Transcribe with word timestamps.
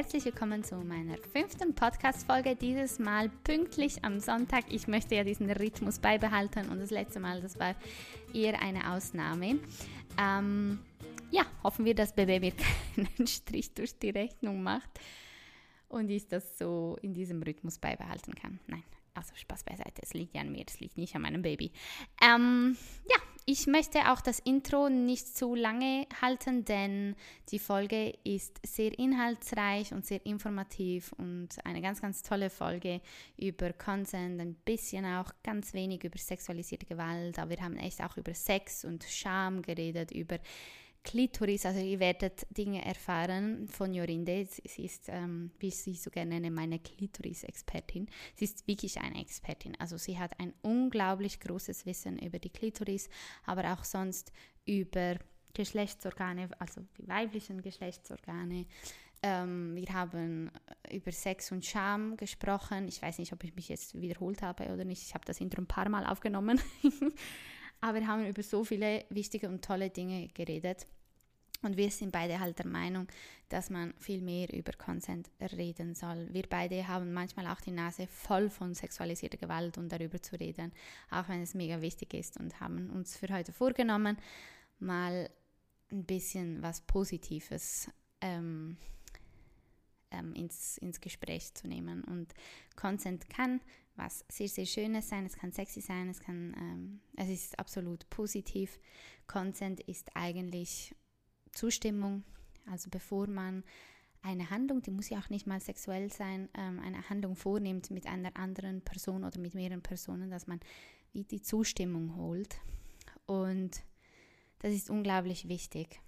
Herzlich 0.00 0.24
willkommen 0.24 0.64
zu 0.64 0.76
meiner 0.76 1.18
fünften 1.18 1.74
Podcast-Folge. 1.74 2.56
Dieses 2.56 2.98
Mal 2.98 3.28
pünktlich 3.44 4.02
am 4.02 4.18
Sonntag. 4.18 4.64
Ich 4.70 4.88
möchte 4.88 5.14
ja 5.14 5.24
diesen 5.24 5.50
Rhythmus 5.50 5.98
beibehalten 5.98 6.70
und 6.70 6.80
das 6.80 6.90
letzte 6.90 7.20
Mal, 7.20 7.42
das 7.42 7.60
war 7.60 7.74
eher 8.32 8.62
eine 8.62 8.94
Ausnahme. 8.94 9.58
Ähm, 10.18 10.78
ja, 11.30 11.42
hoffen 11.62 11.84
wir, 11.84 11.94
dass 11.94 12.14
BB 12.14 12.40
mir 12.40 12.52
keinen 12.96 13.26
Strich 13.26 13.74
durch 13.74 13.98
die 13.98 14.08
Rechnung 14.08 14.62
macht 14.62 14.88
und 15.90 16.08
ich 16.08 16.26
das 16.28 16.56
so 16.56 16.96
in 17.02 17.12
diesem 17.12 17.42
Rhythmus 17.42 17.78
beibehalten 17.78 18.34
kann. 18.34 18.58
Nein, 18.68 18.84
also 19.14 19.34
Spaß 19.34 19.64
beiseite, 19.64 20.02
es 20.02 20.14
liegt 20.14 20.34
ja 20.34 20.42
an 20.42 20.52
mir, 20.52 20.64
es 20.66 20.80
liegt 20.80 20.96
nicht 20.96 21.14
an 21.14 21.22
meinem 21.22 21.42
Baby. 21.42 21.72
Ähm, 22.22 22.76
ja, 23.08 23.16
ich 23.46 23.66
möchte 23.66 24.12
auch 24.12 24.20
das 24.20 24.38
Intro 24.38 24.88
nicht 24.88 25.36
zu 25.36 25.54
lange 25.54 26.06
halten, 26.22 26.64
denn 26.64 27.16
die 27.50 27.58
Folge 27.58 28.16
ist 28.22 28.60
sehr 28.64 28.96
inhaltsreich 28.98 29.92
und 29.92 30.06
sehr 30.06 30.24
informativ 30.24 31.12
und 31.14 31.48
eine 31.64 31.80
ganz, 31.80 32.00
ganz 32.00 32.22
tolle 32.22 32.50
Folge 32.50 33.00
über 33.36 33.72
Consent, 33.72 34.40
ein 34.40 34.54
bisschen 34.54 35.04
auch 35.04 35.32
ganz 35.42 35.72
wenig 35.74 36.04
über 36.04 36.18
sexualisierte 36.18 36.86
Gewalt, 36.86 37.38
aber 37.38 37.50
wir 37.50 37.60
haben 37.60 37.76
echt 37.76 38.02
auch 38.02 38.16
über 38.16 38.34
Sex 38.34 38.84
und 38.84 39.04
Scham 39.04 39.62
geredet, 39.62 40.12
über 40.12 40.38
Klitoris, 41.02 41.64
also 41.64 41.80
ihr 41.80 41.98
werdet 41.98 42.46
Dinge 42.56 42.84
erfahren 42.84 43.66
von 43.68 43.94
Jorinde. 43.94 44.46
Sie 44.46 44.84
ist, 44.84 45.08
ähm, 45.08 45.50
wie 45.58 45.68
ich 45.68 45.78
sie 45.78 45.94
so 45.94 46.10
gerne 46.10 46.34
nenne, 46.34 46.50
meine 46.50 46.78
Klitoris-Expertin. 46.78 48.08
Sie 48.34 48.44
ist 48.44 48.66
wirklich 48.68 49.00
eine 49.00 49.20
Expertin. 49.20 49.76
Also 49.78 49.96
sie 49.96 50.18
hat 50.18 50.38
ein 50.38 50.52
unglaublich 50.62 51.40
großes 51.40 51.86
Wissen 51.86 52.18
über 52.18 52.38
die 52.38 52.50
Klitoris, 52.50 53.08
aber 53.46 53.72
auch 53.72 53.84
sonst 53.84 54.32
über 54.66 55.16
Geschlechtsorgane, 55.54 56.48
also 56.58 56.82
die 56.98 57.08
weiblichen 57.08 57.62
Geschlechtsorgane. 57.62 58.66
Ähm, 59.22 59.74
wir 59.74 59.92
haben 59.92 60.50
über 60.90 61.12
Sex 61.12 61.52
und 61.52 61.64
Scham 61.64 62.16
gesprochen. 62.16 62.88
Ich 62.88 63.02
weiß 63.02 63.18
nicht, 63.18 63.32
ob 63.32 63.44
ich 63.44 63.54
mich 63.54 63.68
jetzt 63.68 64.00
wiederholt 64.00 64.42
habe 64.42 64.72
oder 64.72 64.84
nicht. 64.84 65.02
Ich 65.02 65.14
habe 65.14 65.24
das 65.24 65.40
Intro 65.40 65.60
ein 65.60 65.66
paar 65.66 65.88
Mal 65.88 66.06
aufgenommen. 66.06 66.60
Aber 67.80 68.00
wir 68.00 68.06
haben 68.06 68.26
über 68.26 68.42
so 68.42 68.64
viele 68.64 69.04
wichtige 69.10 69.48
und 69.48 69.64
tolle 69.64 69.90
Dinge 69.90 70.28
geredet. 70.28 70.86
Und 71.62 71.76
wir 71.76 71.90
sind 71.90 72.12
beide 72.12 72.40
halt 72.40 72.58
der 72.58 72.66
Meinung, 72.66 73.06
dass 73.50 73.68
man 73.68 73.92
viel 73.98 74.22
mehr 74.22 74.50
über 74.52 74.72
Consent 74.72 75.30
reden 75.40 75.94
soll. 75.94 76.28
Wir 76.32 76.44
beide 76.48 76.88
haben 76.88 77.12
manchmal 77.12 77.46
auch 77.48 77.60
die 77.60 77.70
Nase 77.70 78.06
voll 78.06 78.48
von 78.48 78.74
sexualisierter 78.74 79.36
Gewalt 79.36 79.76
und 79.76 79.90
darüber 79.90 80.22
zu 80.22 80.36
reden, 80.36 80.72
auch 81.10 81.28
wenn 81.28 81.42
es 81.42 81.54
mega 81.54 81.82
wichtig 81.82 82.14
ist 82.14 82.38
und 82.38 82.60
haben 82.60 82.88
uns 82.90 83.16
für 83.16 83.28
heute 83.28 83.52
vorgenommen, 83.52 84.16
mal 84.78 85.28
ein 85.90 86.04
bisschen 86.04 86.62
was 86.62 86.80
Positives 86.80 87.90
ähm, 88.22 88.78
ähm, 90.10 90.32
ins, 90.34 90.78
ins 90.78 91.00
Gespräch 91.00 91.52
zu 91.54 91.68
nehmen. 91.68 92.04
Und 92.04 92.32
Consent 92.74 93.28
kann 93.28 93.60
was 94.00 94.24
sehr, 94.28 94.48
sehr 94.48 94.66
Schönes 94.66 95.08
sein, 95.08 95.26
es 95.26 95.36
kann 95.36 95.52
sexy 95.52 95.80
sein, 95.80 96.08
es, 96.08 96.20
kann, 96.20 96.54
ähm, 96.58 97.00
es 97.16 97.28
ist 97.28 97.58
absolut 97.58 98.08
positiv. 98.10 98.78
Consent 99.26 99.80
ist 99.80 100.10
eigentlich 100.14 100.94
Zustimmung, 101.52 102.24
also 102.66 102.88
bevor 102.90 103.26
man 103.26 103.62
eine 104.22 104.50
Handlung, 104.50 104.82
die 104.82 104.90
muss 104.90 105.08
ja 105.08 105.18
auch 105.18 105.30
nicht 105.30 105.46
mal 105.46 105.60
sexuell 105.60 106.12
sein, 106.12 106.48
ähm, 106.54 106.80
eine 106.80 107.08
Handlung 107.08 107.36
vornimmt 107.36 107.90
mit 107.90 108.06
einer 108.06 108.36
anderen 108.36 108.82
Person 108.82 109.24
oder 109.24 109.38
mit 109.38 109.54
mehreren 109.54 109.82
Personen, 109.82 110.30
dass 110.30 110.46
man 110.46 110.60
wie 111.12 111.24
die 111.24 111.42
Zustimmung 111.42 112.16
holt. 112.16 112.56
Und 113.26 113.82
das 114.60 114.72
ist 114.72 114.90
unglaublich 114.90 115.48
wichtig. 115.48 116.00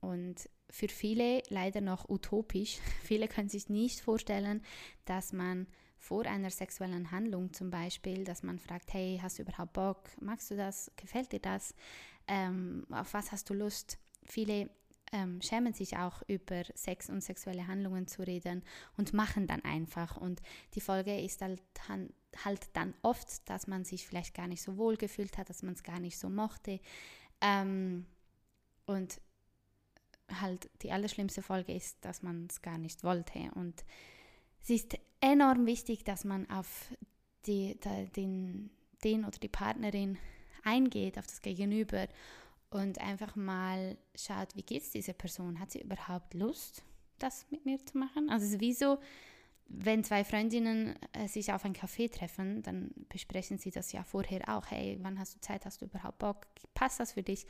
Und 0.00 0.48
für 0.70 0.88
viele 0.88 1.42
leider 1.48 1.80
noch 1.80 2.08
utopisch. 2.08 2.78
Viele 3.02 3.28
können 3.28 3.48
sich 3.48 3.68
nicht 3.68 4.00
vorstellen, 4.00 4.62
dass 5.04 5.32
man 5.32 5.66
vor 6.00 6.24
einer 6.24 6.50
sexuellen 6.50 7.10
Handlung 7.10 7.52
zum 7.52 7.70
Beispiel, 7.70 8.24
dass 8.24 8.42
man 8.42 8.58
fragt, 8.58 8.92
hey, 8.94 9.20
hast 9.22 9.38
du 9.38 9.42
überhaupt 9.42 9.74
Bock? 9.74 10.08
Magst 10.20 10.50
du 10.50 10.56
das? 10.56 10.90
Gefällt 10.96 11.30
dir 11.30 11.40
das? 11.40 11.74
Ähm, 12.26 12.86
auf 12.90 13.12
was 13.12 13.30
hast 13.30 13.50
du 13.50 13.54
Lust? 13.54 13.98
Viele 14.24 14.70
ähm, 15.12 15.42
schämen 15.42 15.74
sich 15.74 15.98
auch 15.98 16.22
über 16.26 16.62
Sex 16.74 17.10
und 17.10 17.22
sexuelle 17.22 17.66
Handlungen 17.66 18.06
zu 18.06 18.22
reden 18.22 18.62
und 18.96 19.12
machen 19.12 19.46
dann 19.46 19.62
einfach. 19.62 20.16
Und 20.16 20.40
die 20.74 20.80
Folge 20.80 21.20
ist 21.20 21.42
halt, 21.42 21.62
halt 22.44 22.70
dann 22.72 22.94
oft, 23.02 23.48
dass 23.48 23.66
man 23.66 23.84
sich 23.84 24.06
vielleicht 24.06 24.34
gar 24.34 24.48
nicht 24.48 24.62
so 24.62 24.78
wohl 24.78 24.96
gefühlt 24.96 25.36
hat, 25.36 25.50
dass 25.50 25.62
man 25.62 25.74
es 25.74 25.82
gar 25.82 26.00
nicht 26.00 26.18
so 26.18 26.30
mochte. 26.30 26.80
Ähm, 27.42 28.06
und 28.86 29.20
halt 30.40 30.70
die 30.82 30.92
allerschlimmste 30.92 31.42
Folge 31.42 31.74
ist, 31.74 32.02
dass 32.04 32.22
man 32.22 32.46
es 32.48 32.62
gar 32.62 32.78
nicht 32.78 33.04
wollte. 33.04 33.50
Und 33.54 33.84
es 34.62 34.70
ist 34.70 34.98
enorm 35.20 35.66
wichtig, 35.66 36.04
dass 36.04 36.24
man 36.24 36.48
auf 36.50 36.92
die, 37.46 37.78
den, 38.16 38.70
den 39.04 39.24
oder 39.24 39.38
die 39.38 39.48
Partnerin 39.48 40.18
eingeht, 40.62 41.18
auf 41.18 41.26
das 41.26 41.40
Gegenüber 41.40 42.06
und 42.70 43.00
einfach 43.00 43.36
mal 43.36 43.96
schaut, 44.14 44.54
wie 44.54 44.62
geht 44.62 44.82
es 44.82 44.90
dieser 44.90 45.12
Person? 45.12 45.58
Hat 45.58 45.70
sie 45.70 45.80
überhaupt 45.80 46.34
Lust, 46.34 46.84
das 47.18 47.46
mit 47.50 47.64
mir 47.64 47.84
zu 47.84 47.98
machen? 47.98 48.30
Also 48.30 48.46
es 48.46 48.52
ist 48.52 48.60
wie 48.60 48.72
so, 48.72 48.98
wenn 49.66 50.04
zwei 50.04 50.24
Freundinnen 50.24 50.96
äh, 51.12 51.28
sich 51.28 51.52
auf 51.52 51.64
einen 51.64 51.74
Kaffee 51.74 52.08
treffen, 52.08 52.62
dann 52.62 52.90
besprechen 53.08 53.58
sie 53.58 53.70
das 53.70 53.92
ja 53.92 54.02
vorher 54.02 54.48
auch. 54.48 54.66
Hey, 54.70 54.98
wann 55.00 55.18
hast 55.18 55.36
du 55.36 55.40
Zeit? 55.40 55.64
Hast 55.64 55.80
du 55.80 55.86
überhaupt 55.86 56.18
Bock? 56.18 56.46
Passt 56.74 57.00
das 57.00 57.12
für 57.12 57.22
dich? 57.22 57.46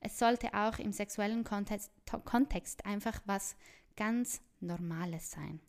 Es 0.00 0.18
sollte 0.18 0.52
auch 0.54 0.78
im 0.78 0.92
sexuellen 0.92 1.44
Kontext, 1.44 1.92
Kontext 2.24 2.84
einfach 2.86 3.20
was 3.26 3.56
ganz 3.96 4.40
Normales 4.60 5.30
sein. 5.30 5.60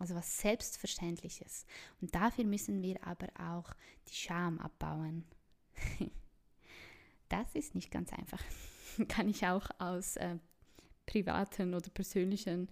Also 0.00 0.14
was 0.14 0.38
Selbstverständliches. 0.40 1.66
Und 2.00 2.14
dafür 2.14 2.44
müssen 2.44 2.82
wir 2.82 2.96
aber 3.06 3.28
auch 3.38 3.70
die 4.08 4.14
Scham 4.14 4.58
abbauen. 4.58 5.24
das 7.28 7.54
ist 7.54 7.74
nicht 7.74 7.90
ganz 7.90 8.12
einfach. 8.12 8.42
Kann 9.08 9.28
ich 9.28 9.46
auch 9.46 9.68
aus 9.78 10.16
äh, 10.16 10.38
privaten 11.04 11.74
oder 11.74 11.90
persönlichen 11.90 12.68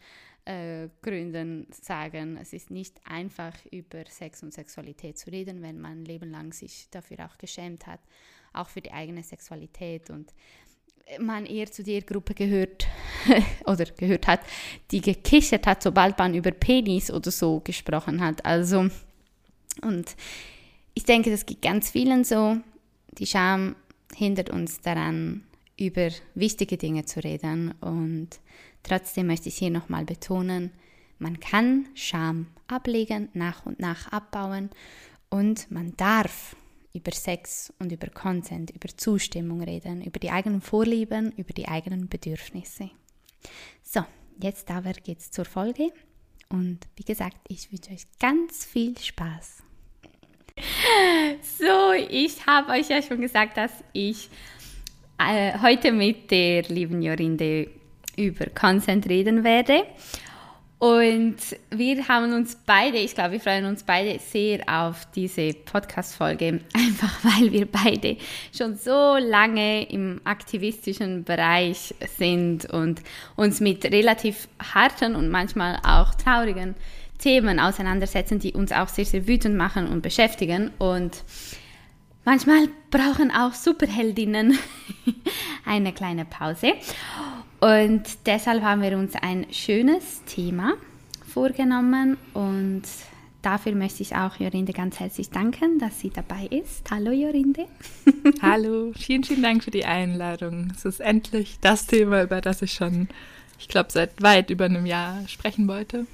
äh, 0.47 0.88
Gründen 1.03 1.67
sagen. 1.71 2.38
Es 2.38 2.55
ist 2.55 2.71
nicht 2.71 2.99
einfach, 3.05 3.55
über 3.71 4.05
Sex 4.09 4.43
und 4.43 4.55
Sexualität 4.55 5.19
zu 5.19 5.31
reden, 5.31 5.61
wenn 5.61 5.81
man 5.81 6.00
ein 6.00 6.05
Leben 6.06 6.31
lang 6.31 6.55
sich 6.55 6.88
dafür 6.91 7.27
auch 7.27 7.37
geschämt 7.37 7.87
hat, 7.87 8.00
auch 8.55 8.71
für 8.71 8.81
die 8.81 8.93
eigene 8.93 9.22
Sexualität. 9.22 10.09
Und 10.09 10.33
man 11.20 11.46
eher 11.46 11.70
zu 11.70 11.82
der 11.82 12.02
Gruppe 12.02 12.34
gehört 12.34 12.86
oder 13.66 13.84
gehört 13.86 14.26
hat, 14.26 14.41
die 14.91 15.00
gekichert 15.00 15.66
hat, 15.66 15.82
sobald 15.82 16.19
man 16.19 16.34
über 16.34 16.50
Penis 16.50 17.10
oder 17.10 17.30
so 17.30 17.60
gesprochen 17.60 18.20
hat. 18.20 18.44
Also, 18.44 18.88
und 19.82 20.16
ich 20.94 21.04
denke, 21.04 21.30
das 21.30 21.46
geht 21.46 21.62
ganz 21.62 21.91
vielen 21.91 22.24
so. 22.24 22.58
Die 23.19 23.26
Scham 23.26 23.76
hindert 24.14 24.50
uns 24.50 24.80
daran, 24.80 25.44
über 25.78 26.10
wichtige 26.34 26.76
Dinge 26.76 27.04
zu 27.04 27.22
reden. 27.22 27.72
Und 27.80 28.30
trotzdem 28.82 29.28
möchte 29.28 29.48
ich 29.48 29.56
hier 29.56 29.70
nochmal 29.70 30.04
betonen, 30.04 30.72
man 31.19 31.40
kann 31.40 31.88
Scham 31.94 32.46
ablegen, 32.69 33.28
nach 33.34 33.66
und 33.66 33.80
nach 33.80 34.12
abbauen 34.12 34.70
und 35.30 35.70
man 35.70 35.94
darf 35.96 36.54
über 36.93 37.12
Sex 37.12 37.72
und 37.78 37.93
über 37.93 38.09
Consent, 38.09 38.71
über 38.71 38.88
Zustimmung 38.88 39.62
reden, 39.62 40.03
über 40.03 40.19
die 40.19 40.31
eigenen 40.31 40.60
Vorlieben, 40.60 41.32
über 41.32 41.53
die 41.53 41.69
eigenen 41.69 42.09
Bedürfnisse. 42.09 42.91
So, 43.82 44.04
jetzt 44.41 44.71
aber 44.71 44.93
geht's 44.93 45.31
zur 45.31 45.44
Folge 45.44 45.93
und 46.49 46.81
wie 46.96 47.05
gesagt, 47.05 47.37
ich 47.49 47.70
wünsche 47.70 47.93
euch 47.93 48.05
ganz 48.19 48.64
viel 48.64 48.96
Spaß. 48.99 49.62
So, 51.58 51.93
ich 51.93 52.46
habe 52.46 52.73
euch 52.73 52.88
ja 52.88 53.00
schon 53.00 53.20
gesagt, 53.20 53.56
dass 53.56 53.70
ich 53.93 54.29
äh, 55.19 55.58
heute 55.61 55.93
mit 55.93 56.31
der 56.31 56.62
lieben 56.64 57.02
Jorinde 57.02 57.70
über 58.17 58.46
Consent 58.46 59.08
reden 59.08 59.44
werde. 59.44 59.85
Und 60.78 61.36
wir 61.70 62.06
haben 62.06 62.32
uns 62.32 62.56
beide, 62.64 62.98
ich 62.98 63.14
glaube, 63.14 63.32
wir 63.32 63.40
freuen 63.40 63.64
uns 63.64 63.82
beide 63.82 64.20
sehr 64.20 64.60
auf 64.69 65.08
diese 65.12 65.52
Podcast-Folge, 65.52 66.60
einfach 66.72 67.25
weil 67.25 67.50
wir 67.50 67.66
beide 67.66 68.16
schon 68.56 68.76
so 68.76 69.16
lange 69.16 69.90
im 69.90 70.20
aktivistischen 70.22 71.25
Bereich 71.25 71.94
sind 72.16 72.66
und 72.66 73.02
uns 73.34 73.58
mit 73.58 73.84
relativ 73.86 74.48
harten 74.72 75.16
und 75.16 75.30
manchmal 75.30 75.80
auch 75.82 76.14
traurigen 76.14 76.76
Themen 77.19 77.58
auseinandersetzen, 77.58 78.38
die 78.38 78.52
uns 78.52 78.70
auch 78.70 78.88
sehr, 78.88 79.04
sehr 79.04 79.26
wütend 79.26 79.56
machen 79.56 79.88
und 79.88 80.02
beschäftigen. 80.02 80.70
Und 80.78 81.25
manchmal 82.25 82.69
brauchen 82.92 83.32
auch 83.32 83.52
Superheldinnen 83.52 84.56
eine 85.66 85.92
kleine 85.92 86.25
Pause. 86.25 86.75
Und 87.60 88.02
deshalb 88.26 88.62
haben 88.62 88.82
wir 88.82 88.96
uns 88.96 89.14
ein 89.14 89.46
schönes 89.52 90.25
Thema 90.25 90.75
vorgenommen 91.26 92.16
und 92.32 92.82
dafür 93.43 93.75
möchte 93.75 94.02
ich 94.02 94.14
auch 94.14 94.37
Jorinde 94.37 94.72
ganz 94.72 95.00
herzlich 95.00 95.31
danken, 95.31 95.78
dass 95.78 96.00
sie 96.00 96.10
dabei 96.10 96.46
ist. 96.46 96.90
Hallo 96.90 97.10
Jorinde. 97.10 97.66
Hallo, 98.43 98.93
vielen, 98.96 99.25
vielen 99.25 99.43
Dank 99.43 99.64
für 99.64 99.70
die 99.70 99.84
Einladung. 99.84 100.72
Es 100.75 100.84
ist 100.84 101.00
endlich 101.00 101.58
das 101.60 101.87
Thema, 101.87 102.22
über 102.22 102.40
das 102.40 102.62
ich 102.62 102.75
schon 102.75 103.08
ich 103.58 103.69
glaube, 103.69 103.90
seit 103.90 104.22
weit 104.22 104.50
über 104.50 104.66
einem 104.66 104.87
Jahr 104.87 105.26
sprechen 105.28 105.69
wollte. 105.69 106.06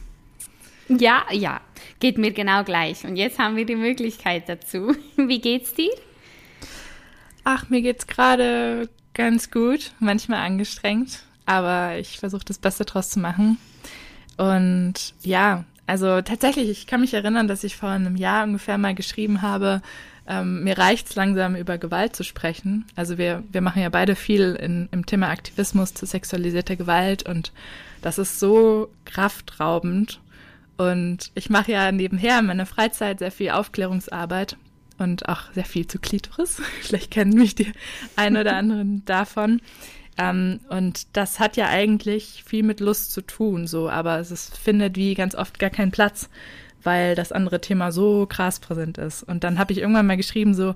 Ja, 0.88 1.24
ja, 1.30 1.60
geht 2.00 2.18
mir 2.18 2.32
genau 2.32 2.64
gleich. 2.64 3.04
Und 3.04 3.16
jetzt 3.16 3.38
haben 3.38 3.56
wir 3.56 3.66
die 3.66 3.76
Möglichkeit 3.76 4.48
dazu. 4.48 4.94
Wie 5.16 5.40
geht's 5.40 5.74
dir? 5.74 5.92
Ach, 7.44 7.68
mir 7.68 7.82
geht's 7.82 8.06
gerade 8.06 8.88
ganz 9.12 9.50
gut, 9.50 9.92
manchmal 10.00 10.40
angestrengt, 10.40 11.24
aber 11.46 11.98
ich 11.98 12.18
versuche 12.18 12.44
das 12.44 12.58
Beste 12.58 12.84
draus 12.84 13.10
zu 13.10 13.20
machen. 13.20 13.58
Und 14.36 15.14
ja, 15.22 15.64
also 15.86 16.22
tatsächlich, 16.22 16.70
ich 16.70 16.86
kann 16.86 17.00
mich 17.00 17.14
erinnern, 17.14 17.48
dass 17.48 17.64
ich 17.64 17.76
vor 17.76 17.90
einem 17.90 18.16
Jahr 18.16 18.44
ungefähr 18.44 18.78
mal 18.78 18.94
geschrieben 18.94 19.42
habe, 19.42 19.82
ähm, 20.26 20.64
mir 20.64 20.78
reicht's 20.78 21.14
langsam 21.16 21.54
über 21.54 21.76
Gewalt 21.76 22.16
zu 22.16 22.24
sprechen. 22.24 22.86
Also 22.96 23.18
wir, 23.18 23.42
wir 23.52 23.60
machen 23.60 23.82
ja 23.82 23.90
beide 23.90 24.16
viel 24.16 24.54
in, 24.54 24.88
im 24.90 25.04
Thema 25.04 25.28
Aktivismus 25.28 25.92
zu 25.92 26.06
sexualisierter 26.06 26.76
Gewalt 26.76 27.28
und 27.28 27.52
das 28.00 28.18
ist 28.18 28.40
so 28.40 28.88
kraftraubend. 29.04 30.20
Und 30.76 31.30
ich 31.34 31.50
mache 31.50 31.72
ja 31.72 31.92
nebenher 31.92 32.40
in 32.40 32.46
meiner 32.46 32.66
Freizeit 32.66 33.18
sehr 33.20 33.30
viel 33.30 33.50
Aufklärungsarbeit 33.50 34.56
und 34.98 35.28
auch 35.28 35.52
sehr 35.52 35.64
viel 35.64 35.86
zu 35.86 35.98
Klitoris. 35.98 36.60
Vielleicht 36.80 37.10
kennen 37.10 37.34
mich 37.34 37.54
die 37.54 37.72
ein 38.16 38.36
oder 38.36 38.56
anderen 38.56 39.04
davon. 39.04 39.60
Ähm, 40.16 40.60
und 40.68 41.16
das 41.16 41.40
hat 41.40 41.56
ja 41.56 41.68
eigentlich 41.68 42.44
viel 42.46 42.62
mit 42.62 42.80
Lust 42.80 43.12
zu 43.12 43.20
tun, 43.20 43.66
so, 43.66 43.88
aber 43.88 44.18
es 44.18 44.30
ist, 44.30 44.56
findet 44.56 44.96
wie 44.96 45.14
ganz 45.14 45.34
oft 45.34 45.58
gar 45.58 45.70
keinen 45.70 45.90
Platz, 45.90 46.28
weil 46.82 47.14
das 47.14 47.32
andere 47.32 47.60
Thema 47.60 47.90
so 47.90 48.26
krass 48.26 48.60
präsent 48.60 48.98
ist. 48.98 49.22
Und 49.22 49.42
dann 49.42 49.58
habe 49.58 49.72
ich 49.72 49.78
irgendwann 49.78 50.06
mal 50.06 50.16
geschrieben, 50.16 50.54
so, 50.54 50.74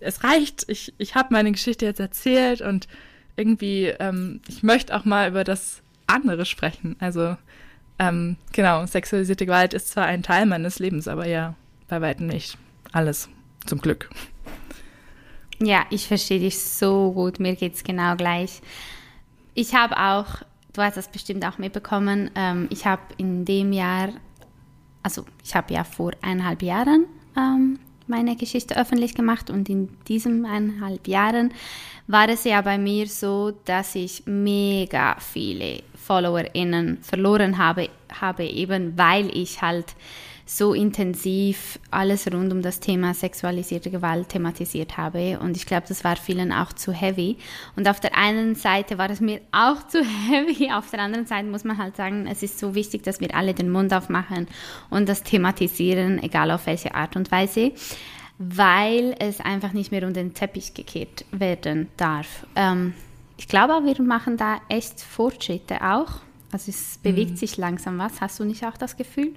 es 0.00 0.24
reicht, 0.24 0.64
ich, 0.68 0.94
ich 0.96 1.14
habe 1.14 1.28
meine 1.32 1.52
Geschichte 1.52 1.84
jetzt 1.84 2.00
erzählt 2.00 2.62
und 2.62 2.88
irgendwie, 3.36 3.86
ähm, 3.86 4.40
ich 4.48 4.62
möchte 4.62 4.96
auch 4.96 5.04
mal 5.04 5.28
über 5.28 5.44
das 5.44 5.82
andere 6.06 6.46
sprechen. 6.46 6.96
Also, 7.00 7.36
ähm, 7.98 8.36
genau, 8.52 8.86
sexualisierte 8.86 9.44
Gewalt 9.44 9.74
ist 9.74 9.90
zwar 9.90 10.06
ein 10.06 10.22
Teil 10.22 10.46
meines 10.46 10.78
Lebens, 10.78 11.06
aber 11.06 11.26
ja, 11.26 11.54
bei 11.88 12.00
weitem 12.00 12.26
nicht 12.28 12.56
alles. 12.92 13.28
Zum 13.66 13.80
Glück. 13.80 14.08
Ja, 15.62 15.84
ich 15.90 16.08
verstehe 16.08 16.40
dich 16.40 16.58
so 16.58 17.12
gut. 17.12 17.38
Mir 17.38 17.54
geht 17.54 17.74
es 17.74 17.84
genau 17.84 18.16
gleich. 18.16 18.62
Ich 19.54 19.74
habe 19.74 19.96
auch, 19.98 20.26
du 20.72 20.82
hast 20.82 20.96
das 20.96 21.08
bestimmt 21.08 21.44
auch 21.44 21.58
mitbekommen, 21.58 22.30
ähm, 22.34 22.66
ich 22.70 22.86
habe 22.86 23.02
in 23.18 23.44
dem 23.44 23.72
Jahr, 23.72 24.10
also 25.02 25.24
ich 25.44 25.54
habe 25.54 25.74
ja 25.74 25.84
vor 25.84 26.12
eineinhalb 26.22 26.62
Jahren 26.62 27.04
ähm, 27.36 27.78
meine 28.06 28.36
Geschichte 28.36 28.76
öffentlich 28.76 29.14
gemacht 29.14 29.50
und 29.50 29.68
in 29.68 29.88
diesen 30.08 30.46
eineinhalb 30.46 31.06
Jahren 31.06 31.52
war 32.06 32.28
es 32.28 32.44
ja 32.44 32.60
bei 32.62 32.78
mir 32.78 33.06
so, 33.06 33.52
dass 33.64 33.94
ich 33.94 34.22
mega 34.26 35.16
viele 35.20 35.82
FollowerInnen 35.94 36.98
verloren 37.02 37.58
habe, 37.58 37.90
habe 38.20 38.44
eben 38.44 38.96
weil 38.96 39.36
ich 39.36 39.60
halt 39.60 39.94
so 40.52 40.74
intensiv 40.74 41.78
alles 41.92 42.26
rund 42.26 42.52
um 42.52 42.60
das 42.60 42.80
Thema 42.80 43.14
sexualisierte 43.14 43.88
Gewalt 43.88 44.30
thematisiert 44.30 44.96
habe. 44.96 45.38
Und 45.38 45.56
ich 45.56 45.64
glaube, 45.64 45.86
das 45.86 46.02
war 46.02 46.16
vielen 46.16 46.50
auch 46.50 46.72
zu 46.72 46.92
heavy. 46.92 47.36
Und 47.76 47.88
auf 47.88 48.00
der 48.00 48.16
einen 48.16 48.56
Seite 48.56 48.98
war 48.98 49.08
es 49.10 49.20
mir 49.20 49.40
auch 49.52 49.86
zu 49.86 50.02
heavy. 50.28 50.72
Auf 50.72 50.90
der 50.90 51.00
anderen 51.00 51.26
Seite 51.26 51.46
muss 51.46 51.62
man 51.62 51.78
halt 51.78 51.94
sagen, 51.94 52.26
es 52.26 52.42
ist 52.42 52.58
so 52.58 52.74
wichtig, 52.74 53.04
dass 53.04 53.20
wir 53.20 53.32
alle 53.32 53.54
den 53.54 53.70
Mund 53.70 53.94
aufmachen 53.94 54.48
und 54.90 55.08
das 55.08 55.22
thematisieren, 55.22 56.20
egal 56.20 56.50
auf 56.50 56.66
welche 56.66 56.94
Art 56.94 57.14
und 57.14 57.30
Weise 57.30 57.72
weil 58.42 59.14
es 59.18 59.38
einfach 59.38 59.74
nicht 59.74 59.92
mehr 59.92 60.02
um 60.06 60.14
den 60.14 60.32
Teppich 60.32 60.72
gekehrt 60.72 61.26
werden 61.30 61.90
darf. 61.98 62.46
Ähm, 62.56 62.94
ich 63.36 63.48
glaube, 63.48 63.84
wir 63.84 64.02
machen 64.02 64.38
da 64.38 64.62
echt 64.70 65.02
Fortschritte 65.02 65.82
auch. 65.82 66.22
Also 66.50 66.70
es 66.70 66.96
bewegt 67.02 67.32
mhm. 67.32 67.36
sich 67.36 67.58
langsam 67.58 67.98
was. 67.98 68.22
Hast 68.22 68.40
du 68.40 68.44
nicht 68.44 68.64
auch 68.64 68.78
das 68.78 68.96
Gefühl? 68.96 69.34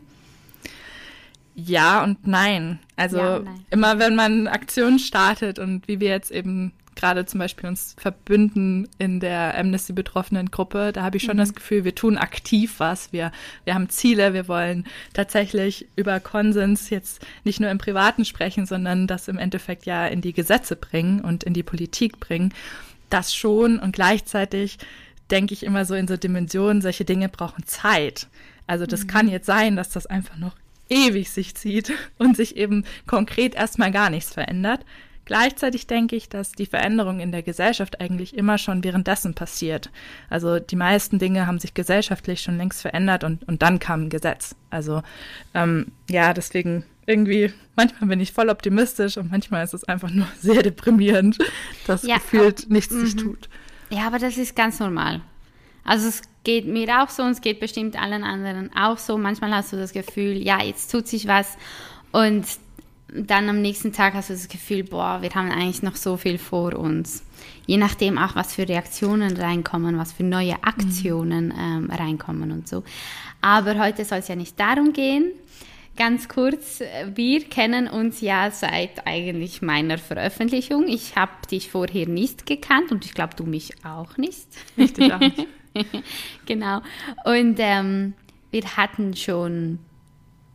Ja 1.55 2.03
und 2.03 2.25
nein. 2.27 2.79
Also 2.95 3.17
ja 3.17 3.35
und 3.37 3.45
nein. 3.45 3.65
immer 3.69 3.99
wenn 3.99 4.15
man 4.15 4.47
Aktionen 4.47 4.99
startet 4.99 5.59
und 5.59 5.87
wie 5.87 5.99
wir 5.99 6.09
jetzt 6.09 6.31
eben 6.31 6.73
gerade 6.95 7.25
zum 7.25 7.39
Beispiel 7.39 7.69
uns 7.69 7.95
verbünden 7.97 8.87
in 8.97 9.19
der 9.19 9.57
Amnesty-betroffenen 9.57 10.51
Gruppe, 10.51 10.91
da 10.93 11.03
habe 11.03 11.17
ich 11.17 11.23
schon 11.23 11.37
mhm. 11.37 11.41
das 11.41 11.53
Gefühl, 11.53 11.83
wir 11.83 11.95
tun 11.95 12.17
aktiv 12.17 12.75
was. 12.77 13.11
Wir, 13.11 13.31
wir 13.65 13.73
haben 13.73 13.89
Ziele, 13.89 14.33
wir 14.33 14.47
wollen 14.47 14.85
tatsächlich 15.13 15.87
über 15.95 16.19
Konsens 16.19 16.89
jetzt 16.89 17.25
nicht 17.43 17.59
nur 17.59 17.69
im 17.69 17.77
Privaten 17.77 18.25
sprechen, 18.25 18.65
sondern 18.65 19.07
das 19.07 19.27
im 19.27 19.37
Endeffekt 19.37 19.85
ja 19.85 20.07
in 20.07 20.21
die 20.21 20.33
Gesetze 20.33 20.75
bringen 20.75 21.21
und 21.21 21.43
in 21.43 21.53
die 21.53 21.63
Politik 21.63 22.19
bringen. 22.19 22.53
Das 23.09 23.33
schon 23.33 23.79
und 23.79 23.93
gleichzeitig 23.93 24.77
denke 25.31 25.53
ich 25.53 25.63
immer 25.63 25.85
so 25.85 25.95
in 25.95 26.07
so 26.07 26.17
Dimensionen, 26.17 26.81
solche 26.81 27.05
Dinge 27.05 27.29
brauchen 27.29 27.65
Zeit. 27.65 28.27
Also 28.67 28.85
das 28.85 29.03
mhm. 29.03 29.07
kann 29.07 29.27
jetzt 29.27 29.45
sein, 29.45 29.75
dass 29.75 29.89
das 29.89 30.05
einfach 30.05 30.37
noch 30.37 30.55
ewig 30.89 31.29
sich 31.29 31.55
zieht 31.55 31.91
und 32.17 32.35
sich 32.35 32.57
eben 32.57 32.85
konkret 33.07 33.55
erstmal 33.55 33.91
gar 33.91 34.09
nichts 34.09 34.33
verändert. 34.33 34.85
Gleichzeitig 35.25 35.87
denke 35.87 36.17
ich, 36.17 36.27
dass 36.27 36.51
die 36.51 36.65
Veränderung 36.65 37.21
in 37.21 37.31
der 37.31 37.43
Gesellschaft 37.43 38.01
eigentlich 38.01 38.35
immer 38.35 38.57
schon 38.57 38.83
währenddessen 38.83 39.33
passiert. 39.33 39.89
Also 40.29 40.59
die 40.59 40.75
meisten 40.75 41.17
Dinge 41.17 41.47
haben 41.47 41.59
sich 41.59 41.73
gesellschaftlich 41.73 42.41
schon 42.41 42.57
längst 42.57 42.81
verändert 42.81 43.23
und, 43.23 43.47
und 43.47 43.61
dann 43.61 43.79
kam 43.79 44.03
ein 44.03 44.09
Gesetz. 44.09 44.55
Also 44.69 45.01
ähm, 45.53 45.87
ja, 46.09 46.33
deswegen 46.33 46.83
irgendwie, 47.05 47.53
manchmal 47.77 48.09
bin 48.09 48.19
ich 48.19 48.33
voll 48.33 48.49
optimistisch 48.49 49.17
und 49.17 49.31
manchmal 49.31 49.63
ist 49.63 49.73
es 49.73 49.85
einfach 49.85 50.09
nur 50.09 50.27
sehr 50.41 50.61
deprimierend, 50.61 51.37
dass 51.87 52.03
ja, 52.03 52.15
gefühlt 52.15 52.69
nichts 52.69 52.93
sich 52.93 53.15
mhm. 53.15 53.19
tut. 53.19 53.49
Ja, 53.89 54.07
aber 54.07 54.19
das 54.19 54.37
ist 54.37 54.55
ganz 54.57 54.79
normal. 54.79 55.21
Also 55.85 56.09
es 56.09 56.21
geht 56.43 56.67
mir 56.67 57.01
auch 57.01 57.09
so 57.09 57.23
und 57.23 57.31
es 57.31 57.41
geht 57.41 57.59
bestimmt 57.59 57.99
allen 57.99 58.23
anderen 58.23 58.75
auch 58.75 58.97
so. 58.97 59.17
Manchmal 59.17 59.53
hast 59.53 59.73
du 59.73 59.77
das 59.77 59.93
Gefühl, 59.93 60.37
ja, 60.37 60.61
jetzt 60.61 60.91
tut 60.91 61.07
sich 61.07 61.27
was 61.27 61.57
und 62.11 62.45
dann 63.15 63.47
am 63.49 63.61
nächsten 63.61 63.93
Tag 63.93 64.13
hast 64.13 64.29
du 64.29 64.33
das 64.33 64.47
Gefühl, 64.47 64.83
boah, 64.83 65.21
wir 65.21 65.29
haben 65.31 65.51
eigentlich 65.51 65.83
noch 65.83 65.95
so 65.95 66.17
viel 66.17 66.37
vor 66.37 66.73
uns. 66.73 67.23
Je 67.65 67.77
nachdem 67.77 68.17
auch, 68.17 68.35
was 68.35 68.55
für 68.55 68.67
Reaktionen 68.67 69.37
reinkommen, 69.37 69.97
was 69.97 70.13
für 70.13 70.23
neue 70.23 70.63
Aktionen 70.63 71.47
mhm. 71.47 71.59
ähm, 71.59 71.91
reinkommen 71.91 72.51
und 72.51 72.67
so. 72.67 72.83
Aber 73.41 73.77
heute 73.77 74.03
soll 74.05 74.19
es 74.19 74.27
ja 74.27 74.35
nicht 74.35 74.59
darum 74.59 74.93
gehen. 74.93 75.31
Ganz 75.95 76.27
kurz, 76.27 76.81
wir 77.13 77.43
kennen 77.43 77.87
uns 77.87 78.19
ja 78.21 78.49
seit 78.49 79.05
eigentlich 79.05 79.61
meiner 79.61 79.99
Veröffentlichung. 79.99 80.87
Ich 80.87 81.15
habe 81.15 81.31
dich 81.51 81.69
vorher 81.69 82.07
nicht 82.07 82.47
gekannt 82.47 82.91
und 82.91 83.05
ich 83.05 83.13
glaube, 83.13 83.35
du 83.35 83.43
mich 83.43 83.85
auch 83.85 84.17
nicht. 84.17 84.47
Richtig 84.75 85.13
auch 85.13 85.19
nicht. 85.19 85.47
genau. 86.45 86.81
Und 87.25 87.55
ähm, 87.59 88.13
wir 88.51 88.63
hatten 88.77 89.15
schon, 89.15 89.79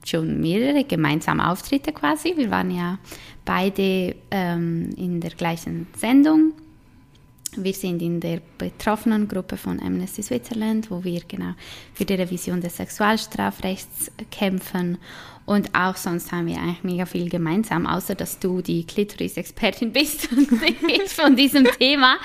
schon 0.05 0.41
mehrere 0.41 0.85
gemeinsame 0.85 1.51
Auftritte 1.51 1.93
quasi. 1.93 2.37
Wir 2.37 2.51
waren 2.51 2.71
ja 2.71 2.99
beide 3.45 4.15
ähm, 4.31 4.91
in 4.97 5.21
der 5.21 5.31
gleichen 5.31 5.87
Sendung. 5.97 6.53
Wir 7.57 7.73
sind 7.73 8.03
in 8.03 8.21
der 8.21 8.41
betroffenen 8.59 9.27
Gruppe 9.27 9.57
von 9.57 9.81
Amnesty 9.81 10.23
Switzerland, 10.23 10.91
wo 10.91 11.03
wir 11.03 11.23
genau 11.27 11.55
für 11.95 12.05
die 12.05 12.15
Revision 12.15 12.61
des 12.61 12.77
Sexualstrafrechts 12.77 14.13
kämpfen. 14.31 14.99
Und 15.49 15.75
auch 15.75 15.97
sonst 15.97 16.31
haben 16.31 16.47
wir 16.47 16.59
eigentlich 16.59 16.85
mega 16.85 17.07
viel 17.07 17.31
gemeinsam, 17.31 17.87
außer 17.87 18.15
dass 18.15 18.39
du 18.39 18.61
die 18.61 18.85
Klitoris-Expertin 18.85 19.93
bist 19.93 20.31
und 20.31 20.47
ich 20.63 21.11
von 21.11 21.37
diesem 21.37 21.65
Thema 21.65 22.19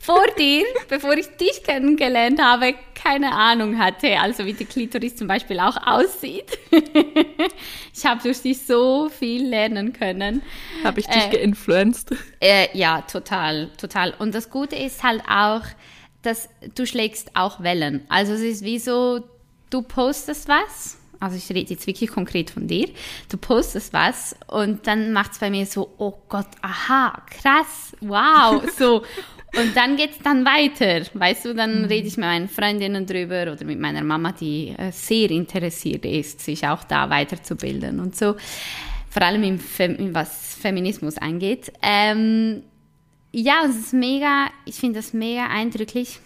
vor 0.00 0.24
dir, 0.38 0.64
bevor 0.88 1.12
ich 1.12 1.26
dich 1.36 1.62
kennengelernt 1.64 2.40
habe, 2.40 2.74
keine 2.94 3.32
Ahnung 3.32 3.78
hatte, 3.78 4.18
also 4.18 4.46
wie 4.46 4.54
die 4.54 4.64
Klitoris 4.64 5.16
zum 5.16 5.28
Beispiel 5.28 5.60
auch 5.60 5.76
aussieht. 5.86 6.46
ich 7.94 8.06
habe 8.06 8.22
durch 8.22 8.40
dich 8.40 8.62
so 8.62 9.10
viel 9.10 9.46
lernen 9.46 9.92
können. 9.92 10.40
Habe 10.82 11.00
ich 11.00 11.06
dich 11.06 11.26
äh, 11.26 11.40
geinfluenced? 11.40 12.16
Äh, 12.40 12.68
ja, 12.72 13.02
total, 13.02 13.68
total. 13.76 14.14
Und 14.18 14.34
das 14.34 14.48
Gute 14.48 14.76
ist 14.76 15.02
halt 15.02 15.22
auch, 15.28 15.66
dass 16.22 16.48
du 16.74 16.86
schlägst 16.86 17.36
auch 17.36 17.62
Wellen. 17.62 18.06
Also 18.08 18.32
es 18.32 18.40
ist 18.40 18.64
wie 18.64 18.78
so, 18.78 19.20
du 19.68 19.82
postest 19.82 20.48
was 20.48 21.01
also 21.22 21.36
ich 21.36 21.48
rede 21.50 21.72
jetzt 21.72 21.86
wirklich 21.86 22.10
konkret 22.10 22.50
von 22.50 22.66
dir, 22.66 22.88
du 23.30 23.36
postest 23.36 23.92
was 23.92 24.34
und 24.48 24.86
dann 24.86 25.12
macht 25.12 25.32
es 25.32 25.38
bei 25.38 25.50
mir 25.50 25.66
so, 25.66 25.94
oh 25.98 26.14
Gott, 26.28 26.48
aha, 26.60 27.22
krass, 27.30 27.96
wow, 28.00 28.62
so. 28.78 29.02
Und 29.54 29.76
dann 29.76 29.96
geht 29.96 30.12
es 30.12 30.18
dann 30.18 30.46
weiter, 30.46 31.06
weißt 31.12 31.44
du, 31.44 31.54
dann 31.54 31.82
mhm. 31.82 31.84
rede 31.84 32.08
ich 32.08 32.16
mit 32.16 32.26
meinen 32.26 32.48
Freundinnen 32.48 33.06
drüber 33.06 33.52
oder 33.52 33.64
mit 33.64 33.78
meiner 33.78 34.02
Mama, 34.02 34.32
die 34.32 34.74
äh, 34.76 34.90
sehr 34.90 35.30
interessiert 35.30 36.06
ist, 36.06 36.40
sich 36.40 36.66
auch 36.66 36.84
da 36.84 37.10
weiterzubilden 37.10 38.00
und 38.00 38.16
so. 38.16 38.34
Vor 39.10 39.22
allem 39.22 39.42
im 39.42 39.58
Fem 39.58 40.14
was 40.14 40.56
Feminismus 40.58 41.18
angeht. 41.18 41.70
Ähm, 41.82 42.62
ja, 43.30 43.62
es 43.68 43.76
ist 43.76 43.92
mega, 43.92 44.46
ich 44.64 44.76
finde 44.76 45.00
das 45.00 45.12
mega 45.12 45.48
eindrücklich, 45.48 46.18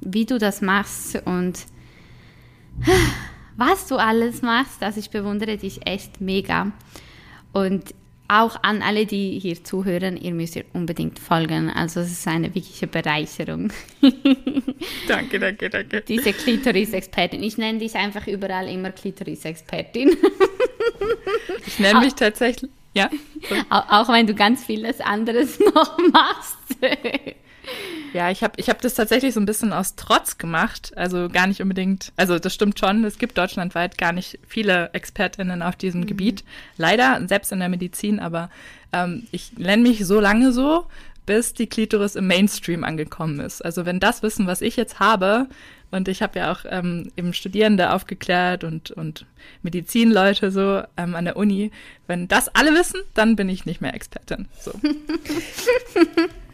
wie 0.00 0.24
du 0.24 0.38
das 0.38 0.62
machst 0.62 1.20
und 1.26 1.58
was 3.58 3.86
du 3.88 3.96
alles 3.96 4.40
machst. 4.40 4.82
Also 4.82 5.00
ich 5.00 5.10
bewundere 5.10 5.58
dich 5.58 5.86
echt 5.86 6.20
mega. 6.20 6.72
Und 7.52 7.92
auch 8.28 8.62
an 8.62 8.82
alle, 8.82 9.06
die 9.06 9.38
hier 9.40 9.64
zuhören, 9.64 10.16
ihr 10.16 10.32
müsst 10.32 10.54
ihr 10.54 10.64
unbedingt 10.74 11.18
folgen. 11.18 11.70
Also 11.70 12.00
es 12.00 12.12
ist 12.12 12.28
eine 12.28 12.54
wirkliche 12.54 12.86
Bereicherung. 12.86 13.72
danke, 15.08 15.38
danke, 15.40 15.70
danke. 15.70 16.02
Diese 16.02 16.32
Klitoris-Expertin. 16.32 17.42
Ich 17.42 17.58
nenne 17.58 17.78
dich 17.78 17.94
einfach 17.96 18.26
überall 18.26 18.68
immer 18.68 18.90
Klitoris-Expertin. 18.92 20.16
ich 21.66 21.78
nenne 21.78 22.00
mich 22.00 22.14
tatsächlich, 22.14 22.70
ja. 22.94 23.10
Auch, 23.70 23.88
auch 23.88 24.08
wenn 24.12 24.26
du 24.26 24.34
ganz 24.34 24.64
vieles 24.64 25.00
anderes 25.00 25.58
noch 25.60 25.98
machst. 26.12 26.58
Ja, 28.12 28.30
ich 28.30 28.42
habe 28.42 28.54
ich 28.56 28.68
hab 28.68 28.80
das 28.80 28.94
tatsächlich 28.94 29.34
so 29.34 29.40
ein 29.40 29.46
bisschen 29.46 29.72
aus 29.72 29.96
Trotz 29.96 30.38
gemacht. 30.38 30.92
Also 30.96 31.28
gar 31.28 31.46
nicht 31.46 31.60
unbedingt, 31.60 32.12
also 32.16 32.38
das 32.38 32.54
stimmt 32.54 32.78
schon, 32.78 33.04
es 33.04 33.18
gibt 33.18 33.38
deutschlandweit 33.38 33.98
gar 33.98 34.12
nicht 34.12 34.38
viele 34.46 34.90
ExpertInnen 34.92 35.62
auf 35.62 35.76
diesem 35.76 36.02
mhm. 36.02 36.06
Gebiet. 36.06 36.44
Leider, 36.76 37.20
selbst 37.26 37.52
in 37.52 37.60
der 37.60 37.68
Medizin, 37.68 38.20
aber 38.20 38.50
ähm, 38.92 39.26
ich 39.30 39.58
nenne 39.58 39.82
mich 39.82 40.06
so 40.06 40.20
lange 40.20 40.52
so, 40.52 40.86
bis 41.26 41.52
die 41.52 41.66
Klitoris 41.66 42.16
im 42.16 42.26
Mainstream 42.26 42.84
angekommen 42.84 43.40
ist. 43.40 43.62
Also 43.62 43.84
wenn 43.84 44.00
das 44.00 44.22
Wissen, 44.22 44.46
was 44.46 44.62
ich 44.62 44.76
jetzt 44.76 44.98
habe, 44.98 45.46
und 45.90 46.08
ich 46.08 46.22
habe 46.22 46.38
ja 46.38 46.52
auch 46.52 46.64
ähm, 46.68 47.12
eben 47.16 47.32
Studierende 47.32 47.92
aufgeklärt 47.92 48.64
und, 48.64 48.90
und 48.90 49.26
Medizinleute 49.62 50.50
so 50.50 50.82
ähm, 50.96 51.14
an 51.14 51.24
der 51.24 51.36
Uni, 51.36 51.70
wenn 52.06 52.28
das 52.28 52.48
alle 52.54 52.74
wissen, 52.74 53.00
dann 53.14 53.36
bin 53.36 53.48
ich 53.48 53.64
nicht 53.64 53.80
mehr 53.80 53.94
Expertin. 53.94 54.48
So. 54.60 54.72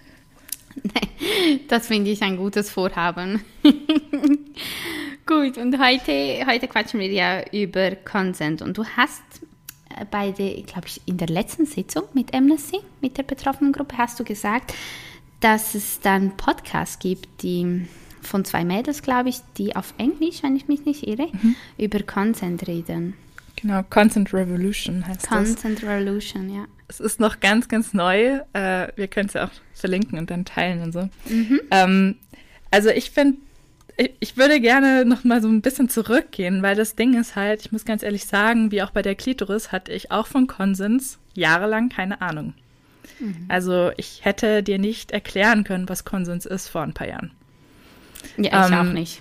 das 1.68 1.86
finde 1.86 2.10
ich 2.10 2.22
ein 2.22 2.36
gutes 2.36 2.70
Vorhaben. 2.70 3.42
Gut, 5.26 5.56
und 5.56 5.78
heute, 5.78 6.46
heute 6.46 6.68
quatschen 6.68 7.00
wir 7.00 7.10
ja 7.10 7.42
über 7.50 7.92
Consent. 7.96 8.60
Und 8.60 8.76
du 8.76 8.84
hast 8.84 9.22
äh, 9.96 10.04
bei 10.10 10.32
der, 10.32 10.62
glaube 10.62 10.86
ich, 10.86 11.00
in 11.06 11.16
der 11.16 11.28
letzten 11.28 11.66
Sitzung 11.66 12.04
mit 12.12 12.34
Amnesty, 12.34 12.80
mit 13.00 13.16
der 13.16 13.22
betroffenen 13.22 13.72
Gruppe, 13.72 13.96
hast 13.96 14.20
du 14.20 14.24
gesagt, 14.24 14.74
dass 15.40 15.74
es 15.74 16.00
dann 16.00 16.36
Podcasts 16.36 16.98
gibt, 16.98 17.42
die 17.42 17.86
von 18.20 18.44
zwei 18.44 18.64
Mädels, 18.64 19.02
glaube 19.02 19.28
ich, 19.28 19.38
die 19.58 19.76
auf 19.76 19.94
Englisch, 19.98 20.42
wenn 20.42 20.56
ich 20.56 20.68
mich 20.68 20.84
nicht 20.84 21.06
irre, 21.06 21.28
mhm. 21.30 21.56
über 21.78 22.02
Consent 22.02 22.66
reden. 22.66 23.14
Genau, 23.56 23.82
Consent 23.82 24.32
Revolution 24.32 25.06
heißt 25.06 25.28
Consent 25.28 25.56
das. 25.56 25.62
Consent 25.62 25.82
Revolution, 25.84 26.54
ja. 26.54 26.64
Es 26.94 27.00
ist 27.00 27.20
noch 27.20 27.40
ganz, 27.40 27.68
ganz 27.68 27.92
neu. 27.92 28.40
Äh, 28.52 28.88
wir 28.94 29.08
können 29.08 29.26
es 29.26 29.34
ja 29.34 29.46
auch 29.46 29.50
verlinken 29.72 30.18
und 30.18 30.30
dann 30.30 30.44
teilen 30.44 30.82
und 30.82 30.92
so. 30.92 31.08
Mhm. 31.28 31.60
Ähm, 31.70 32.16
also 32.70 32.90
ich 32.90 33.10
finde, 33.10 33.38
ich, 33.96 34.12
ich, 34.20 34.36
würde 34.36 34.60
gerne 34.60 35.04
noch 35.04 35.24
mal 35.24 35.42
so 35.42 35.48
ein 35.48 35.60
bisschen 35.60 35.88
zurückgehen, 35.88 36.62
weil 36.62 36.76
das 36.76 36.94
Ding 36.94 37.18
ist 37.18 37.36
halt, 37.36 37.62
ich 37.62 37.72
muss 37.72 37.84
ganz 37.84 38.02
ehrlich 38.02 38.26
sagen, 38.26 38.70
wie 38.70 38.82
auch 38.82 38.90
bei 38.90 39.02
der 39.02 39.14
Klitoris 39.14 39.72
hatte 39.72 39.92
ich 39.92 40.10
auch 40.10 40.26
von 40.26 40.46
Konsens 40.46 41.18
jahrelang 41.34 41.88
keine 41.88 42.20
Ahnung. 42.20 42.54
Mhm. 43.18 43.46
Also 43.48 43.90
ich 43.96 44.24
hätte 44.24 44.62
dir 44.62 44.78
nicht 44.78 45.10
erklären 45.10 45.64
können, 45.64 45.88
was 45.88 46.04
Konsens 46.04 46.46
ist 46.46 46.68
vor 46.68 46.82
ein 46.82 46.94
paar 46.94 47.08
Jahren. 47.08 47.32
Ja, 48.36 48.66
ich 48.66 48.72
ähm, 48.72 48.78
auch 48.78 48.92
nicht. 48.92 49.20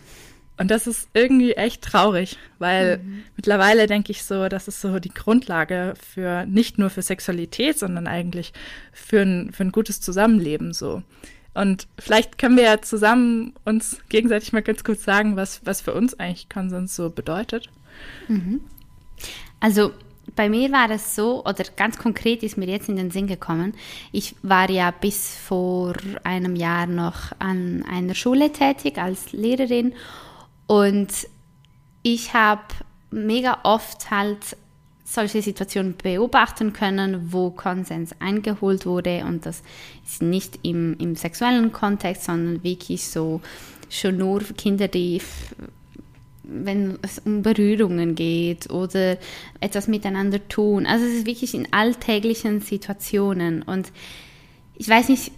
Und 0.57 0.69
das 0.69 0.86
ist 0.86 1.10
irgendwie 1.13 1.53
echt 1.53 1.81
traurig, 1.81 2.38
weil 2.60 3.00
mhm. 3.00 3.24
mittlerweile 3.36 3.88
denke 3.88 4.12
ich 4.12 4.24
so, 4.24 4.50
das 4.50 4.67
ist 4.67 4.81
so 4.81 5.00
die 5.00 5.13
Grundlage 5.13 5.95
für 6.00 6.45
nicht 6.45 6.77
nur 6.77 6.91
für 6.91 7.01
Sexualität, 7.01 7.79
sondern 7.79 8.05
eigentlich 8.05 8.53
für 8.91 9.22
ein, 9.22 9.51
für 9.51 9.63
ein 9.63 9.72
gutes 9.72 10.00
Zusammenleben 10.00 10.74
so. 10.74 11.01
Und 11.55 11.88
vielleicht 12.00 12.38
können 12.38 12.57
wir 12.57 12.63
ja 12.63 12.81
zusammen 12.81 13.53
uns 13.63 14.00
gegenseitig 14.10 14.53
mal 14.53 14.62
ganz 14.62 14.83
kurz 14.83 15.03
sagen, 15.03 15.36
was, 15.36 15.62
was 15.65 15.81
für 15.81 15.93
uns 15.93 16.19
eigentlich 16.19 16.50
Konsens 16.50 16.95
so 16.95 17.10
bedeutet. 17.10 17.69
Mhm. 18.27 18.62
Also 19.60 19.91
bei 20.36 20.50
mir 20.50 20.72
war 20.72 20.89
es 20.89 21.15
so, 21.15 21.43
oder 21.45 21.63
ganz 21.75 21.98
konkret 21.98 22.43
ist 22.43 22.57
mir 22.57 22.67
jetzt 22.67 22.89
in 22.89 22.95
den 22.95 23.12
Sinn 23.12 23.27
gekommen, 23.27 23.74
ich 24.12 24.36
war 24.41 24.69
ja 24.69 24.91
bis 24.91 25.36
vor 25.36 25.93
einem 26.24 26.55
Jahr 26.55 26.88
noch 26.88 27.33
an 27.39 27.83
einer 27.89 28.15
Schule 28.15 28.51
tätig 28.51 28.98
als 28.98 29.31
Lehrerin 29.31 29.93
und 30.67 31.10
ich 32.03 32.34
habe 32.34 32.62
mega 33.12 33.60
oft 33.63 34.12
halt 34.12 34.58
solche 35.05 35.41
Situationen 35.41 35.96
beobachten 35.96 36.74
können, 36.74 37.32
wo 37.32 37.51
Konsens 37.51 38.15
eingeholt 38.20 38.86
wurde 38.86 39.24
und 39.25 39.46
das 39.46 39.62
ist 40.05 40.22
nicht 40.22 40.60
im, 40.63 40.98
im 40.98 41.15
sexuellen 41.15 41.72
Kontext, 41.72 42.24
sondern 42.24 42.63
wirklich 42.63 43.08
so 43.08 43.41
schon 43.89 44.17
nur 44.17 44.41
Kinder, 44.58 44.88
die 44.88 45.22
wenn 46.43 47.00
es 47.01 47.20
um 47.20 47.41
Berührungen 47.41 48.15
geht 48.15 48.70
oder 48.70 49.17
etwas 49.62 49.88
miteinander 49.88 50.46
tun. 50.50 50.86
Also 50.86 51.05
es 51.05 51.13
ist 51.13 51.25
wirklich 51.25 51.53
in 51.53 51.72
alltäglichen 51.72 52.60
Situationen 52.60 53.62
und 53.62 53.91
ich 54.75 54.89
weiß 54.89 55.10
nicht, 55.10 55.32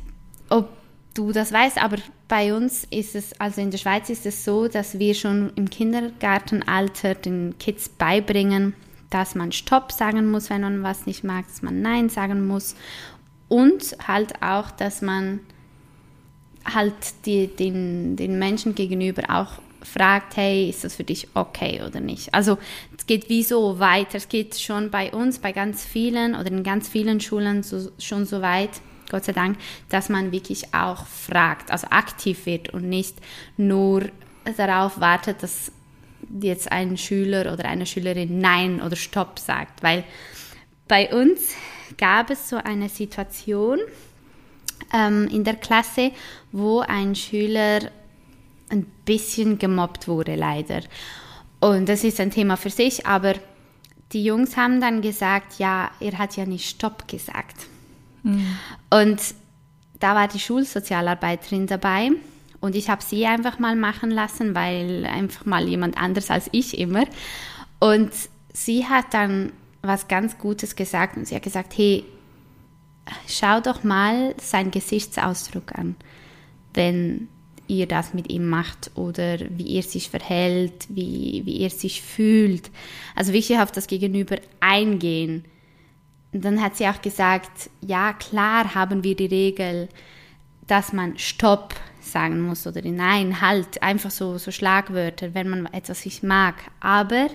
ob 0.50 0.70
du 1.16 1.32
das 1.32 1.52
weißt, 1.52 1.82
aber 1.82 1.98
bei 2.28 2.54
uns 2.54 2.86
ist 2.92 3.16
es, 3.16 3.40
also 3.40 3.62
in 3.62 3.72
der 3.72 3.80
Schweiz 3.80 4.10
ist 4.10 4.26
es 4.28 4.46
so, 4.46 4.68
dass 4.68 5.00
wir 5.00 5.16
schon 5.16 5.52
im 5.56 5.70
Kindergartenalter 5.70 7.16
den 7.16 7.58
Kids 7.58 7.90
beibringen, 7.90 8.76
dass 9.10 9.34
man 9.34 9.52
Stopp 9.52 9.92
sagen 9.92 10.30
muss, 10.30 10.50
wenn 10.50 10.62
man 10.62 10.84
was 10.84 11.08
nicht 11.08 11.24
mag, 11.24 11.48
dass 11.48 11.62
man 11.62 11.82
Nein 11.82 12.10
sagen 12.10 12.46
muss 12.46 12.76
und 13.48 13.96
halt 14.08 14.42
auch, 14.44 14.72
dass 14.72 15.02
man 15.02 15.40
halt 16.66 16.94
die, 17.26 17.48
den, 17.48 18.16
den 18.16 18.38
Menschen 18.40 18.76
gegenüber 18.76 19.24
auch 19.30 19.60
fragt, 19.84 20.36
hey, 20.36 20.70
ist 20.70 20.84
das 20.84 20.96
für 20.96 21.04
dich 21.04 21.28
okay 21.36 21.82
oder 21.88 22.00
nicht? 22.00 22.34
Also 22.34 22.58
es 22.98 23.06
geht 23.06 23.30
wie 23.30 23.44
so 23.44 23.80
weiter. 23.80 24.18
Es 24.18 24.30
geht 24.30 24.60
schon 24.60 24.90
bei 24.90 25.12
uns, 25.12 25.38
bei 25.38 25.52
ganz 25.52 25.86
vielen 25.86 26.34
oder 26.34 26.48
in 26.48 26.64
ganz 26.64 26.90
vielen 26.90 27.22
Schulen 27.22 27.62
so, 27.62 27.92
schon 28.00 28.26
so 28.26 28.42
weit, 28.42 28.72
Gott 29.10 29.26
sei 29.26 29.34
Dank, 29.34 29.58
dass 29.90 30.10
man 30.10 30.32
wirklich 30.32 30.74
auch 30.74 31.06
fragt, 31.06 31.72
also 31.72 31.88
aktiv 31.90 32.46
wird 32.46 32.70
und 32.70 32.90
nicht 32.90 33.18
nur 33.58 34.04
darauf 34.58 35.00
wartet, 35.00 35.44
dass 35.44 35.72
jetzt 36.42 36.72
ein 36.72 36.98
Schüler 36.98 37.54
oder 37.54 37.66
eine 37.66 37.86
Schülerin 37.86 38.40
Nein 38.40 38.82
oder 38.82 38.96
Stopp 38.96 39.40
sagt. 39.40 39.84
Weil 39.84 40.04
bei 40.88 41.14
uns 41.14 41.56
gab 41.98 42.30
es 42.30 42.50
so 42.50 42.58
eine 42.58 42.90
Situation 42.90 43.80
ähm, 44.94 45.28
in 45.32 45.44
der 45.44 45.56
Klasse, 45.56 46.12
wo 46.52 46.80
ein 46.80 47.16
Schüler 47.16 47.80
ein 48.70 48.86
bisschen 49.06 49.60
gemobbt 49.60 50.08
wurde, 50.08 50.36
leider. 50.36 50.82
Und 51.60 51.88
das 51.88 52.04
ist 52.04 52.20
ein 52.20 52.32
Thema 52.32 52.58
für 52.58 52.70
sich, 52.70 53.06
aber 53.06 53.36
die 54.12 54.24
Jungs 54.24 54.58
haben 54.58 54.82
dann 54.82 55.02
gesagt, 55.02 55.60
ja, 55.60 55.92
er 56.00 56.18
hat 56.18 56.36
ja 56.38 56.46
nicht 56.46 56.70
Stopp 56.70 57.08
gesagt. 57.08 57.68
Mhm. 58.26 58.58
Und 58.90 59.22
da 60.00 60.16
war 60.16 60.28
die 60.28 60.40
Schulsozialarbeiterin 60.40 61.68
dabei 61.68 62.12
und 62.60 62.76
ich 62.76 62.90
habe 62.90 63.04
sie 63.04 63.26
einfach 63.26 63.60
mal 63.60 63.76
machen 63.76 64.12
lassen, 64.12 64.56
weil 64.56 65.06
einfach 65.06 65.46
mal 65.46 65.68
jemand 65.68 65.98
anders 65.98 66.30
als 66.30 66.50
ich 66.52 66.78
immer. 66.78 67.06
Und 67.80 68.12
sie 68.52 68.86
hat 68.86 69.14
dann 69.14 69.52
was 69.82 70.08
ganz 70.08 70.38
Gutes 70.40 70.76
gesagt 70.76 71.16
und 71.16 71.28
sie 71.28 71.36
hat 71.36 71.44
gesagt, 71.44 71.78
hey, 71.78 72.04
schau 73.28 73.62
doch 73.62 73.84
mal 73.84 74.34
seinen 74.42 74.72
Gesichtsausdruck 74.72 75.76
an, 75.76 75.96
wenn 76.74 77.28
ihr 77.68 77.88
das 77.88 78.14
mit 78.14 78.32
ihm 78.32 78.50
macht 78.50 78.92
oder 78.96 79.38
wie 79.50 79.76
er 79.76 79.84
sich 79.84 80.10
verhält, 80.10 80.88
wie, 80.90 81.44
wie 81.46 81.62
er 81.62 81.70
sich 81.70 82.02
fühlt. 82.02 82.72
Also 83.16 83.34
wirklich 83.34 83.60
auf 83.60 83.72
das 83.72 83.88
Gegenüber 83.88 84.38
eingehen 84.60 85.46
und 86.36 86.44
dann 86.44 86.62
hat 86.62 86.76
sie 86.76 86.86
auch 86.86 87.02
gesagt, 87.02 87.70
ja, 87.80 88.12
klar 88.12 88.76
haben 88.76 89.06
wir 89.06 89.16
die 89.16 89.28
Regel, 89.28 89.88
dass 90.68 90.92
man 90.92 91.18
Stopp 91.18 91.74
sagen 92.02 92.42
muss 92.42 92.68
oder 92.68 92.82
Nein, 92.84 93.40
halt, 93.40 93.82
einfach 93.82 94.12
so, 94.12 94.38
so 94.38 94.52
Schlagwörter, 94.52 95.34
wenn 95.34 95.48
man 95.48 95.66
etwas 95.68 96.04
nicht 96.04 96.24
mag. 96.24 96.56
Aber 96.82 97.30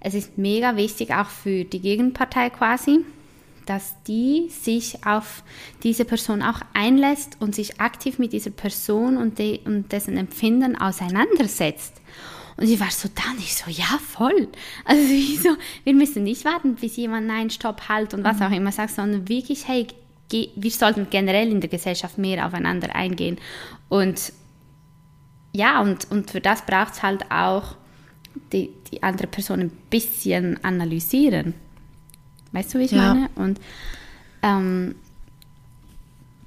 es 0.00 0.12
ist 0.12 0.36
mega 0.36 0.76
wichtig, 0.76 1.14
auch 1.14 1.30
für 1.30 1.64
die 1.64 1.80
Gegenpartei 1.80 2.50
quasi, 2.50 2.98
dass 3.64 3.94
die 4.06 4.50
sich 4.50 5.06
auf 5.06 5.42
diese 5.82 6.04
Person 6.04 6.42
auch 6.42 6.60
einlässt 6.74 7.38
und 7.40 7.54
sich 7.54 7.80
aktiv 7.80 8.18
mit 8.18 8.34
dieser 8.34 8.50
Person 8.50 9.16
und, 9.16 9.38
de 9.38 9.60
und 9.64 9.90
dessen 9.90 10.18
Empfinden 10.18 10.76
auseinandersetzt. 10.76 11.94
Und 12.58 12.68
ich 12.68 12.80
war 12.80 12.90
so 12.90 13.08
da 13.14 13.30
und 13.30 13.38
ich 13.38 13.54
so, 13.54 13.70
ja, 13.70 13.98
voll. 14.04 14.48
Also 14.84 15.00
ich 15.12 15.40
so, 15.40 15.50
wir 15.84 15.94
müssen 15.94 16.24
nicht 16.24 16.44
warten, 16.44 16.74
bis 16.74 16.96
jemand 16.96 17.28
Nein, 17.28 17.50
Stopp, 17.50 17.88
Halt 17.88 18.14
und 18.14 18.24
was 18.24 18.38
mhm. 18.38 18.42
auch 18.42 18.50
immer 18.50 18.72
sagt, 18.72 18.90
sondern 18.90 19.28
wirklich, 19.28 19.68
hey, 19.68 19.86
wir 20.30 20.70
sollten 20.70 21.08
generell 21.08 21.50
in 21.50 21.60
der 21.60 21.70
Gesellschaft 21.70 22.18
mehr 22.18 22.44
aufeinander 22.44 22.94
eingehen. 22.94 23.38
Und 23.88 24.32
ja, 25.52 25.80
und, 25.80 26.10
und 26.10 26.32
für 26.32 26.40
das 26.40 26.66
braucht 26.66 26.94
es 26.94 27.02
halt 27.02 27.30
auch 27.30 27.76
die, 28.52 28.70
die 28.90 29.02
andere 29.04 29.28
Person 29.28 29.60
ein 29.60 29.70
bisschen 29.88 30.62
analysieren. 30.64 31.54
Weißt 32.52 32.74
du, 32.74 32.80
wie 32.80 32.84
ich 32.84 32.90
ja. 32.90 33.14
meine? 33.14 33.30
Und 33.36 33.60
ähm, 34.42 34.96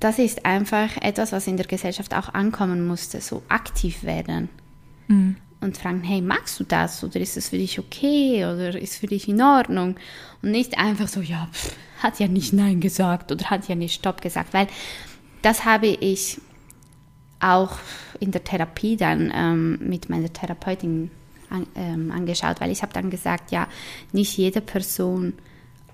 das 0.02 0.20
ist 0.20 0.46
einfach 0.46 0.98
etwas, 0.98 1.32
was 1.32 1.48
in 1.48 1.56
der 1.56 1.66
Gesellschaft 1.68 2.14
auch 2.14 2.34
ankommen 2.34 2.86
musste, 2.86 3.22
so 3.22 3.44
aktiv 3.48 4.04
werden. 4.04 4.50
Mhm 5.08 5.38
und 5.62 5.78
fragen, 5.78 6.04
hey, 6.04 6.22
magst 6.22 6.60
du 6.60 6.64
das 6.64 7.04
oder 7.04 7.20
ist 7.20 7.38
es 7.38 7.50
für 7.50 7.58
dich 7.58 7.80
okay 7.80 8.46
oder 8.46 8.80
ist 8.80 8.98
für 8.98 9.08
dich 9.08 9.28
in 9.28 9.42
Ordnung? 9.42 9.96
Und 10.42 10.52
nicht 10.52 10.78
einfach 10.78 11.08
so, 11.08 11.22
ja, 11.22 11.48
pff, 11.52 11.76
hat 12.00 12.20
ja 12.20 12.28
nicht 12.28 12.52
Nein 12.52 12.82
gesagt 12.82 13.32
oder 13.32 13.50
hat 13.50 13.68
ja 13.68 13.76
nicht 13.76 13.94
Stopp 13.94 14.22
gesagt, 14.22 14.54
weil 14.54 14.68
das 15.42 15.66
habe 15.66 15.88
ich 15.88 16.42
auch 17.40 17.78
in 18.20 18.32
der 18.32 18.44
Therapie 18.44 18.98
dann 18.98 19.32
ähm, 19.34 19.80
mit 19.82 20.10
meiner 20.10 20.32
Therapeutin 20.32 21.10
an, 21.50 21.68
ähm, 21.76 22.12
angeschaut, 22.12 22.62
weil 22.62 22.72
ich 22.72 22.82
habe 22.82 22.94
dann 22.94 23.10
gesagt, 23.10 23.52
ja, 23.52 23.68
nicht 24.12 24.38
jede 24.38 24.62
Person 24.62 25.34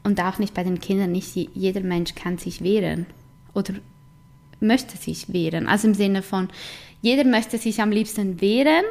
und 0.04 0.22
auch 0.22 0.40
nicht 0.40 0.54
bei 0.54 0.64
den 0.64 0.80
Kindern, 0.80 1.12
nicht 1.12 1.36
jeder 1.36 1.82
Mensch 1.82 2.16
kann 2.16 2.38
sich 2.38 2.62
wehren 2.62 3.06
oder 3.54 3.74
möchte 4.60 4.98
sich 4.98 5.32
wehren. 5.34 5.68
Also 5.68 5.88
im 5.88 5.94
Sinne 5.94 6.22
von, 6.22 6.50
jeder 7.02 7.24
möchte 7.26 7.58
sich 7.58 7.82
am 7.82 7.92
liebsten 7.92 8.42
wehren, 8.42 8.86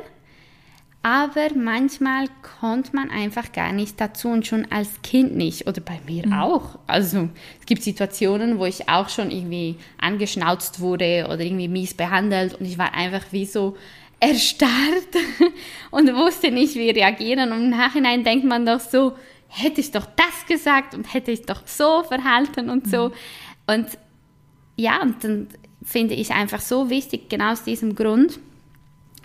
aber 1.03 1.55
manchmal 1.55 2.27
kommt 2.61 2.93
man 2.93 3.11
einfach 3.11 3.53
gar 3.53 3.73
nicht 3.73 4.01
dazu 4.01 4.29
und 4.29 4.47
schon 4.47 4.71
als 4.73 5.03
Kind 5.03 5.37
nicht 5.37 5.69
oder 5.69 5.81
bei 5.81 6.01
mir 6.07 6.27
mhm. 6.27 6.33
auch. 6.33 6.79
Also 6.87 7.29
es 7.61 7.67
gibt 7.67 7.83
Situationen, 7.83 8.59
wo 8.59 8.65
ich 8.65 8.89
auch 8.89 9.09
schon 9.09 9.31
irgendwie 9.31 9.77
angeschnauzt 9.99 10.81
wurde 10.81 11.27
oder 11.27 11.41
irgendwie 11.41 11.69
mies 11.69 11.95
behandelt 11.95 12.55
und 12.55 12.67
ich 12.67 12.77
war 12.77 12.93
einfach 12.95 13.23
wie 13.31 13.47
so 13.47 13.77
erstarrt 14.19 14.71
und 15.91 16.13
wusste 16.15 16.51
nicht, 16.51 16.75
wie 16.75 16.91
reagieren. 16.91 17.53
Und 17.53 17.65
im 17.65 17.71
Nachhinein 17.71 18.25
denkt 18.25 18.45
man 18.45 18.67
doch 18.67 18.81
so, 18.81 19.13
hätte 19.49 19.81
ich 19.81 19.91
doch 19.93 20.07
das 20.17 20.47
gesagt 20.49 20.95
und 20.95 21.13
hätte 21.13 21.31
ich 21.31 21.43
doch 21.43 21.67
so 21.67 22.03
verhalten 22.03 22.71
und 22.71 22.89
so. 22.89 23.09
Mhm. 23.09 23.13
Und 23.69 23.87
ja, 24.77 25.01
und 25.03 25.23
dann 25.23 25.49
finde 25.83 26.15
ich 26.15 26.33
einfach 26.33 26.61
so 26.61 26.91
wichtig, 26.91 27.29
genau 27.29 27.53
aus 27.53 27.65
diesem 27.65 27.95
Grund. 27.95 28.39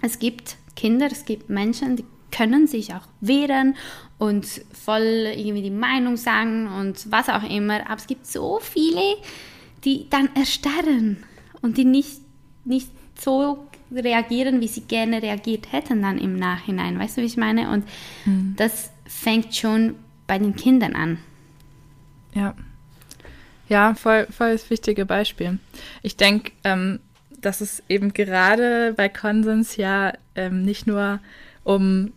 Es 0.02 0.20
gibt 0.20 0.58
Kinder, 0.82 1.10
es 1.12 1.26
gibt 1.26 1.48
Menschen, 1.48 1.96
die 1.96 2.06
können 2.32 2.66
sich 2.66 2.92
auch 2.96 3.08
wehren 3.20 3.76
und 4.18 4.48
voll 4.74 5.32
irgendwie 5.36 5.62
die 5.62 5.70
Meinung 5.70 6.18
sagen 6.18 6.66
und 6.66 7.12
was 7.12 7.30
auch 7.30 7.48
immer. 7.48 7.86
Aber 7.86 7.98
es 7.98 8.08
gibt 8.08 8.26
so 8.26 8.60
viele, 8.60 9.18
die 9.84 10.08
dann 10.10 10.30
erstarren 10.36 11.24
und 11.62 11.78
die 11.78 11.86
nicht, 11.86 12.22
nicht 12.66 12.90
so 13.16 13.68
reagieren, 13.92 14.60
wie 14.60 14.68
sie 14.68 14.82
gerne 14.82 15.22
reagiert 15.22 15.72
hätten 15.72 16.02
dann 16.02 16.18
im 16.18 16.36
Nachhinein. 16.36 16.98
Weißt 16.98 17.18
du, 17.18 17.22
wie 17.22 17.28
ich 17.28 17.38
meine? 17.38 17.70
Und 17.70 17.86
mhm. 18.26 18.56
das 18.58 18.90
fängt 19.06 19.56
schon 19.56 19.94
bei 20.26 20.40
den 20.40 20.56
Kindern 20.56 20.96
an. 20.96 21.20
Ja. 22.34 22.56
Ja, 23.70 23.94
voll, 23.94 24.26
voll 24.32 24.54
das 24.54 24.72
wichtige 24.72 25.06
Beispiel. 25.06 25.60
Ich 26.02 26.18
denke, 26.18 26.54
ähm, 26.64 27.02
dass 27.42 27.62
es 27.62 27.84
eben 27.90 28.14
gerade 28.14 28.94
bei 28.96 29.10
Konsens 29.10 29.76
ja 29.78 30.14
ähm, 30.36 30.62
nicht 30.64 30.88
nur 30.88 31.20
um 31.64 32.14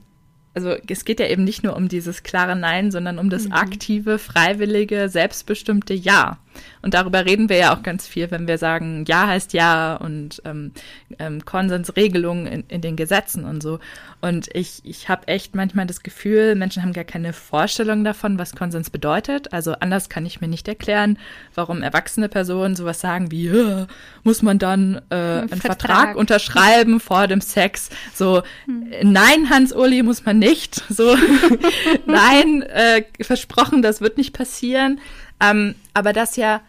also 0.55 0.77
es 0.89 1.05
geht 1.05 1.19
ja 1.19 1.27
eben 1.27 1.43
nicht 1.43 1.65
nur 1.65 1.75
um 1.75 1.89
dieses 1.89 2.23
klare 2.23 2.55
Nein, 2.55 2.93
sondern 2.93 3.19
um 3.19 3.29
das 3.29 3.47
mhm. 3.47 3.53
aktive, 3.53 4.19
freiwillige, 4.19 5.09
selbstbestimmte 5.09 5.95
Ja. 5.95 6.39
Und 6.83 6.95
darüber 6.95 7.25
reden 7.25 7.49
wir 7.49 7.57
ja 7.57 7.75
auch 7.75 7.83
ganz 7.83 8.07
viel, 8.07 8.31
wenn 8.31 8.47
wir 8.47 8.59
sagen, 8.59 9.05
Ja 9.07 9.27
heißt 9.27 9.53
Ja 9.53 9.97
und 9.97 10.43
ähm, 10.45 10.73
ähm, 11.19 11.45
Konsensregelungen 11.45 12.47
in, 12.47 12.65
in 12.69 12.81
den 12.81 12.97
Gesetzen 12.97 13.45
und 13.45 13.63
so. 13.63 13.79
Und 14.21 14.49
ich, 14.55 14.81
ich 14.85 15.09
habe 15.09 15.29
echt 15.29 15.55
manchmal 15.55 15.87
das 15.87 16.03
Gefühl, 16.03 16.55
Menschen 16.55 16.83
haben 16.83 16.93
gar 16.93 17.05
keine 17.05 17.33
Vorstellung 17.33 18.05
davon, 18.05 18.39
was 18.39 18.55
Konsens 18.55 18.91
bedeutet. 18.91 19.53
Also 19.53 19.73
anders 19.81 20.09
kann 20.09 20.25
ich 20.27 20.41
mir 20.41 20.49
nicht 20.49 20.67
erklären, 20.69 21.19
warum 21.55 21.83
erwachsene 21.83 22.29
Personen 22.29 22.77
sowas 22.77 23.01
sagen 23.01 23.31
wie, 23.31 23.49
ja, 23.49 23.87
muss 24.23 24.43
man 24.43 24.59
dann 24.59 25.01
äh, 25.11 25.15
einen 25.15 25.49
Vertrag. 25.49 25.85
Vertrag. 25.85 26.17
unterschreiben 26.17 27.01
vor 27.01 27.27
dem 27.27 27.41
Sex. 27.41 27.91
So, 28.15 28.43
hm. 28.67 28.89
nein, 29.03 29.51
Hans-Uli, 29.51 30.03
muss 30.03 30.25
man 30.25 30.39
nicht. 30.39 30.83
So, 30.89 31.17
nein, 32.07 32.63
äh, 32.63 33.05
versprochen, 33.21 33.83
das 33.83 34.01
wird 34.01 34.17
nicht 34.17 34.33
passieren. 34.33 35.01
Ähm, 35.45 35.75
aber 35.93 36.13
das 36.13 36.37
ja 36.37 36.61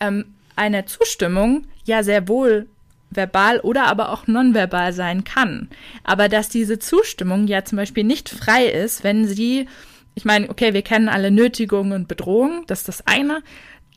ähm, 0.00 0.26
eine 0.56 0.84
Zustimmung 0.84 1.64
ja 1.84 2.02
sehr 2.02 2.28
wohl 2.28 2.66
verbal 3.10 3.60
oder 3.60 3.86
aber 3.86 4.10
auch 4.10 4.26
nonverbal 4.26 4.92
sein 4.92 5.24
kann. 5.24 5.68
Aber 6.04 6.28
dass 6.28 6.48
diese 6.48 6.78
Zustimmung 6.78 7.46
ja 7.46 7.64
zum 7.64 7.76
Beispiel 7.76 8.04
nicht 8.04 8.28
frei 8.28 8.66
ist, 8.66 9.04
wenn 9.04 9.26
sie, 9.26 9.68
ich 10.14 10.24
meine, 10.24 10.48
okay, 10.48 10.74
wir 10.74 10.82
kennen 10.82 11.08
alle 11.08 11.30
Nötigung 11.30 11.92
und 11.92 12.08
Bedrohung, 12.08 12.64
das 12.66 12.80
ist 12.80 12.88
das 12.88 13.06
eine. 13.06 13.42